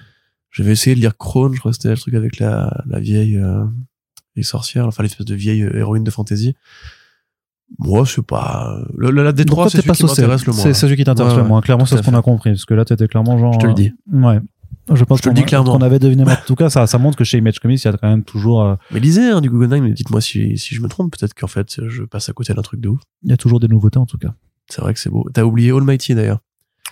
[0.52, 3.38] J'avais essayé de lire Crone, je crois que c'était le truc avec la, la vieille,
[3.38, 3.66] euh,
[4.36, 6.56] les sorcières, enfin, l'espèce de vieille héroïne de fantasy.
[7.80, 10.46] Moi, c'est pas, la, la, la Donc D3, toi, c'est t'es celui pas qui m'intéresse
[10.46, 10.64] le moins.
[10.64, 11.62] C'est celui qui t'intéresse le moins.
[11.62, 12.52] Clairement, c'est ce qu'on a compris.
[12.52, 13.54] Parce que là, t'étais clairement genre.
[13.54, 13.92] Je te le dis.
[14.14, 14.40] euh, Ouais.
[14.94, 15.78] Je pense Je te le qu'on dis clairement.
[15.78, 16.24] qu'on avait deviné.
[16.24, 18.08] mais En tout cas, ça, ça montre que chez Image Comics, il y a quand
[18.08, 21.12] même toujours, euh, Mais lisez, hein, du Guggenheim, et dites-moi si, si je me trompe,
[21.18, 23.00] peut-être qu'en fait, je passe à côté d'un truc de ouf.
[23.24, 24.34] il y a toujours des nouveautés en tout cas.
[24.70, 25.26] C'est vrai que c'est beau.
[25.34, 26.40] T'as oublié Almighty d'ailleurs.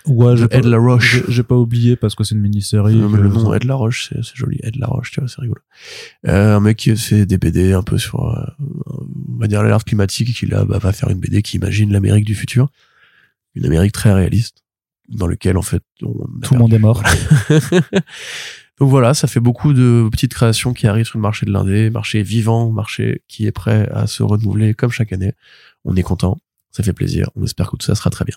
[0.08, 1.24] Ouais, De Ed Laroche.
[1.28, 2.96] j'ai- pas oublié parce que c'est une mini-série.
[2.96, 4.60] Euh, mais que- le nom Ed Laroche, c'est c'est joli.
[4.64, 5.62] Ed Laroche, tu vois, c'est rigolo.
[6.28, 9.86] Euh, un mec qui fait des BD un peu sur, euh, on va dire, l'alerte
[9.88, 12.70] climatique et qui là bah, va faire une BD qui imagine l'Amérique du futur.
[13.56, 14.64] Une Amérique très réaliste,
[15.10, 16.14] dans lequel en fait on
[16.44, 17.02] Tout le monde est mort.
[18.80, 21.90] Donc voilà, ça fait beaucoup de petites créations qui arrivent sur le marché de l'indé,
[21.90, 25.32] marché vivant, marché qui est prêt à se renouveler comme chaque année.
[25.86, 26.38] On est content,
[26.72, 27.30] ça fait plaisir.
[27.36, 28.36] On espère que tout ça sera très bien.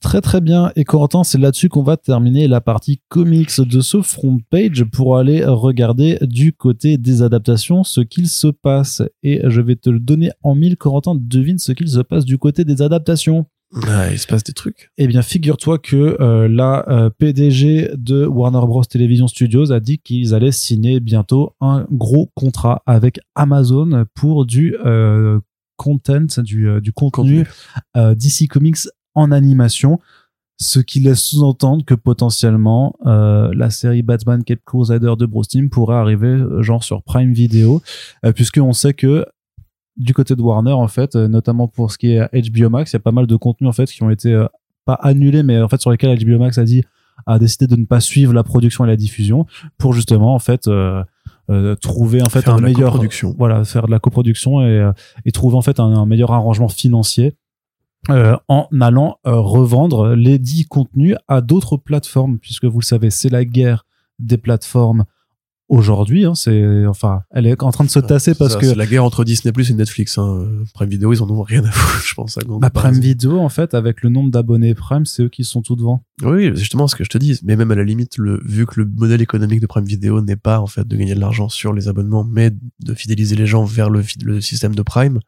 [0.00, 0.70] Très très bien.
[0.76, 5.16] Et Corentin, c'est là-dessus qu'on va terminer la partie comics de ce front page pour
[5.16, 9.02] aller regarder du côté des adaptations ce qu'il se passe.
[9.22, 10.76] Et je vais te le donner en mille.
[10.76, 13.46] Corentin, devine ce qu'il se passe du côté des adaptations.
[13.88, 14.90] Ah, il se passe des trucs.
[14.98, 18.84] Eh bien, figure-toi que euh, la euh, PDG de Warner Bros.
[18.84, 24.76] Television Studios a dit qu'ils allaient signer bientôt un gros contrat avec Amazon pour du
[24.84, 25.40] euh,
[25.76, 27.44] content, du, du contenu
[27.96, 30.00] DC Comics en animation,
[30.56, 35.68] ce qui laisse sous-entendre que potentiellement euh, la série Batman Cape Crusader de Bruce Timm
[35.68, 37.82] pourrait arriver euh, genre sur Prime Video,
[38.24, 39.26] euh, puisqu'on sait que
[39.96, 42.96] du côté de Warner en fait, euh, notamment pour ce qui est HBO Max, il
[42.96, 44.44] y a pas mal de contenus en fait qui ont été
[44.84, 46.82] pas annulés, mais en fait sur lesquels HBO Max a dit
[47.26, 49.46] a décidé de ne pas suivre la production et la diffusion
[49.78, 51.04] pour justement en fait euh,
[51.76, 53.34] trouver en fait Faire un meilleur coproduction.
[53.38, 54.90] voilà faire de la coproduction et,
[55.24, 57.34] et trouver en fait un, un meilleur arrangement financier
[58.10, 63.10] euh, en allant euh, revendre les dix contenus à d'autres plateformes puisque vous le savez
[63.10, 63.86] c'est la guerre
[64.18, 65.04] des plateformes
[65.68, 68.74] aujourd'hui hein, c'est enfin elle est en train de se tasser parce Ça, que c'est
[68.74, 70.18] la guerre entre Disney Plus et Netflix.
[70.18, 70.46] Hein.
[70.74, 72.36] Prime Video, ils en ont rien à foutre, je pense.
[72.36, 73.00] À bah, Prime.
[73.00, 76.50] Video en fait avec le nombre d'abonnés Prime c'est eux qui sont tout devant Oui,
[76.52, 77.40] c'est justement ce que je te dis.
[77.42, 80.36] Mais même à la limite, le, vu que le modèle économique de Prime Video n'est
[80.36, 82.50] pas en fait de gagner de l'argent sur les abonnements, mais
[82.80, 84.02] de fidéliser les gens vers le
[84.42, 85.20] système de Prime.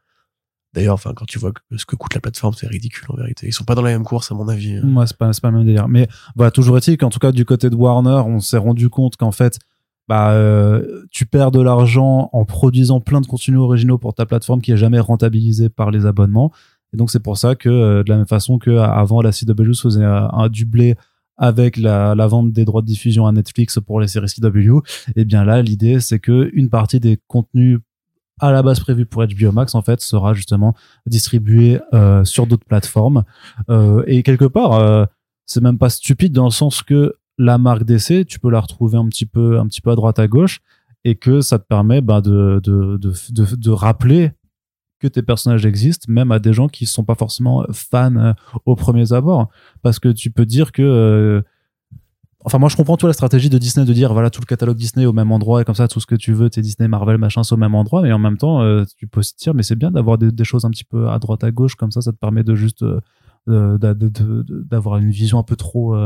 [0.75, 3.47] D'ailleurs, enfin, quand tu vois ce que coûte la plateforme, c'est ridicule en vérité.
[3.47, 4.81] Ils sont pas dans la même course, à mon avis.
[4.83, 5.89] Moi, c'est pas, pas le même délire.
[5.89, 9.17] Mais voilà, toujours est-il qu'en tout cas, du côté de Warner, on s'est rendu compte
[9.17, 9.59] qu'en fait,
[10.09, 14.61] bah, euh, tu perds de l'argent en produisant plein de contenus originaux pour ta plateforme
[14.61, 16.53] qui est jamais rentabilisée par les abonnements.
[16.93, 19.75] Et donc, c'est pour ça que, euh, de la même façon que avant la CW
[19.75, 20.95] faisait un dublé
[21.39, 24.81] avec la, vente des droits de diffusion à Netflix pour les séries CW,
[25.17, 27.81] et bien là, l'idée, c'est que une partie des contenus
[28.41, 30.75] à la base prévus pour HBO Max, en fait, sera justement
[31.07, 33.25] distribuée euh, sur d'autres plateformes.
[33.71, 35.05] Euh, et quelque part, euh,
[35.47, 38.99] c'est même pas stupide dans le sens que la marque DC, tu peux la retrouver
[38.99, 40.61] un petit peu, un petit peu à droite à gauche,
[41.05, 44.33] et que ça te permet bah, de, de, de, de, rappeler
[44.99, 48.33] que tes personnages existent, même à des gens qui sont pas forcément fans euh,
[48.65, 49.49] au premier abord,
[49.83, 51.43] parce que tu peux dire que euh,
[52.47, 54.77] Enfin, moi, je comprends toute la stratégie de Disney de dire voilà tout le catalogue
[54.77, 57.19] Disney au même endroit et comme ça tout ce que tu veux, tes Disney, Marvel,
[57.19, 58.03] machin, c'est au même endroit.
[58.03, 60.65] Mais en même temps, euh, tu peux te dire mais c'est bien d'avoir des, choses
[60.65, 63.01] un petit peu à droite à gauche comme ça, ça te permet de juste euh,
[63.49, 65.97] euh, d'avoir une vision un peu trop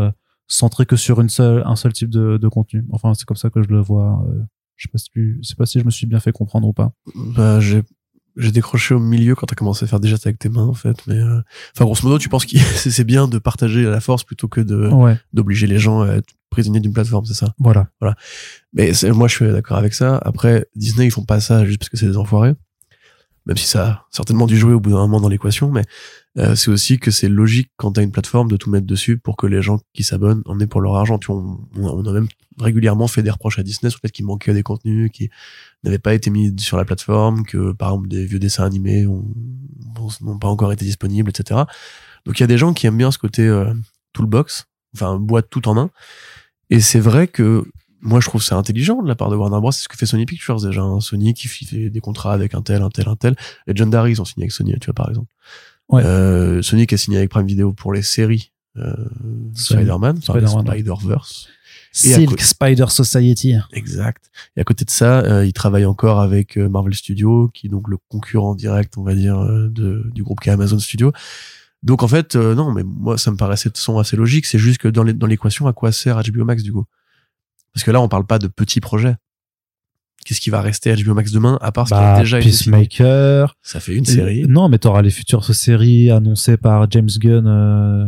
[0.47, 2.87] centrée que sur une seule, un seul type de, contenu.
[2.91, 4.25] Enfin, c'est comme ça que je le vois.
[4.77, 6.73] je sais pas si, je sais pas si je me suis bien fait comprendre ou
[6.73, 6.93] pas.
[7.37, 7.83] Bah, j'ai
[8.37, 10.75] j'ai décroché au milieu quand t'as commencé à faire des gestes avec tes mains en
[10.75, 11.41] fait mais euh,
[11.75, 14.61] enfin grosso modo tu penses que c'est bien de partager à la force plutôt que
[14.61, 17.55] de Ouais, d'obliger les gens à être prisonniers d'une plateforme c'est ça?
[17.59, 17.89] Voilà.
[18.73, 20.17] mais c'est- moi je suis d'accord avec ça.
[20.25, 22.55] Après Disney ils font pas ça juste parce que c'est des enfoirés
[23.47, 25.85] même si ça a certainement dû jouer au bout d'un moment dans l'équation mais
[26.39, 29.37] euh, c'est aussi que c'est logique quand t'as une plateforme de tout mettre dessus pour
[29.37, 31.19] que les gens qui s'abonnent en aient pour leur argent.
[31.19, 31.59] Tu on,
[32.07, 35.11] a même régulièrement fait des reproches à Disney sur le fait qu'il manquait des contenus
[35.13, 35.31] qui
[35.83, 39.25] n'avaient pas été mis sur la plateforme que par exemple des vieux dessins animés ont-
[39.99, 41.63] ont- n'ont pas encore été disponibles etc
[42.27, 43.73] donc il y a des gens qui aiment bien ce côté euh,
[44.13, 45.91] toolbox enfin boîte tout en un.
[46.69, 47.65] Et c'est vrai que
[48.03, 50.07] moi je trouve c'est intelligent de la part de Warner Bros c'est ce que fait
[50.07, 51.01] Sony Pictures déjà hein.
[51.01, 53.37] Sony qui fait des contrats avec un tel un tel un tel
[53.67, 55.33] Legendary ils ont signé avec Sony tu vois par exemple
[55.89, 56.05] Ouais.
[56.05, 58.95] euh, Sony qui a signé avec Prime Video pour les séries euh,
[59.55, 60.47] Spider-Man enfin, ouais.
[60.47, 61.49] Spider-Verse
[61.93, 63.55] Silk Spider Society.
[63.73, 64.31] Exact.
[64.57, 67.69] Et à côté de ça, euh, il travaille encore avec euh, Marvel Studios, qui est
[67.69, 71.13] donc le concurrent direct, on va dire, euh, de, du groupe qui est Amazon Studios.
[71.83, 74.47] Donc en fait, euh, non, mais moi ça me paraissait de son assez logique.
[74.47, 76.85] C'est juste que dans l'équation, à quoi sert HBO Max du coup?
[77.75, 79.17] Parce que là, on parle pas de petits projets.
[80.25, 82.41] Qu'est-ce qui va rester à HBO Max demain, à part ce qui a Bah, déjà
[82.41, 83.55] été Peacemaker.
[83.63, 84.45] Ça fait une série.
[84.45, 87.47] Euh, Non, mais t'auras les futures séries annoncées par James Gunn.
[87.47, 88.07] euh,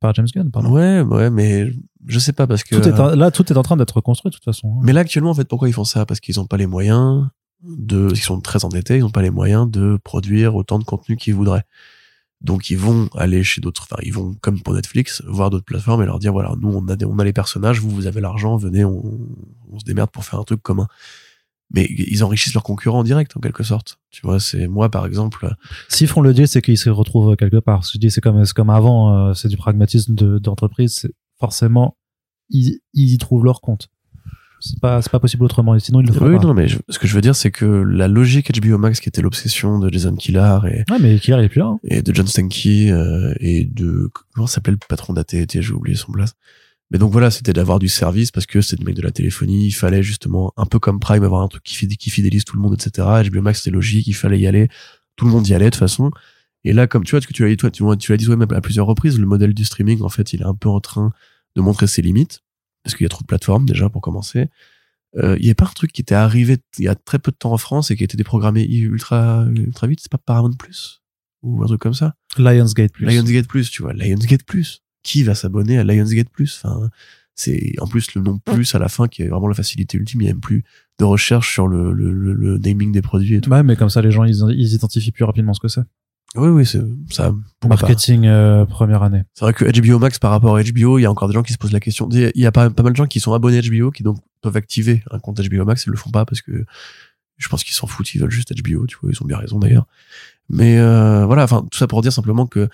[0.00, 0.70] Par James Gunn, pardon.
[0.70, 1.70] Ouais, ouais, mais
[2.08, 2.74] je sais pas parce que.
[2.74, 4.74] Tout est en- là, tout est en train d'être construit de toute façon.
[4.76, 4.80] hein.
[4.82, 6.04] Mais là actuellement, en fait, pourquoi ils font ça?
[6.04, 7.28] Parce qu'ils ont pas les moyens
[7.64, 11.16] de, ils sont très endettés, ils ont pas les moyens de produire autant de contenu
[11.16, 11.62] qu'ils voudraient.
[12.42, 16.02] Donc ils vont aller chez d'autres, enfin ils vont comme pour Netflix voir d'autres plateformes
[16.02, 18.20] et leur dire voilà nous on a des, on a les personnages, vous vous avez
[18.20, 19.02] l'argent, venez on,
[19.70, 20.88] on se démerde pour faire un truc commun.
[21.74, 23.98] Mais ils enrichissent leurs concurrents en direct en quelque sorte.
[24.10, 25.54] Tu vois c'est moi par exemple
[25.88, 27.82] S'ils font le deal, c'est qu'ils se retrouvent quelque part.
[27.90, 30.94] Je dis, c'est comme, c'est comme avant, euh, c'est du pragmatisme de- d'entreprise.
[31.00, 31.96] c'est forcément,
[32.50, 33.88] ils, ils y trouvent leur compte.
[34.62, 35.74] C'est pas, c'est pas possible autrement.
[35.74, 36.42] Et sinon, ils le feraient oui pas.
[36.44, 39.08] non mais je- ce que je veux dire c'est que la logique HBO Max qui
[39.08, 41.66] était l'obsession de Jason Killar et Ouais, mais Killer, il est plus là.
[41.66, 41.78] hein.
[41.84, 46.12] et de John Stanky euh, et de comment s'appelle le patron d'AT&T j'ai oublié son
[46.12, 46.34] place
[46.90, 49.66] mais donc voilà c'était d'avoir du service parce que c'est le mec de la téléphonie
[49.66, 52.62] il fallait justement un peu comme Prime avoir un truc qui, qui fidélise tout le
[52.62, 54.68] monde etc HBO Max c'était logique il fallait y aller
[55.16, 56.10] tout le monde y allait de toute façon
[56.64, 58.26] et là comme tu vois ce que tu l'as dit toi tu, tu l'as dit
[58.26, 60.80] toi-même à plusieurs reprises le modèle du streaming en fait il est un peu en
[60.80, 61.12] train
[61.56, 62.40] de montrer ses limites
[62.82, 64.48] parce qu'il y a trop de plateformes déjà pour commencer
[65.16, 67.30] euh, il y a pas un truc qui était arrivé il y a très peu
[67.30, 70.00] de temps en France et qui a été déprogrammé ultra ultra vite?
[70.00, 71.02] C'est pas Paramount Plus?
[71.42, 72.14] Ou un truc comme ça?
[72.38, 73.04] Lionsgate plus.
[73.04, 74.82] Lionsgate Plus, tu vois, Lionsgate Plus.
[75.02, 76.62] Qui va s'abonner à Lionsgate Plus?
[76.62, 76.88] Enfin,
[77.34, 80.20] c'est en plus le nom plus à la fin qui est vraiment la facilité ultime.
[80.20, 80.64] Il n'y a même plus
[81.00, 83.50] de recherche sur le, le, le, le naming des produits et tout.
[83.50, 85.82] Ouais, mais comme ça, les gens, ils, ils identifient plus rapidement ce que c'est.
[86.34, 86.80] Oui, oui, c'est
[87.10, 87.32] ça.
[87.82, 89.22] Marketing euh, première année.
[89.34, 91.42] C'est vrai que HBO Max par rapport à HBO, il y a encore des gens
[91.42, 92.08] qui se posent la question.
[92.10, 94.16] Il y a pas, pas mal de gens qui sont abonnés à HBO qui donc
[94.40, 95.84] peuvent activer un compte HBO Max.
[95.86, 96.64] Ils le font pas parce que
[97.36, 98.14] je pense qu'ils s'en foutent.
[98.14, 98.86] Ils veulent juste HBO.
[98.86, 99.86] Tu vois, ils ont bien raison d'ailleurs.
[100.48, 102.68] Mais euh, voilà, enfin tout ça pour dire simplement que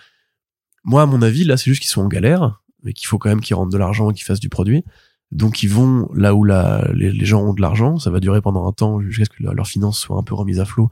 [0.84, 3.28] moi, à mon avis, là, c'est juste qu'ils sont en galère, mais qu'il faut quand
[3.28, 4.84] même qu'ils rentrent de l'argent et qu'ils fassent du produit.
[5.32, 7.98] Donc ils vont là où la, les, les gens ont de l'argent.
[7.98, 10.34] Ça va durer pendant un temps jusqu'à ce que leur- leurs finances soient un peu
[10.34, 10.90] remises à flot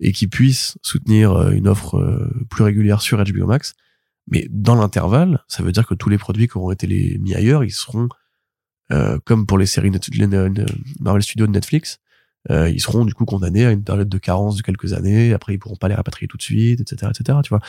[0.00, 3.74] et qu'ils puissent soutenir euh, une offre euh, plus régulière sur HBO Max.
[4.30, 7.34] Mais dans l'intervalle, ça veut dire que tous les produits qui auront été les mis
[7.34, 8.08] ailleurs, ils seront
[8.92, 10.08] euh, comme pour les séries Net-
[11.00, 11.98] Marvel Studios de Netflix,
[12.50, 15.32] euh, ils seront du coup condamnés à une période de carence de quelques années.
[15.34, 17.38] Après, ils pourront pas les rapatrier tout de suite, etc., etc.
[17.42, 17.60] Tu vois.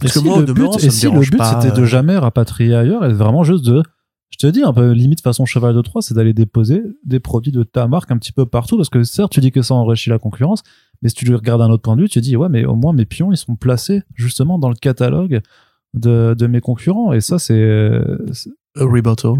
[0.00, 1.36] Parce et que si moi, le but, demeurant, ça et me si le dérange but
[1.36, 3.82] pas, c'était de jamais rapatrier ailleurs et vraiment juste de,
[4.30, 7.52] je te dis un peu limite façon cheval de Troie, c'est d'aller déposer des produits
[7.52, 10.10] de ta marque un petit peu partout parce que certes tu dis que ça enrichit
[10.10, 10.62] la concurrence,
[11.02, 12.74] mais si tu le regardes d'un autre point de vue, tu dis ouais mais au
[12.74, 15.40] moins mes pions ils sont placés justement dans le catalogue
[15.94, 18.02] de, de mes concurrents et ça c'est-
[18.76, 19.32] A rebuttal.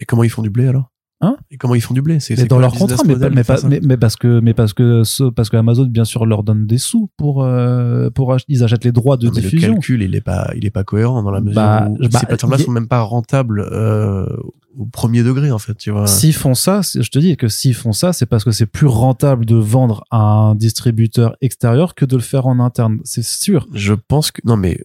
[0.00, 0.90] Et comment ils font du blé alors?
[1.22, 3.96] Hein Et comment ils font du blé C'est dans quoi leur le contrat mais, pas-
[3.96, 7.08] parce que mais parce que ce- parce que Amazon bien sûr leur donne des sous
[7.16, 10.14] pour euh, pour ach- ils achètent les droits de Non, mais le diffusion calcul, il
[10.14, 12.70] est pas, il est pas cohérent dans la mesure Bah, où bah, ces plateformes-là sont
[12.70, 14.26] même pas rentables euh,
[14.76, 15.74] au premier degré en fait.
[15.78, 16.06] Tu vois.
[16.06, 18.86] S'ils font ça, je te dis que s'ils font ça, c'est parce que c'est plus
[18.86, 22.98] rentable de vendre à un distributeur extérieur que de le faire en interne.
[23.04, 23.66] C'est sûr.
[23.72, 24.84] Je pense que non mais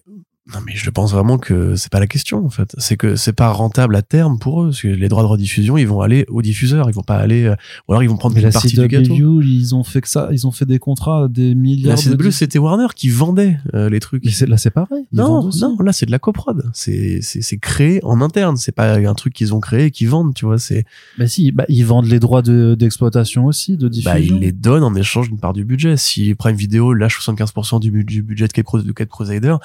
[0.52, 2.74] non mais je pense vraiment que c'est pas la question en fait.
[2.76, 4.66] C'est que c'est pas rentable à terme pour eux.
[4.66, 7.44] Parce que les droits de rediffusion, ils vont aller aux diffuseurs, ils vont pas aller
[7.44, 7.54] euh,
[7.86, 9.14] ou alors ils vont prendre Mais une la partie du gâteau.
[9.14, 10.28] CW, ils ont fait que ça.
[10.32, 11.96] Ils ont fait des contrats, des La milliards.
[11.96, 14.24] de CW, c'était Warner qui vendait euh, les trucs.
[14.24, 15.04] Mais là, c'est pareil.
[15.12, 16.68] Non, non, là c'est de la coprod.
[16.74, 18.56] C'est c'est c'est créé en interne.
[18.56, 20.34] C'est pas un truc qu'ils ont créé et qu'ils vendent.
[20.34, 20.84] Tu vois, c'est
[21.18, 24.10] Mais si, bah, ils vendent les droits de- d'exploitation aussi, de diffusion.
[24.12, 25.96] bah ils les donnent en échange d'une part du budget.
[25.96, 28.52] Si Prime Video lâche 75% du, du budget de
[28.92, 29.56] Cape Crusader,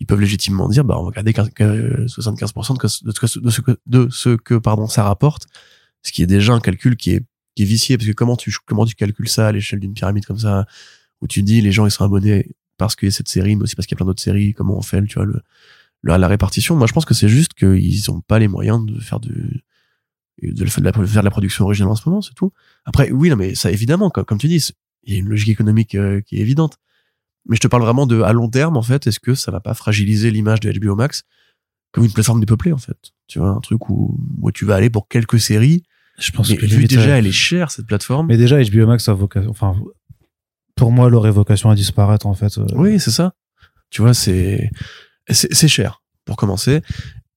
[0.00, 4.08] ils peuvent légitimement dire bah on va garder qu'un- que 75% de, ce que de
[4.10, 5.46] ce que pardon ça rapporte,
[6.02, 7.24] ce qui est déjà un calcul qui est
[7.56, 10.26] qui est vicié parce que comment tu comment tu calcules ça à l'échelle d'une pyramide
[10.26, 10.66] comme ça
[11.20, 13.62] où tu dis les gens ils sont abonnés parce qu'il y a cette série, mais
[13.62, 15.40] aussi parce qu'il y a plein d'autres séries, comment on fait, tu vois, le,
[16.02, 16.74] la, la répartition.
[16.74, 19.32] Moi, je pense que c'est juste qu'ils ont pas les moyens de faire de,
[20.42, 22.52] de, faire de la, faire de la production originale en ce moment, c'est tout.
[22.84, 24.60] Après, oui, non, mais ça, évidemment, comme, comme tu dis,
[25.04, 26.78] il y a une logique économique euh, qui est évidente.
[27.46, 29.60] Mais je te parle vraiment de, à long terme, en fait, est-ce que ça va
[29.60, 31.24] pas fragiliser l'image de HBO Max
[31.92, 32.96] comme une plateforme dépeuplée, en fait?
[33.26, 35.82] Tu vois, un truc où, où tu vas aller pour quelques séries.
[36.18, 38.28] Je pense Mais que vu déjà, elle est chère, cette plateforme.
[38.28, 39.74] Mais déjà, HBO Max a vocation, enfin,
[40.76, 42.56] pour moi, leur vocation à disparaître, en fait.
[42.58, 43.34] euh, Oui, c'est ça.
[43.90, 44.70] Tu vois, c'est
[45.28, 46.82] c'est c'est cher pour commencer.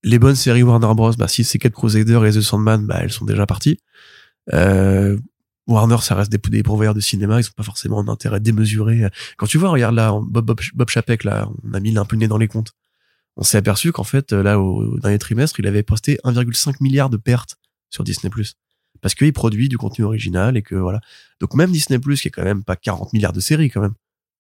[0.04, 3.12] Les bonnes séries Warner Bros, bah si c'est Cat Crusader et The Sandman, bah elles
[3.12, 3.78] sont déjà parties.
[4.54, 5.18] Euh,
[5.68, 9.04] Warner, ça reste des, des pourvoyeurs de cinéma, ils ont pas forcément un intérêt démesuré.
[9.38, 12.16] Quand tu vois, regarde là, Bob, Bob, Bob Chapek, là, on a mis un peu
[12.16, 12.74] le nez dans les comptes.
[13.36, 17.18] On s'est aperçu qu'en fait, là, au, dernier trimestre, il avait posté 1,5 milliard de
[17.18, 17.58] pertes
[17.90, 18.32] sur Disney+.
[19.00, 21.02] Parce qu'il produit du contenu original et que voilà.
[21.40, 23.94] Donc même Disney+, qui est quand même pas 40 milliards de séries quand même.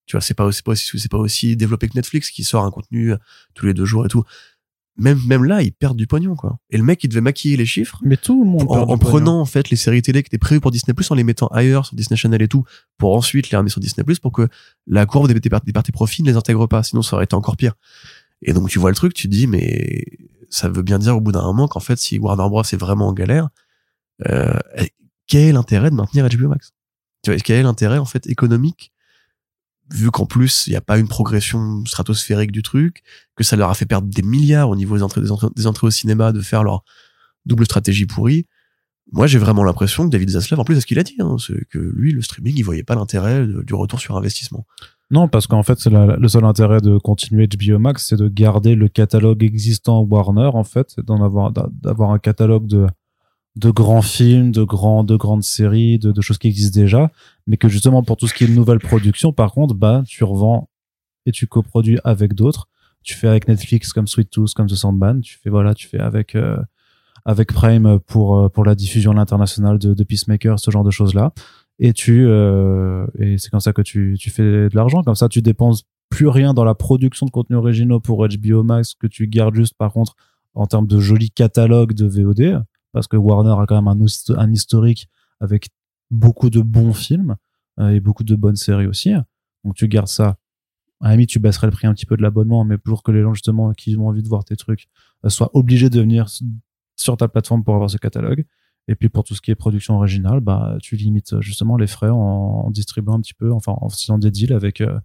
[0.07, 2.43] Tu vois, c'est pas aussi, c'est pas aussi, c'est pas aussi développé que Netflix qui
[2.43, 3.17] sort un contenu euh,
[3.53, 4.23] tous les deux jours et tout.
[4.99, 6.57] Même, même là, ils perdent du pognon, quoi.
[6.71, 8.63] Et le mec, il devait maquiller les chiffres Mais tout le monde.
[8.63, 8.97] en, pognon.
[8.97, 11.85] prenant, en fait, les séries télé qui étaient prévues pour Disney+, en les mettant ailleurs
[11.85, 12.63] sur Disney Channel et tout,
[12.97, 14.47] pour ensuite les ramener sur Disney+, pour que
[14.87, 16.81] la courbe des, des, des pertes et profits ne les intègre pas.
[16.81, 17.73] Sinon, ça aurait été encore pire.
[18.41, 20.03] Et donc, tu vois le truc, tu te dis, mais
[20.49, 22.61] ça veut bien dire au bout d'un moment qu'en fait, si Warner Bros.
[22.63, 23.49] est vraiment en galère,
[24.27, 24.53] euh,
[25.27, 26.71] quel est l'intérêt de maintenir HBO Max?
[27.23, 28.93] Tu vois, quel est l'intérêt en fait économique
[29.93, 33.03] vu qu'en plus il n'y a pas une progression stratosphérique du truc,
[33.35, 36.41] que ça leur a fait perdre des milliards au niveau des entrées, au cinéma de
[36.41, 36.83] faire leur
[37.45, 38.45] double stratégie pourrie.
[39.13, 41.37] Moi, j'ai vraiment l'impression que David Zaslav, en plus, c'est ce qu'il a dit, hein,
[41.39, 44.65] c'est que lui, le streaming, il voyait pas l'intérêt du retour sur investissement.
[45.11, 48.89] Non, parce qu'en fait, le seul intérêt de continuer HBO Max, c'est de garder le
[48.89, 52.87] catalogue existant Warner, en fait, d'en avoir, d'a- d'avoir un catalogue de,
[53.57, 57.11] de grands films, de grands, de grandes séries, de, de choses qui existent déjà,
[57.47, 60.69] mais que justement, pour tout ce qui est nouvelle production, par contre, bah, tu revends
[61.25, 62.67] et tu coproduis avec d'autres.
[63.03, 65.21] Tu fais avec Netflix comme Sweet Tooth, comme The Sandman.
[65.21, 66.57] Tu fais, voilà, tu fais avec, euh,
[67.25, 70.91] avec Prime pour, euh, pour la diffusion à l'international de, de Peacemaker, ce genre de
[70.91, 71.33] choses-là
[71.79, 75.29] et tu euh, et c'est comme ça que tu, tu fais de l'argent comme ça
[75.29, 79.27] tu dépenses plus rien dans la production de contenus originaux pour HBO Max que tu
[79.27, 80.15] gardes juste par contre
[80.53, 82.63] en termes de joli catalogue de VOD
[82.97, 85.07] parce que Warner a quand même un, hist- un historique
[85.39, 85.69] avec
[86.09, 87.35] beaucoup de bons films
[87.79, 89.13] euh, et beaucoup de bonnes séries aussi.
[89.63, 90.37] Donc tu gardes ça.
[91.01, 93.11] À la limite tu baisserais le prix un petit peu de l'abonnement mais pour que
[93.11, 94.87] les gens justement qui ont envie de voir tes trucs
[95.25, 96.25] euh, soient obligés de venir
[96.95, 98.43] sur ta plateforme pour avoir ce catalogue.
[98.87, 101.87] Et puis pour tout ce qui est production originale, bah tu limites euh, justement les
[101.87, 104.99] frais en, distribuant un petit peu, enfin en faisant des deals avec euh,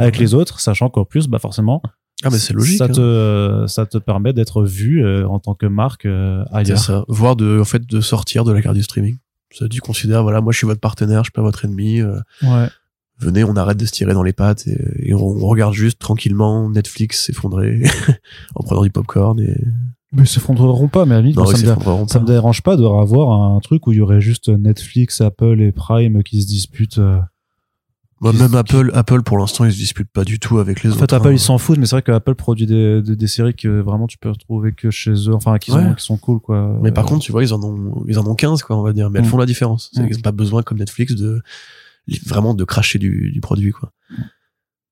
[0.00, 1.82] avec les autres, sachant qu'en plus, bah forcément,
[2.24, 2.78] Ah, mais c'est logique.
[2.78, 2.88] ça hein.
[2.88, 6.78] te euh, ça te permet d'être vu euh, en tant que marque euh, C'est ailleurs.
[6.78, 7.04] ça.
[7.08, 9.18] Voire de, en fait, de sortir de la carte du streaming.
[9.52, 12.00] Ça tu considères, voilà, moi, je suis votre partenaire, je suis pas votre ennemi.
[12.00, 12.68] euh, Ouais.
[13.18, 15.98] venez, on arrête de se tirer dans les pattes et, et on, on regarde juste
[15.98, 17.82] tranquillement Netflix s'effondrer
[18.54, 19.56] en prenant du popcorn et
[20.12, 22.24] Mais ils s'effondreront pas, mais à la limite, non, moi, ça, me s'effondreront ça pas.
[22.24, 25.70] me dérange pas de revoir un truc où il y aurait juste Netflix, Apple et
[25.72, 27.00] Prime qui se disputent.
[28.20, 30.82] Moi, qui- même qui- Apple, Apple pour l'instant, ils se disputent pas du tout avec
[30.82, 31.00] les En autres.
[31.00, 31.32] fait, Apple hein.
[31.32, 34.06] ils s'en foutent, mais c'est vrai que Apple produit des, des, des séries que vraiment
[34.06, 35.94] tu peux retrouver que chez eux, enfin qui sont Ouais.
[35.96, 36.78] qui sont cool quoi.
[36.82, 38.82] Mais par Euh, contre, tu vois, ils en ont, ils en ont 15, quoi, on
[38.82, 39.10] va dire.
[39.10, 39.28] Mais elles Mm.
[39.28, 39.90] font la différence.
[39.92, 40.08] C'est- Mm.
[40.10, 41.42] Ils ont pas besoin, comme Netflix, de,
[42.26, 43.92] vraiment de cracher du, du produit, quoi.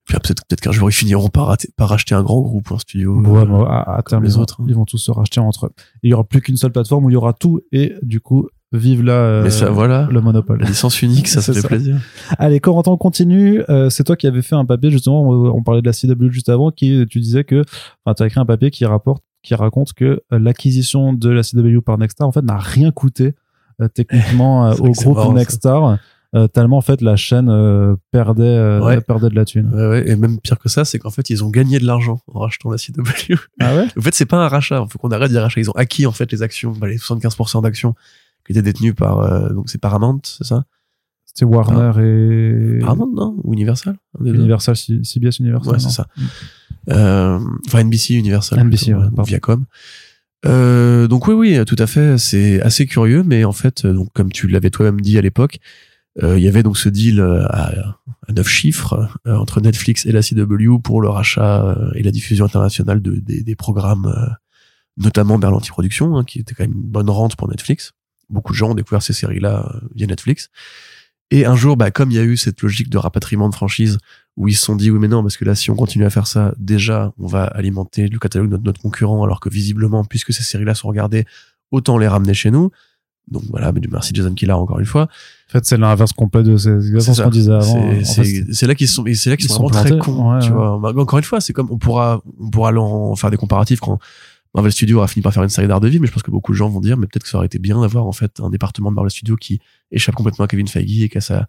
[0.06, 2.70] Puis ah, peut-être, peut-être qu'un jour, ils finiront par, rater- par racheter un grand groupe
[2.70, 3.18] ou un studio.
[3.22, 4.66] Ouais, euh, à, à terme, les les autres, autres, hein.
[4.68, 5.70] ils vont tous se racheter entre eux.
[6.02, 8.20] Et il y aura plus qu'une seule plateforme où il y aura tout et du
[8.20, 10.08] coup, vive la euh, Mais ça, voilà.
[10.10, 10.60] le monopole.
[10.60, 11.66] La licence unique, ça, fait ça.
[11.68, 11.96] plaisir.
[12.38, 13.62] Allez, Corentin, on continue.
[13.68, 15.22] Euh, c'est toi qui avais fait un papier justement.
[15.22, 17.62] On, on parlait de la CW juste avant, qui tu disais que,
[18.04, 21.42] enfin, tu as écrit un papier qui rapporte, qui raconte que euh, l'acquisition de la
[21.42, 23.34] CW par Nexstar en fait n'a rien coûté
[23.80, 25.32] euh, techniquement euh, au groupe marrant.
[25.34, 25.98] Nexstar.
[26.34, 29.00] euh, tellement en fait la chaîne euh, perdait euh, Ouais.
[29.00, 29.70] perdait de la thune.
[29.72, 30.08] Ouais, ouais.
[30.10, 32.70] Et même pire que ça, c'est qu'en fait, ils ont gagné de l'argent en rachetant
[32.70, 33.34] la CW.
[33.60, 34.82] Ah En fait, c'est pas un rachat.
[34.84, 35.60] Il faut qu'on arrête de dire rachat.
[35.60, 37.94] Ils ont acquis, en fait, les actions, bah, les 75% d'actions
[38.46, 40.64] qui étaient détenues par, euh, donc c'est Paramount, c'est ça?
[41.26, 43.36] C'était Warner et Paramount, non?
[43.42, 43.96] Ou Universal?
[44.20, 44.38] Un des deux?
[44.38, 45.72] Universal, C- CBS Universal.
[45.72, 46.06] Ouais, non c'est ça.
[46.90, 48.60] Euh, enfin, NBC Universal.
[48.60, 49.22] NBC, plutôt, ouais, euh, pardon.
[49.22, 49.64] Viacom.
[50.46, 52.18] Euh, donc oui, oui, tout à fait.
[52.18, 55.58] C'est assez curieux, mais en fait, euh, donc comme tu l'avais toi-même dit à l'époque,
[56.22, 57.96] euh, il y avait donc ce deal euh, à,
[58.28, 62.10] à neuf chiffres euh, entre Netflix et la CW pour le rachat euh, et la
[62.12, 64.28] diffusion internationale de, des, des programmes, euh,
[64.98, 67.92] notamment Berlanti Productions, hein, qui était quand même une bonne rente pour Netflix.
[68.30, 70.50] Beaucoup de gens ont découvert ces séries-là euh, via Netflix.
[71.30, 73.98] Et un jour, bah, comme il y a eu cette logique de rapatriement de franchise
[74.36, 76.10] où ils se sont dit oui mais non parce que là si on continue à
[76.10, 80.04] faire ça déjà on va alimenter le catalogue de notre, notre concurrent alors que visiblement
[80.04, 81.24] puisque ces séries là sont regardées
[81.70, 82.70] autant les ramener chez nous
[83.30, 85.02] Donc voilà, mais merci Jason Killar encore une fois.
[85.48, 88.02] En fait, c'est l'inverse complet de ce qu'on disait avant.
[88.02, 90.38] C'est là qu'ils sont, c'est là qu'ils sont, vraiment très cons.
[90.40, 90.78] tu vois.
[91.00, 93.98] Encore une fois, c'est comme on pourra, on pourra en faire des comparatifs quand
[94.54, 96.30] Marvel Studios a fini par faire une série d'art de vie, mais je pense que
[96.30, 98.40] beaucoup de gens vont dire, mais peut-être que ça aurait été bien d'avoir en fait
[98.40, 99.60] un département de Marvel Studios qui
[99.90, 101.48] échappe complètement à Kevin Feige et qu'à sa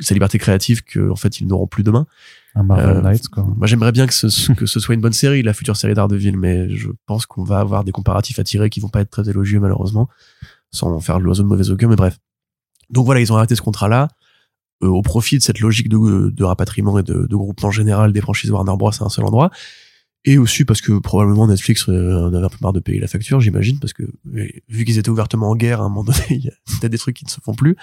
[0.00, 2.06] sa liberté créative que en fait ils n'auront plus demain.
[2.54, 3.44] Un Marvel euh, Knights quoi.
[3.44, 6.36] Moi j'aimerais bien que ce, que ce soit une bonne série, la future série d'Ardeville,
[6.36, 9.28] mais je pense qu'on va avoir des comparatifs à tirer qui vont pas être très
[9.28, 10.08] élogieux malheureusement,
[10.70, 12.18] sans faire l'oiseau de mauvais augure, mais bref.
[12.90, 14.08] Donc voilà, ils ont arrêté ce contrat-là
[14.82, 18.20] euh, au profit de cette logique de, de rapatriement et de, de groupement général des
[18.20, 19.50] franchises Warner Bros à un seul endroit.
[20.24, 23.08] Et aussi parce que probablement Netflix euh, en avait un peu marre de payer la
[23.08, 26.44] facture, j'imagine, parce que vu qu'ils étaient ouvertement en guerre à un moment donné, il
[26.44, 26.50] y
[26.84, 27.76] a des trucs qui ne se font plus.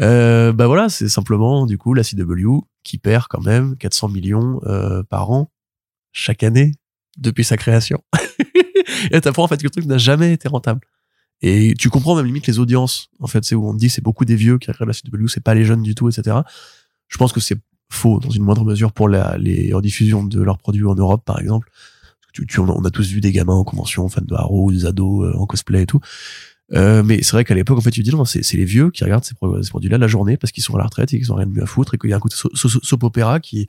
[0.00, 4.60] Euh, bah voilà, c'est simplement du coup la CW qui perd quand même 400 millions
[4.64, 5.50] euh, par an
[6.12, 6.72] chaque année
[7.18, 8.02] depuis sa création.
[9.10, 10.80] et t'apprends en fait que le truc n'a jamais été rentable.
[11.42, 13.08] Et tu comprends même limite les audiences.
[13.18, 15.42] En fait, c'est où on dit c'est beaucoup des vieux qui regardent la CW, c'est
[15.42, 16.38] pas les jeunes du tout, etc.
[17.08, 17.56] Je pense que c'est
[17.90, 21.38] faux dans une moindre mesure pour la, les rediffusions de leurs produits en Europe, par
[21.38, 21.70] exemple.
[22.32, 25.26] Tu, tu, on a tous vu des gamins en convention, fans de Haro, des ados
[25.26, 26.00] euh, en cosplay et tout.
[26.72, 29.02] Euh, mais c'est vrai qu'à l'époque, en fait, tu dis non, c'est, les vieux qui
[29.02, 31.46] regardent ces, produits-là la journée parce qu'ils sont à la retraite et qu'ils ont rien
[31.46, 33.68] de mieux à foutre et qu'il y a un côté soap opéra qui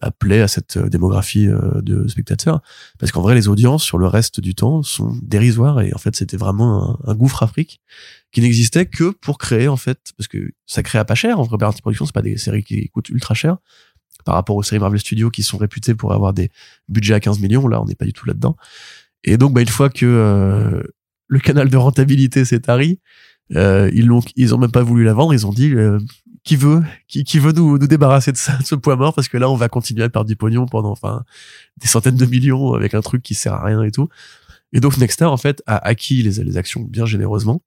[0.00, 2.60] bah, plaît à cette euh, démographie euh, de spectateurs.
[2.98, 6.16] Parce qu'en vrai, les audiences sur le reste du temps sont dérisoires et en fait,
[6.16, 7.80] c'était vraiment un, gouffre Afrique
[8.32, 11.38] qui n'existait que pour créer, en fait, parce que ça crée à pas cher.
[11.38, 13.58] En vrai, Party Production, c'est pas des séries qui coûtent ultra cher
[14.24, 16.50] par rapport aux séries Marvel Studios qui sont réputées pour avoir des
[16.88, 17.68] budgets à 15 millions.
[17.68, 18.56] Là, on n'est pas du tout là-dedans.
[19.22, 20.82] Et donc, bah, une fois que
[21.28, 23.00] le canal de rentabilité s'est tari.
[23.54, 25.34] Euh, ils l'ont, ils ont même pas voulu la vendre.
[25.34, 25.98] Ils ont dit euh,
[26.44, 29.28] qui veut, qui, qui veut nous, nous débarrasser de ça, de ce point mort, parce
[29.28, 31.24] que là on va continuer à perdre du pognon pendant enfin
[31.78, 34.08] des centaines de millions avec un truc qui sert à rien et tout.
[34.72, 37.62] Et donc Nexstar en fait a acquis les, les actions bien généreusement.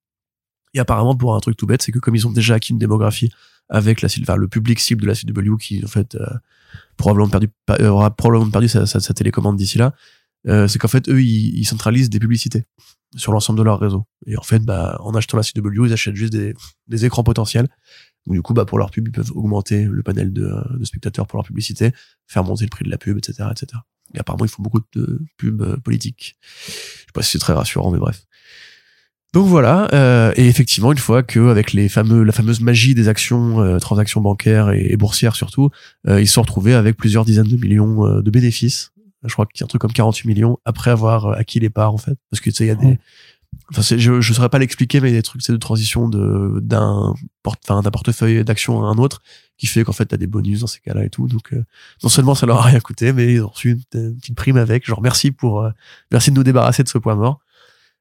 [0.73, 2.79] Et apparemment pour un truc tout bête, c'est que comme ils ont déjà acquis une
[2.79, 3.31] démographie
[3.69, 6.25] avec la enfin, le public cible de la CW qui en fait euh,
[6.97, 7.49] probablement perdu
[7.81, 9.93] aura probablement perdu sa, sa, sa télécommande d'ici là,
[10.47, 12.63] euh, c'est qu'en fait eux ils, ils centralisent des publicités
[13.15, 14.05] sur l'ensemble de leur réseau.
[14.25, 16.53] Et en fait, bah, en achetant la CW, ils achètent juste des,
[16.87, 17.67] des écrans potentiels.
[18.27, 21.25] Donc, du coup, bah, pour leur pub, ils peuvent augmenter le panel de, de, spectateurs
[21.25, 21.93] pour leur publicité,
[22.27, 23.81] faire monter le prix de la pub, etc., etc.
[24.13, 26.37] Et apparemment, ils font beaucoup de pubs euh, politiques.
[26.67, 28.25] Je sais pas si c'est très rassurant, mais bref.
[29.33, 33.07] Donc voilà, euh, et effectivement, une fois que avec les fameux, la fameuse magie des
[33.09, 35.69] actions, euh, transactions bancaires et, boursières surtout,
[36.07, 38.91] euh, ils se sont retrouvés avec plusieurs dizaines de millions euh, de bénéfices
[39.23, 41.69] je crois qu'il y a un truc comme 48 millions après avoir euh, acquis les
[41.69, 42.99] parts en fait parce que tu sais il y a des
[43.71, 46.07] enfin je je saurais pas l'expliquer mais il y a des trucs c'est de transition
[46.09, 47.13] de d'un
[47.43, 49.21] portefeuille d'action à un autre
[49.57, 51.27] qui fait qu'en fait tu as des bonus dans ces cas-là et tout.
[51.27, 51.63] Donc euh,
[52.03, 54.85] non seulement ça leur a rien coûté mais ils ont reçu une, petite prime avec.
[54.85, 55.71] Genre merci pour euh,
[56.11, 57.39] merci de nous débarrasser de ce point mort.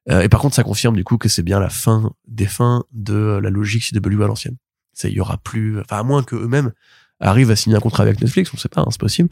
[0.08, 3.40] Et par contre ça confirme du coup que c'est bien la fin des fins de
[3.42, 4.56] la logique CW à l'ancienne.
[5.02, 6.72] Il y aura plus enfin à moins que eux-mêmes
[7.20, 9.30] arrive à signer un contrat avec Netflix, on sait pas, hein, c'est possible,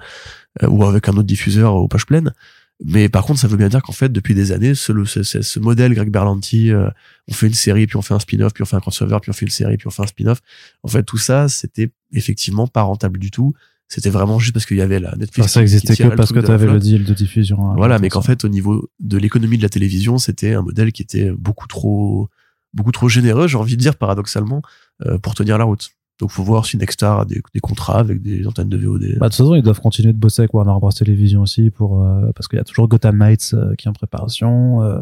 [0.62, 2.32] euh, ou avec un autre diffuseur aux pages pleines.
[2.82, 5.60] Mais par contre, ça veut bien dire qu'en fait, depuis des années, ce, ce, ce
[5.60, 6.90] modèle Greg Berlanti, euh,
[7.28, 9.30] on fait une série, puis on fait un spin-off, puis on fait un crossover, puis
[9.30, 10.40] on fait une série, puis on fait un spin-off.
[10.82, 13.55] En fait, tout ça, c'était effectivement pas rentable du tout.
[13.86, 15.52] C'était vraiment juste parce qu'il y avait la Netflix.
[15.52, 17.70] ça existait que parce que tu avais le deal de diffusion.
[17.70, 20.90] Hein, voilà, mais qu'en fait, au niveau de l'économie de la télévision, c'était un modèle
[20.90, 22.28] qui était beaucoup trop,
[22.72, 24.62] beaucoup trop généreux, j'ai envie de dire paradoxalement,
[25.06, 25.90] euh, pour tenir la route.
[26.20, 29.01] Donc faut voir si Nexstar a des, des, contrats avec des antennes de VOD.
[29.01, 32.05] Bah, de toute façon, ils doivent continuer de bosser avec Warner Bros Television aussi pour
[32.05, 34.82] euh, parce qu'il y a toujours Gotham Knights euh, qui est en préparation.
[34.82, 35.01] Euh,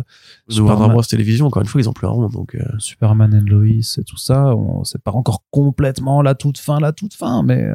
[0.59, 2.28] Warner Bros Television, encore une fois, ils ont plus un rond.
[2.28, 2.56] Donc.
[2.78, 6.93] Superman and Lois et tout ça, on sait pas encore complètement la toute fin, la
[6.93, 7.68] toute fin, mais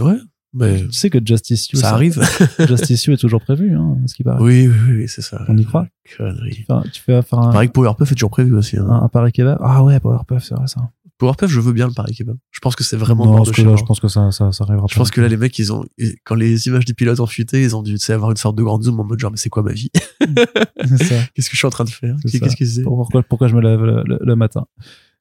[0.00, 0.16] ouais.
[0.56, 2.22] Mais tu sais que Justice You, ça, arrive.
[2.68, 4.40] Justice You est toujours prévu, hein, ce qui paraît.
[4.40, 5.44] Oui, oui, oui, c'est ça.
[5.48, 5.88] On y croit.
[6.16, 6.64] Connerie.
[6.92, 7.50] Tu fais, faire un.
[7.50, 8.78] Pareil que Powerpuff est toujours prévu aussi.
[8.78, 8.86] Hein.
[8.88, 9.58] Un, un Kebab.
[9.60, 10.92] Ah ouais, Powerpuff, c'est vrai ça.
[11.18, 12.36] Powerpuff, je veux bien le Paris Kebab.
[12.50, 14.86] Je pense que c'est vraiment non, que là, je pense que ça, ça, ça arrivera.
[14.90, 15.84] Je pense que là, les mecs, ils ont,
[16.24, 18.82] quand les images du pilote ont fuité, ils ont dû, avoir une sorte de grande
[18.82, 19.90] zoom en mode genre, mais c'est quoi ma vie?
[20.20, 22.16] Qu'est-ce que je suis en train de faire?
[22.22, 22.82] Qu'est-ce que c'est?
[22.82, 24.66] Pourquoi, pourquoi je me lève le, le, matin?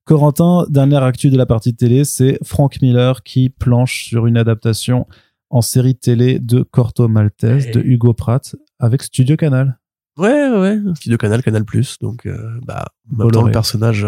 [0.06, 4.38] Corentin, dernière actu de la partie de télé, c'est Frank Miller qui planche sur une
[4.38, 5.06] adaptation
[5.52, 9.80] en série télé de Corto Maltese de Hugo Pratt avec Studio Canal.
[10.18, 11.98] Ouais, ouais, Studio Canal, Canal Plus.
[12.00, 14.08] Donc, euh, bah, maintenant le personnage,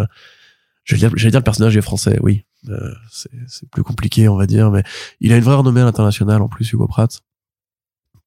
[0.86, 2.45] j'allais dire, dire le personnage est français, oui.
[2.70, 2.94] Euh,
[3.48, 4.84] c'est plus compliqué, on va dire, mais
[5.20, 7.22] il a une vraie renommée à l'international en plus, Hugo Pratt.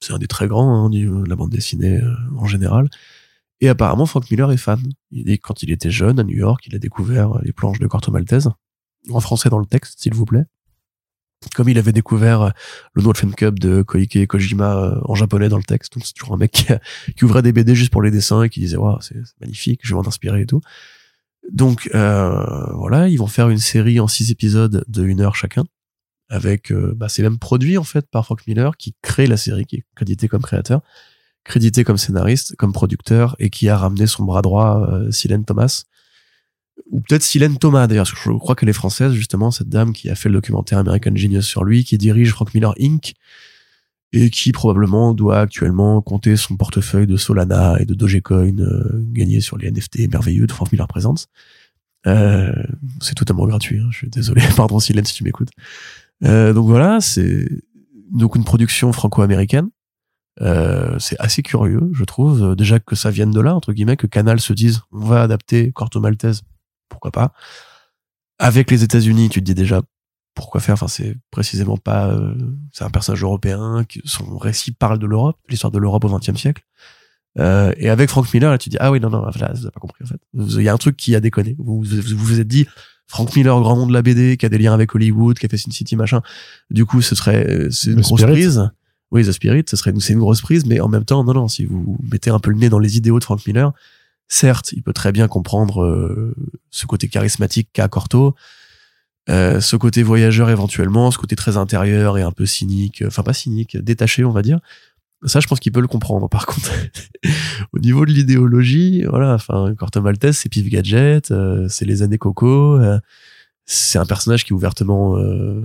[0.01, 2.89] C'est un des très grands hein, de la bande dessinée euh, en général.
[3.61, 4.81] Et apparemment, Frank Miller est fan.
[5.11, 7.81] Il dit que quand il était jeune à New York, il a découvert les planches
[7.81, 8.49] de Corto Maltese,
[9.11, 10.45] en français dans le texte, s'il vous plaît.
[11.55, 12.51] Comme il avait découvert euh,
[12.95, 16.35] le No Fan Cup de Koike Kojima en japonais dans le texte, donc c'est toujours
[16.35, 16.51] un mec
[17.17, 19.91] qui, ouvrait des BD juste pour les dessins et qui disait waouh c'est magnifique, je
[19.91, 20.61] vais m'en inspirer et tout.
[21.51, 25.65] Donc euh, voilà, ils vont faire une série en six épisodes de une heure chacun,
[26.29, 29.65] avec euh, bah, c'est même produit en fait par Frank Miller qui crée la série,
[29.65, 30.83] qui est crédité comme créateur,
[31.45, 35.85] crédité comme scénariste, comme producteur et qui a ramené son bras droit, euh, Thomas,
[36.91, 40.15] ou peut-être Silène Thomas d'ailleurs, je crois qu'elle est française justement cette dame qui a
[40.15, 43.15] fait le documentaire American Genius sur lui, qui dirige Frank Miller Inc
[44.13, 49.41] et qui probablement doit actuellement compter son portefeuille de Solana et de Dogecoin euh, gagné
[49.41, 51.27] sur les NFT merveilleux de Frank Miller Presents.
[52.07, 52.53] Euh,
[53.01, 55.51] c'est totalement gratuit, hein, je suis désolé, pardon Silène si tu m'écoutes.
[56.25, 57.49] Euh, donc voilà, c'est
[58.13, 59.69] donc une production franco-américaine.
[60.41, 64.07] Euh, c'est assez curieux, je trouve, déjà que ça vienne de là, entre guillemets, que
[64.07, 66.43] Canal se dise on va adapter Corto Maltese,
[66.89, 67.33] pourquoi pas.
[68.39, 69.83] Avec les États-Unis, tu te dis déjà
[70.39, 72.09] pourquoi faire Enfin, c'est précisément pas.
[72.09, 72.33] Euh,
[72.73, 73.85] c'est un personnage européen.
[73.89, 76.63] Qui, son récit parle de l'Europe, l'histoire de l'Europe au XXe siècle.
[77.41, 79.71] Euh, et avec Frank Miller, là, tu dis ah oui non non, voilà, vous avez
[79.73, 80.21] pas compris en fait.
[80.33, 81.57] Il y a un truc qui a déconné.
[81.59, 82.67] Vous vous vous, êtes dit
[83.09, 85.49] Frank Miller, grand nom de la BD, qui a des liens avec Hollywood, qui a
[85.49, 86.23] fait Sin City machin.
[86.71, 88.71] Du coup, ce serait c'est une grosse prise.
[89.11, 91.49] Oui, The Spirit, ce serait c'est une grosse prise, mais en même temps, non non,
[91.49, 93.73] si vous mettez un peu le nez dans les idéaux de Frank Miller,
[94.29, 96.35] certes, il peut très bien comprendre euh,
[96.71, 98.35] ce côté charismatique qu'a Corto,
[99.31, 103.35] euh, ce côté voyageur éventuellement, ce côté très intérieur et un peu cynique, enfin pas
[103.35, 104.61] cynique, détaché on va dire.
[105.25, 106.29] Ça, je pense qu'il peut le comprendre.
[106.29, 106.71] Par contre,
[107.73, 112.19] au niveau de l'idéologie, voilà, enfin, Corto Maltese, c'est Pif Gadget, euh, c'est les années
[112.19, 113.01] Coco, euh,
[113.67, 115.17] c'est un personnage qui est ouvertement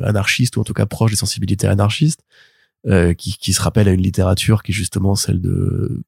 [0.04, 2.22] anarchiste ou en tout cas proche des sensibilités anarchistes,
[3.18, 6.04] qui, qui se rappelle à une littérature qui est justement celle de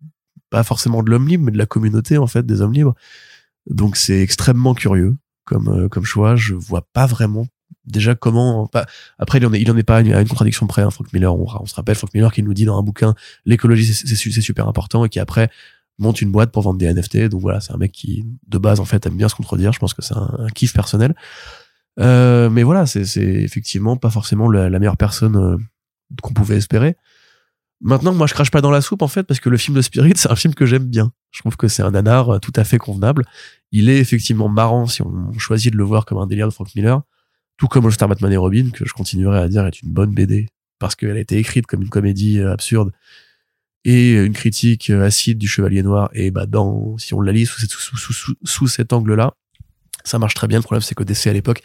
[0.50, 2.96] pas forcément de l'homme libre, mais de la communauté en fait des hommes libres.
[3.70, 5.16] Donc c'est extrêmement curieux
[5.46, 6.36] comme euh, comme choix.
[6.36, 7.48] Je vois pas vraiment
[7.86, 8.68] déjà comment.
[8.68, 8.86] Pas,
[9.20, 10.82] après, il en est, il en est pas à une, contradiction près.
[10.82, 13.16] Hein, Frank Miller, on, on, se rappelle Frank Miller qui nous dit dans un bouquin
[13.46, 15.50] l'écologie c'est super important et qui après
[15.98, 17.30] monte une boîte pour vendre des NFT.
[17.30, 19.72] Donc voilà, c'est un mec qui de base en fait aime bien se contredire.
[19.72, 21.16] Je pense que c'est un, kiff personnel.
[22.00, 25.58] Euh, mais voilà, c'est effectivement pas forcément la, meilleure personne euh,
[26.22, 26.98] qu'on pouvait espérer.
[27.86, 29.82] Maintenant, moi, je crache pas dans la soupe, en fait, parce que le film de
[29.84, 31.12] Spirit, c'est un film que j'aime bien.
[31.30, 33.26] Je trouve que c'est un nanar euh, tout à fait convenable.
[33.72, 36.74] Il est effectivement marrant si on choisit de le voir comme un délire de Frank
[36.76, 37.04] Miller,
[37.58, 40.16] tout comme All Star Batman et Robin, que je continuerai à dire est une bonne
[40.16, 40.48] BD,
[40.80, 42.92] parce qu'elle a été écrite comme une comédie euh, absurde
[43.84, 46.10] et une critique euh, acide du Chevalier Noir.
[46.14, 49.36] Et bah, dans, si on la lit sous, cet angle-là,
[50.06, 50.60] ça marche très bien.
[50.60, 51.62] Le problème, c'est qu'ODC à l'époque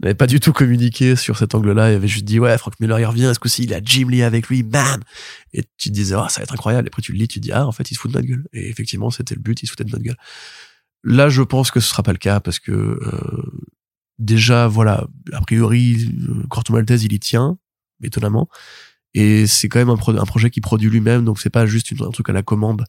[0.00, 1.92] n'avait pas du tout communiqué sur cet angle-là.
[1.92, 3.24] Il avait juste dit, ouais, Frank Miller, il revient.
[3.24, 4.62] Est-ce que si il a Jim Lee avec lui?
[4.62, 5.00] Bam!
[5.52, 6.88] Et tu te disais, oh, ça va être incroyable.
[6.88, 8.28] Et après, tu le lis, tu dis, ah, en fait, il se fout de notre
[8.28, 8.46] gueule.
[8.52, 10.16] Et effectivement, c'était le but, il se foutait de notre gueule.
[11.04, 13.52] Là, je pense que ce sera pas le cas parce que, euh,
[14.18, 16.10] déjà, voilà, a priori,
[16.48, 17.58] Corto Maltese, il y tient,
[18.02, 18.48] étonnamment.
[19.14, 22.30] Et c'est quand même un, projet qui produit lui-même, donc c'est pas juste un truc
[22.30, 22.84] à la commande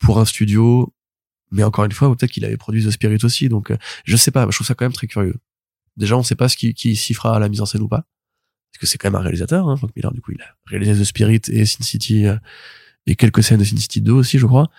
[0.00, 0.92] pour un studio
[1.52, 3.48] mais encore une fois, peut-être qu'il avait produit The Spirit aussi.
[3.48, 4.46] Donc, euh, je sais pas.
[4.50, 5.36] Je trouve ça quand même très curieux.
[5.96, 7.88] Déjà, on sait pas ce qui, qui s'y fera à la mise en scène ou
[7.88, 8.04] pas.
[8.72, 10.12] Parce que c'est quand même un réalisateur, hein, Frank Miller.
[10.12, 12.36] Du coup, il a réalisé The Spirit et Sin City euh,
[13.06, 14.70] et quelques scènes de Sin City 2 aussi, je crois.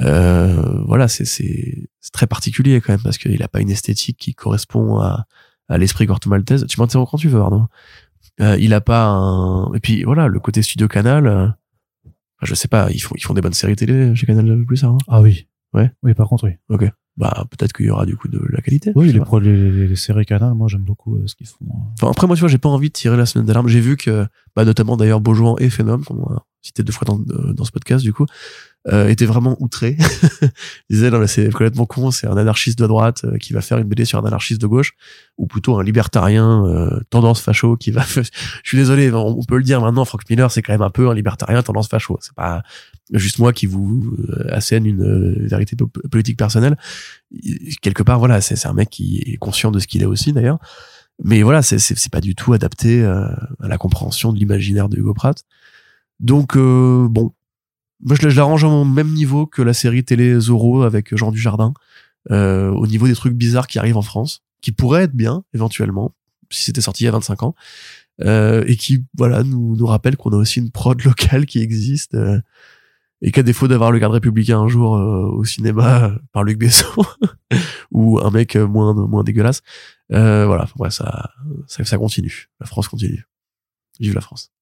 [0.00, 4.34] Euh, voilà, c'est c'est très particulier quand même parce qu'il a pas une esthétique qui
[4.34, 5.26] correspond à,
[5.68, 6.66] à l'esprit Corto Maltese.
[6.68, 7.66] Tu m'interromps quand tu veux, Arnaud.
[8.40, 11.26] Euh, il a pas un et puis voilà le côté studio Canal.
[11.26, 11.48] Euh,
[12.42, 14.98] je sais pas, ils font ils font des bonnes séries télé chez Canal Plus, Arnaud.
[15.08, 15.46] Ah oui.
[15.74, 15.90] Ouais.
[16.02, 16.52] Oui, par contre, oui.
[16.68, 16.90] Ok.
[17.16, 18.92] Bah, peut-être qu'il y aura du coup de la qualité.
[18.94, 21.64] Oui, les, les, les, séries Canal, moi, j'aime beaucoup euh, ce qu'ils font.
[21.64, 21.92] Euh.
[21.94, 23.68] Enfin, après, moi, tu vois, j'ai pas envie de tirer la semaine d'alarme.
[23.68, 27.18] J'ai vu que, bah, notamment d'ailleurs, Beaujouan et Phénom, qu'on a cité deux fois dans,
[27.18, 28.26] euh, dans ce podcast, du coup,
[28.88, 29.96] euh, était vraiment outré.
[30.42, 30.50] il
[30.96, 33.78] disait non mais c'est complètement con, c'est un anarchiste de droite euh, qui va faire
[33.78, 34.92] une BD sur un anarchiste de gauche,
[35.38, 38.04] ou plutôt un libertarien euh, tendance facho qui va.
[38.14, 38.22] Je
[38.62, 40.04] suis désolé, on peut le dire maintenant.
[40.04, 42.16] Frank Miller c'est quand même un peu un libertarien tendance facho.
[42.20, 42.62] C'est pas
[43.12, 44.16] juste moi qui vous
[44.50, 45.74] assène une vérité
[46.08, 46.76] politique personnelle.
[47.82, 50.58] Quelque part voilà, c'est un mec qui est conscient de ce qu'il est aussi d'ailleurs.
[51.24, 55.42] Mais voilà, c'est pas du tout adapté à la compréhension de l'imaginaire de Hugo Pratt.
[56.20, 57.32] Donc bon,
[58.04, 61.72] moi, je, l'arrange au même niveau que la série télé Zorro avec Jean Dujardin,
[62.30, 66.14] euh, au niveau des trucs bizarres qui arrivent en France, qui pourraient être bien, éventuellement,
[66.50, 67.54] si c'était sorti il y a 25 ans,
[68.22, 72.14] euh, et qui, voilà, nous, nous rappelle qu'on a aussi une prod locale qui existe,
[72.14, 72.40] euh,
[73.22, 77.02] et qu'à défaut d'avoir le garde républicain un jour euh, au cinéma par Luc Besson,
[77.90, 79.62] ou un mec moins, moins dégueulasse,
[80.12, 81.30] euh, voilà, ouais, ça,
[81.66, 82.48] ça, ça continue.
[82.60, 83.26] La France continue.
[83.98, 84.52] Vive la France.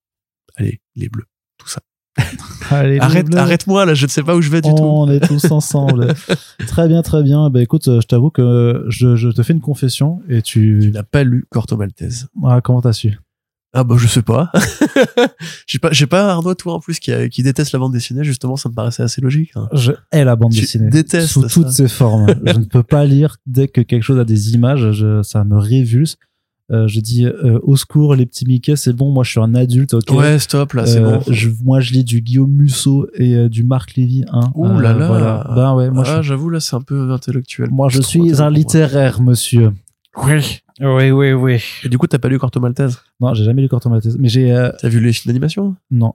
[0.57, 1.27] Allez, les bleus,
[2.69, 2.79] ça.
[3.01, 4.83] arrête, arrête-moi là, je ne sais pas où je vais du tout.
[4.83, 6.15] On est tous ensemble.
[6.67, 7.51] très bien, très bien.
[7.51, 10.79] Bah écoute, je t'avoue que je, je, te fais une confession et tu.
[10.83, 12.29] Tu n'as pas lu Corto Maltese.
[12.45, 13.19] Ah, comment t'as su?
[13.77, 14.53] Ah bah je sais pas.
[15.67, 18.23] j'ai pas j'ai pas Arnaud toi en plus qui, a- qui déteste la bande dessinée
[18.23, 19.51] justement ça me paraissait assez logique.
[19.57, 19.69] hein.
[19.73, 20.91] Je hais la bande Tu dessinée.
[20.91, 21.49] détestes Sous ça.
[21.49, 22.27] toutes ses formes.
[22.47, 25.59] je ne peux pas lire dès que quelque chose a des images, je- ça me
[25.59, 26.17] révulse.
[26.73, 29.55] Euh, je dis euh, au secours les petits Mickey, c'est bon, moi je suis un
[29.55, 30.11] adulte, ok?
[30.13, 31.23] Ouais stop là c'est Euh, bon.
[31.31, 34.25] je, moi je lis du Guillaume Musso et euh, du Marc Lévy.
[34.33, 35.07] Hein, Ouh Euh, là là.
[35.09, 35.47] Voilà.
[35.55, 37.69] Ben ouais, moi ah, j'avoue là c'est un peu intellectuel.
[37.71, 38.51] moi je suis un moi.
[38.51, 39.73] littéraire, monsieur.
[40.25, 40.61] Oui.
[40.81, 41.63] Oui, oui, oui.
[41.85, 42.99] Et du coup t'as pas lu Corto Maltese?
[43.21, 45.77] Non, j'ai jamais lu Corto Maltese, mais j'ai euh, T'as vu les films d'animation?
[45.91, 46.15] Non.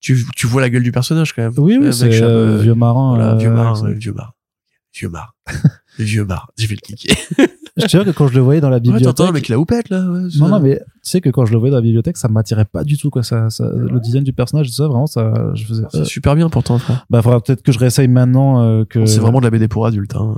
[0.00, 1.52] tu, tu vois la gueule du personnage quand même.
[1.58, 3.10] Oui, oui, c'est euh, vieux marin.
[3.14, 4.32] Voilà, euh, vieux marin, ouais, vieux marin.
[4.92, 5.28] Vieux marin.
[6.00, 6.46] vieux marin.
[6.58, 7.14] Je vais le cliquer.
[7.80, 9.48] Je te jure que quand je le voyais dans la Ouais, bibliothèque, t'entends le mec
[9.48, 10.00] la houppette là.
[10.10, 12.28] ouais, Non, non, mais tu sais que quand je le voyais dans la bibliothèque, ça
[12.28, 13.22] m'attirait pas du tout, quoi.
[13.22, 15.82] Ça, ça, le design du personnage, ça, vraiment, ça, je faisais.
[15.90, 17.06] C'est euh, super bien pourtant frère.
[17.10, 19.06] bah, faudra peut-être que je réessaye maintenant euh, que.
[19.06, 20.14] C'est vraiment de la BD pour adultes.
[20.16, 20.36] Hein.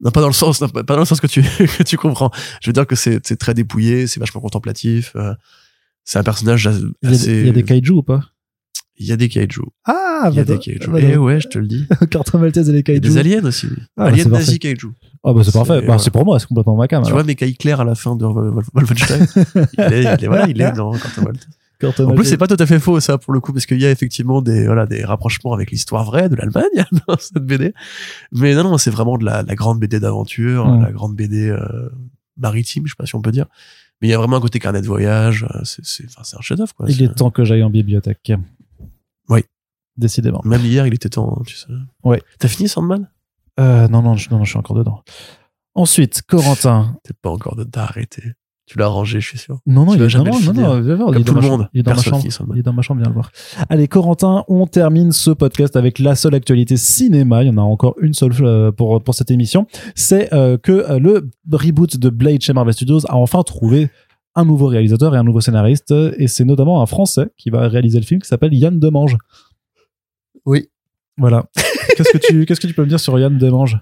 [0.00, 1.42] Non, pas dans le sens, non, pas dans le sens que tu,
[1.78, 2.30] que tu comprends.
[2.62, 5.12] Je veux dire que c'est, c'est très dépouillé, c'est vachement contemplatif.
[5.16, 5.34] euh,
[6.04, 6.80] c'est un personnage assez.
[7.02, 8.20] Il y, a, des- il y a des kaiju ou pas?
[9.00, 9.62] Il y a des kaiju.
[9.84, 10.90] Ah, Il y a bah, des kaiju.
[10.90, 11.86] bah, Eh bah, ouais, je te le dis.
[12.10, 13.00] Carton Maltese et les kaiju.
[13.00, 13.68] des aliens aussi.
[13.70, 14.88] Ah, bah, aliens c'est nazis kaiju.
[15.24, 15.80] Ah, bah, c'est parfait.
[15.80, 17.02] C'est- Bah, pour moi, c'est complètement ma cam.
[17.04, 19.26] Tu vois, mais Claire à la fin de Wolfenstein,
[19.78, 21.48] il est, il est, voilà, il est dans Quantum Maltese.
[22.00, 23.86] En plus, c'est pas tout à fait faux, ça, pour le coup, parce qu'il y
[23.86, 26.64] a effectivement des, voilà, des rapprochements avec l'histoire vraie de l'Allemagne
[27.06, 27.72] dans cette BD.
[28.32, 31.60] Mais non, non, c'est vraiment de la, la grande BD d'aventure, la grande BD euh,
[32.36, 33.46] maritime, je sais pas si on peut dire.
[34.02, 35.44] Mais il y a vraiment un côté carnet de voyage.
[35.54, 36.86] euh, C'est, c'est, enfin, c'est un chef-d'œuvre, quoi.
[36.88, 38.32] Il est temps que j'aille en bibliothèque.
[39.98, 40.40] Décidément.
[40.44, 41.66] Même hier, il était temps, hein, tu sais.
[42.04, 42.22] Ouais.
[42.38, 43.10] T'as fini Sandman?
[43.60, 45.02] Euh, non, non, je, non, non, je suis encore dedans.
[45.74, 46.96] Ensuite, Corentin.
[47.04, 48.22] T'es pas encore de, t'as arrêté.
[48.66, 49.60] Tu l'as rangé, je suis sûr.
[49.66, 51.40] Non, non, Tu il est, jamais non, non, non, il Comme est tout dans le
[51.40, 51.60] ma monde.
[51.62, 51.68] chambre.
[51.72, 52.24] Il est dans ma chambre.
[52.52, 53.30] Il est dans ma chambre, viens le voir.
[53.70, 57.42] Allez, Corentin, on termine ce podcast avec la seule actualité cinéma.
[57.44, 59.66] Il y en a encore une seule euh, pour, pour cette émission.
[59.94, 63.88] C'est euh, que euh, le reboot de Blade chez Marvel Studios a enfin trouvé
[64.34, 65.94] un nouveau réalisateur et un nouveau scénariste.
[66.18, 69.16] Et c'est notamment un Français qui va réaliser le film qui s'appelle Yann Demange.
[70.48, 70.68] Oui.
[71.18, 71.44] Voilà.
[71.96, 73.78] qu'est-ce que tu qu'est-ce que tu peux me dire sur Yann Demange?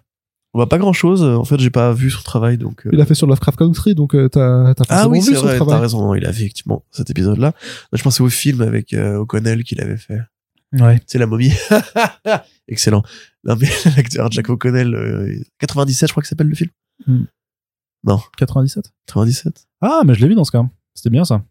[0.54, 1.22] On voit pas grand chose.
[1.22, 2.86] En fait, j'ai pas vu son travail, donc.
[2.86, 5.34] euh, Il a fait sur Lovecraft Country, donc euh, t'as t'as Ah oui, vu c'est
[5.34, 5.80] son vrai, t'as travail.
[5.82, 6.14] raison.
[6.14, 7.52] Il a fait effectivement cet épisode-là.
[7.92, 10.18] Je pensais au film avec euh, O'Connell qu'il avait fait.
[10.72, 10.98] Ouais.
[11.06, 11.52] C'est la momie.
[12.68, 13.02] Excellent.
[13.44, 16.70] Non mais l'acteur Jack O'Connell, euh, 97, je crois que s'appelle le film.
[18.38, 18.92] 97.
[19.06, 19.66] 97.
[19.82, 20.64] Ah, mais je l'ai vu dans ce cas.
[20.94, 21.42] C'était bien ça.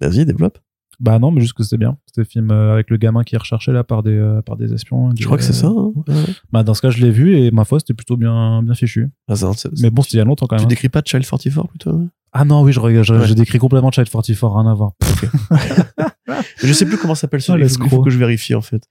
[0.00, 0.58] Vas-y, développe.
[1.00, 1.96] Bah non, mais juste que c'était bien.
[2.06, 4.56] C'était le film euh, avec le gamin qui est recherché là par des, euh, par
[4.56, 5.10] des espions.
[5.18, 5.66] Je crois que c'est ça.
[5.68, 5.92] Hein.
[6.08, 6.14] Ouais.
[6.52, 9.10] Bah dans ce cas, je l'ai vu et ma foi, c'était plutôt bien, bien fichu.
[9.28, 9.34] Ah,
[9.80, 10.66] Mais bon, c'était il y a longtemps quand tu même.
[10.66, 10.68] hein.
[10.68, 12.00] décris pas Child 44 plutôt
[12.32, 13.26] Ah non, oui, je je- Ouais.
[13.26, 14.92] j'ai décrit complètement Child 44, rien à voir.
[16.58, 18.82] Je sais plus comment s'appelle Ah, celui il faut que je vérifie en fait.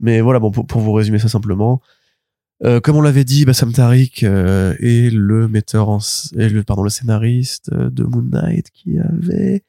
[0.00, 1.80] Mais voilà, bon, pour, pour vous résumer ça simplement.
[2.64, 6.84] Euh, comme on l'avait dit, Bassam Tariq euh, est le metteur en est le pardon
[6.84, 9.64] le scénariste euh, de Moon Knight qui avait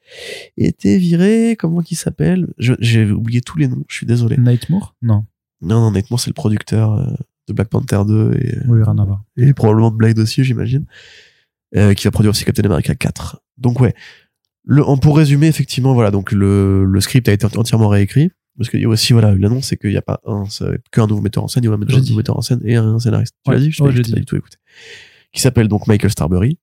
[0.56, 1.56] été viré.
[1.58, 2.52] Comment qu'il s'appelle?
[2.58, 3.82] J'ai oublié tous les noms.
[3.88, 4.36] Je suis désolé.
[4.36, 5.24] Nightmare Non.
[5.60, 7.06] Non, non, honnêtement, c'est le producteur euh,
[7.48, 9.24] de Black Panther 2 et, Oui, rien à voir.
[9.36, 10.86] et probablement de Blade aussi, j'imagine,
[11.72, 13.40] qui va produire aussi Captain America 4.
[13.58, 13.94] Donc ouais,
[14.64, 18.30] le, pour résumer, effectivement, voilà, donc le, le script a été entièrement réécrit.
[18.56, 20.44] Parce qu'il y a aussi, voilà, l'annonce, c'est qu'il n'y a pas un,
[20.92, 21.96] qu'un nouveau metteur en scène, il y aura un dit.
[21.96, 23.34] nouveau metteur en scène et un scénariste.
[23.44, 23.72] Tu Ouais, l'as dit?
[23.72, 24.12] Je ouais, dit.
[24.12, 24.58] du tout écouté.
[25.32, 26.58] Qui s'appelle donc Michael Starbury,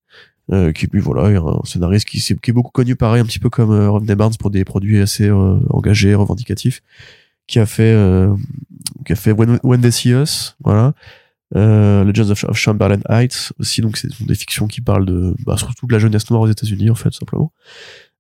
[0.54, 3.50] euh, qui, lui, voilà, est un scénariste qui, est beaucoup connu, pareil, un petit peu
[3.50, 6.82] comme euh, Rodney Barnes pour des produits assez euh, engagés, revendicatifs,
[7.48, 8.34] qui a fait, euh,
[9.06, 10.94] qui a fait When, When They See Us, voilà,
[11.58, 15.36] euh, Legends of, of Chamberlain Heights aussi, donc c'est sont des fictions qui parlent de,
[15.46, 17.52] bah, surtout de la jeunesse noire aux États-Unis, en fait, simplement.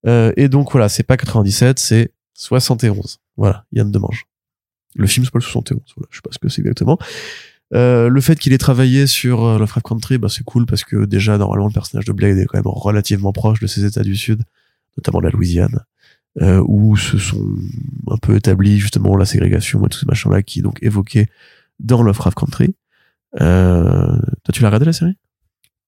[0.05, 3.19] Et donc, voilà, c'est pas 97, c'est 71.
[3.41, 4.25] Voilà, Yann Demange.
[4.95, 6.99] Le film s'appelle 71, voilà, je sais pas ce que c'est exactement.
[7.73, 11.05] Euh, le fait qu'il ait travaillé sur euh, Lovecraft Country, bah, c'est cool parce que
[11.05, 14.15] déjà, normalement, le personnage de Blade est quand même relativement proche de ces États du
[14.15, 14.43] Sud,
[14.97, 15.79] notamment de la Louisiane,
[16.41, 17.55] euh, où se sont
[18.09, 21.25] un peu établis justement la ségrégation et tous ces machins-là qui est donc évoqués
[21.79, 22.75] dans Lovecraft Country.
[23.39, 25.15] Euh, toi, tu l'as regardé la série?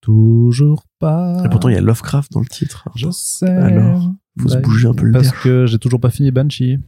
[0.01, 1.43] Toujours pas.
[1.45, 2.89] Et pourtant, il y a Lovecraft dans le titre.
[2.95, 3.45] Je sais.
[3.49, 4.11] Alors,
[4.41, 5.41] faut se Bah, bouger un peu le Parce nerf.
[5.43, 6.79] que j'ai toujours pas fini Banshee.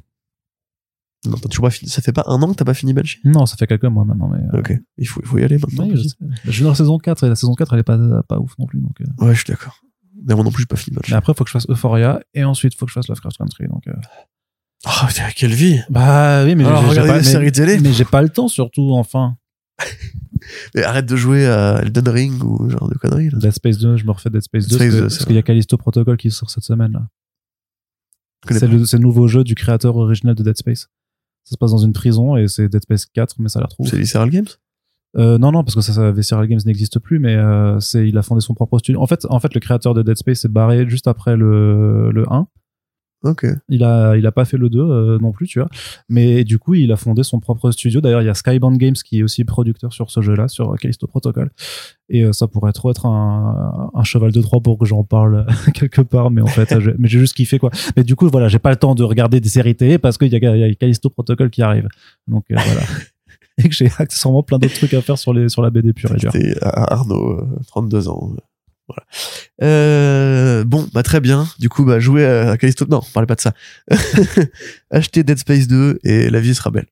[1.30, 1.90] Non, t'as toujours pas fini.
[1.90, 4.06] Ça fait pas un an que t'as pas fini Banshee Non, ça fait quelques mois
[4.06, 4.40] maintenant, mais.
[4.54, 5.86] euh, Ok, il faut, il faut y aller maintenant.
[5.88, 6.16] oui, je, sais.
[6.46, 8.54] je suis dans la saison 4 et la saison 4 elle est pas, pas ouf
[8.60, 8.80] non plus.
[8.80, 9.26] Donc, euh.
[9.26, 9.80] Ouais, je suis d'accord.
[10.28, 11.12] Mais moi non plus, j'ai pas fini Banshee.
[11.12, 13.08] Mais après, il faut que je fasse Euphoria et ensuite, il faut que je fasse
[13.08, 13.68] Lovecraft Country.
[13.68, 13.94] Donc, euh.
[14.88, 17.80] Oh, quelle vie Bah oui, mais j'ai- pas, mais- séries télé.
[17.80, 19.36] Mais j'ai pas le temps surtout, enfin.
[20.76, 23.32] Mais arrête de jouer à Elden Ring ou genre de conneries.
[23.32, 23.40] Là.
[23.40, 25.26] Dead Space 2, je me refais Dead Space 2 Space parce que- 2, parce c'est
[25.26, 27.08] qu'il y a Callisto Protocol qui sort cette semaine là.
[28.52, 30.88] C'est le, c'est le nouveau jeu du créateur original de Dead Space.
[31.46, 33.70] Ça se passe dans une prison et c'est Dead Space 4, mais ça a l'air
[33.70, 33.84] trop.
[33.84, 33.90] ouf.
[33.90, 34.48] C'est Visceral Games
[35.18, 38.18] Euh, non, non, parce que ça, ça Visceral Games n'existe plus, mais euh, c'est, il
[38.18, 39.02] a fondé son propre studio.
[39.02, 42.26] En fait, en fait, le créateur de Dead Space s'est barré juste après le, le
[42.32, 42.48] 1.
[43.70, 45.70] Il a, il a pas fait le 2 euh, non plus, tu vois.
[46.10, 48.02] Mais du coup, il a fondé son propre studio.
[48.02, 51.08] D'ailleurs, il y a Skybound Games qui est aussi producteur sur ce jeu-là, sur Callisto
[51.08, 51.50] Protocol.
[52.10, 55.46] Et euh, ça pourrait trop être un, un cheval de Troie pour que j'en parle
[55.74, 56.30] quelque part.
[56.32, 57.72] Mais en fait, je- mais j'ai juste kiffé, quoi.
[57.98, 60.32] Mais du coup, voilà, j'ai pas le temps de regarder des séries télé parce qu'il
[60.32, 61.88] y y a Callisto Protocol qui arrive.
[62.28, 62.82] Donc, euh, voilà.
[63.58, 66.12] Et que j'ai accessoirement plein d'autres trucs à faire sur, les, sur la BD pure
[66.14, 66.30] et dure.
[66.62, 68.34] Arnaud, euh, 32 ans.
[68.90, 69.06] Euh, Voilà.
[69.64, 71.48] Euh, bon, bah très bien.
[71.60, 72.86] Du coup, bah jouer à Callisto.
[72.90, 73.54] Non, parlez pas de ça.
[74.92, 76.88] Acheter Dead Space 2 et la vie sera belle.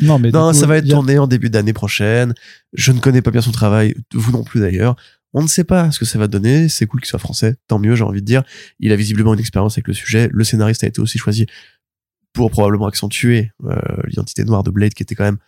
[0.00, 2.34] Non, mais Non, coup, ça va être a- tourné en début d'année prochaine.
[2.72, 4.96] Je ne connais pas bien son travail, vous non plus d'ailleurs.
[5.34, 6.68] On ne sait pas ce que ça va donner.
[6.68, 8.42] C'est cool qu'il soit français, tant mieux, j'ai envie de dire.
[8.80, 10.28] Il a visiblement une expérience avec le sujet.
[10.32, 11.46] Le scénariste a été aussi choisi
[12.32, 13.76] pour probablement accentuer euh,
[14.06, 15.38] l'identité noire de Blade, qui était quand même,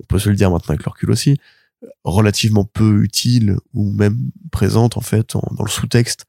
[0.00, 1.36] on peut se le dire maintenant avec le recul aussi,
[2.04, 4.16] relativement peu utile ou même
[4.52, 6.26] présente en fait en- dans le sous-texte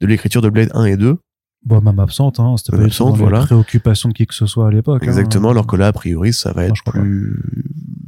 [0.00, 1.18] de l'écriture de Blade 1 et 2.
[1.64, 2.56] Bon, même absente, hein.
[2.58, 3.40] C'était pas absente, voilà.
[3.40, 5.02] préoccupations de qui que ce soit à l'époque.
[5.02, 5.06] hein.
[5.06, 7.42] Exactement, alors que là, a priori, ça va Non, être plus,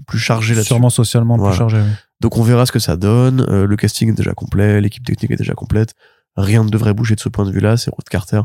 [0.06, 0.68] plus chargé là-dessus.
[0.68, 1.52] Sûrement socialement Voilà.
[1.52, 1.78] plus chargé.
[1.78, 1.88] oui.
[2.20, 3.46] Donc on verra ce que ça donne.
[3.48, 5.94] Euh, le casting est déjà complet, l'équipe technique est déjà complète.
[6.36, 7.76] Rien ne devrait bouger de ce point de vue-là.
[7.78, 8.42] C'est Ruth Carter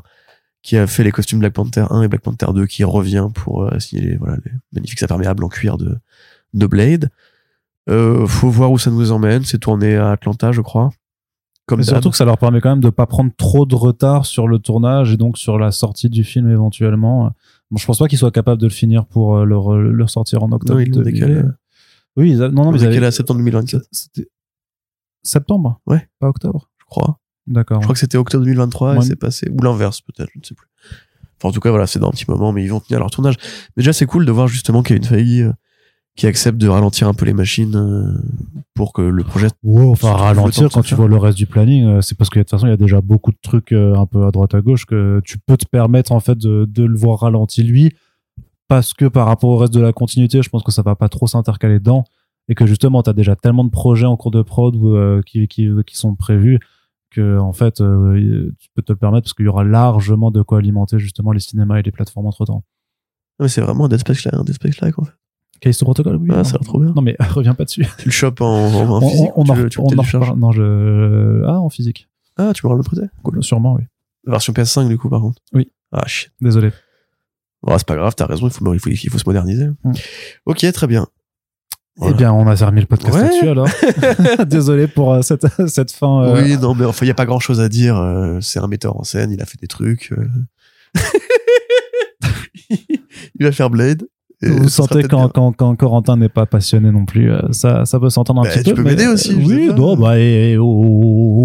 [0.63, 3.63] qui a fait les costumes Black Panther 1 et Black Panther 2 qui revient pour
[3.63, 5.97] euh, signer les, voilà, les magnifiques imperméables en cuir de,
[6.53, 7.09] de Blade.
[7.89, 9.43] Euh, faut voir où ça nous emmène.
[9.43, 10.89] C'est tourné à Atlanta, je crois.
[11.67, 14.47] Comme surtout que ça leur permet quand même de pas prendre trop de retard sur
[14.47, 17.31] le tournage et donc sur la sortie du film éventuellement.
[17.69, 20.07] Bon, je pense pas qu'ils soient capables de le finir pour euh, le, re- le
[20.07, 20.79] sortir en octobre.
[20.79, 21.13] Non, ils 2000.
[21.13, 21.53] décalent.
[22.17, 24.27] Oui, ils a- non, non, mais ils Décalé avaient- à septembre 2024, C'était
[25.23, 25.79] septembre?
[25.87, 26.09] Ouais.
[26.19, 26.69] Pas octobre?
[26.79, 27.19] je crois.
[27.47, 27.79] D'accord.
[27.81, 29.05] Je crois que c'était octobre 2023 et Ouais.
[29.05, 29.49] c'est passé.
[29.49, 30.67] Ou l'inverse, peut-être, je ne sais plus.
[31.39, 33.09] Enfin, en tout cas, voilà, c'est dans un petit moment, mais ils vont tenir leur
[33.11, 33.35] tournage.
[33.75, 35.43] Mais déjà, c'est cool de voir justement qu'il y
[36.15, 38.13] qui accepte de ralentir un peu les machines euh,
[38.73, 39.47] pour que le projet.
[39.65, 42.51] Enfin ralentir quand tu vois le reste du planning, euh, c'est parce que de toute
[42.51, 44.85] façon il y a déjà beaucoup de trucs euh, un peu à droite à gauche
[44.85, 47.93] que tu peux te permettre en fait de, de le voir ralenti lui
[48.67, 51.09] parce que par rapport au reste de la continuité, je pense que ça va pas
[51.09, 52.05] trop s'intercaler dedans
[52.47, 55.47] et que justement tu as déjà tellement de projets en cours de prod euh, qui,
[55.47, 56.59] qui, qui sont prévus
[57.09, 60.41] que en fait euh, tu peux te le permettre parce qu'il y aura largement de
[60.41, 62.63] quoi alimenter justement les cinémas et les plateformes entre temps.
[63.47, 65.13] C'est vraiment un Dead Space Like, un Dead Space Like, en fait.
[65.61, 66.27] Callisto Protocol, oui.
[66.31, 66.43] Ah, non.
[66.43, 66.91] ça a l'air trop bien.
[66.95, 67.85] Non mais reviens pas dessus.
[67.99, 70.35] Tu le chopes en, en, en On, physique on, ou en, tu, le- on en.
[70.35, 72.09] Non, je ah en physique.
[72.37, 73.43] Ah, tu me le prêter Cool.
[73.43, 73.83] Sûrement, oui.
[74.25, 75.41] La version PS5, du coup, par contre.
[75.53, 75.71] Oui.
[75.91, 76.31] Ah, shit.
[76.41, 76.71] Désolé.
[77.63, 79.67] Bon, c'est pas grave, t'as raison, il faut, il faut, il faut se moderniser.
[79.83, 79.91] Mm.
[80.47, 81.05] Ok, très bien.
[81.97, 82.15] Voilà.
[82.15, 83.21] Eh bien, on a fermé le podcast Ouais.
[83.23, 83.67] là-dessus alors.
[84.47, 86.23] Désolé pour euh, cette, cette fin.
[86.23, 87.97] euh, Oui, non, mais enfin, il y a pas grand chose à dire.
[87.97, 90.11] euh, c'est un metteur en scène, il a fait des trucs.
[93.39, 94.07] il va faire Blade.
[94.43, 98.09] Vous sentez quand, quand, quand Corentin n'est pas passionné non plus, euh, ça, ça peut
[98.09, 98.75] s'entendre un Bah, petit tu peu.
[98.77, 100.85] peux mais- m'aider aussi, Oui, non, bah, et, et- oh, oh,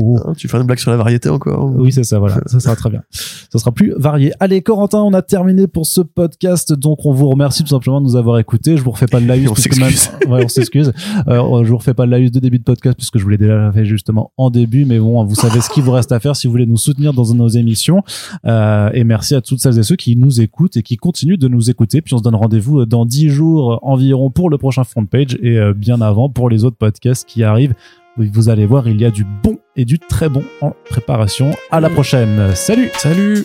[0.02, 0.28] oh, oh.
[0.28, 2.36] Hein, tu fais une blague sur la variété encore ou- Oui, c'est ça, voilà.
[2.46, 3.02] Ça sera très bien.
[3.10, 4.32] Ça sera plus varié.
[4.40, 6.72] Allez, Corentin, on a terminé pour ce podcast.
[6.72, 8.76] Donc, on vous remercie tout simplement de nous avoir écoutés.
[8.76, 9.48] Je vous refais pas le laïus.
[9.50, 10.10] On s'excuse.
[10.22, 10.92] même- Ouais, on s'excuse.
[11.28, 13.38] Euh, je vous refais pas le laïus de début de podcast puisque je vous l'ai
[13.38, 14.84] déjà fait justement en début.
[14.84, 17.12] Mais bon, vous savez ce qu'il vous reste à faire si vous voulez nous soutenir
[17.12, 18.02] dans nos émissions.
[18.46, 21.48] Euh, et merci à toutes celles et ceux qui nous écoutent et qui continuent de
[21.48, 22.00] nous écouter.
[22.02, 25.58] Puis on se donne rendez-vous dans 10 jours environ pour le prochain front page et
[25.58, 27.74] euh, bien avant pour les autres podcasts qui arrivent.
[28.16, 31.50] Vous allez voir, il y a du bon et du très bon en préparation.
[31.70, 32.54] À la prochaine.
[32.54, 32.90] Salut!
[32.94, 33.44] Salut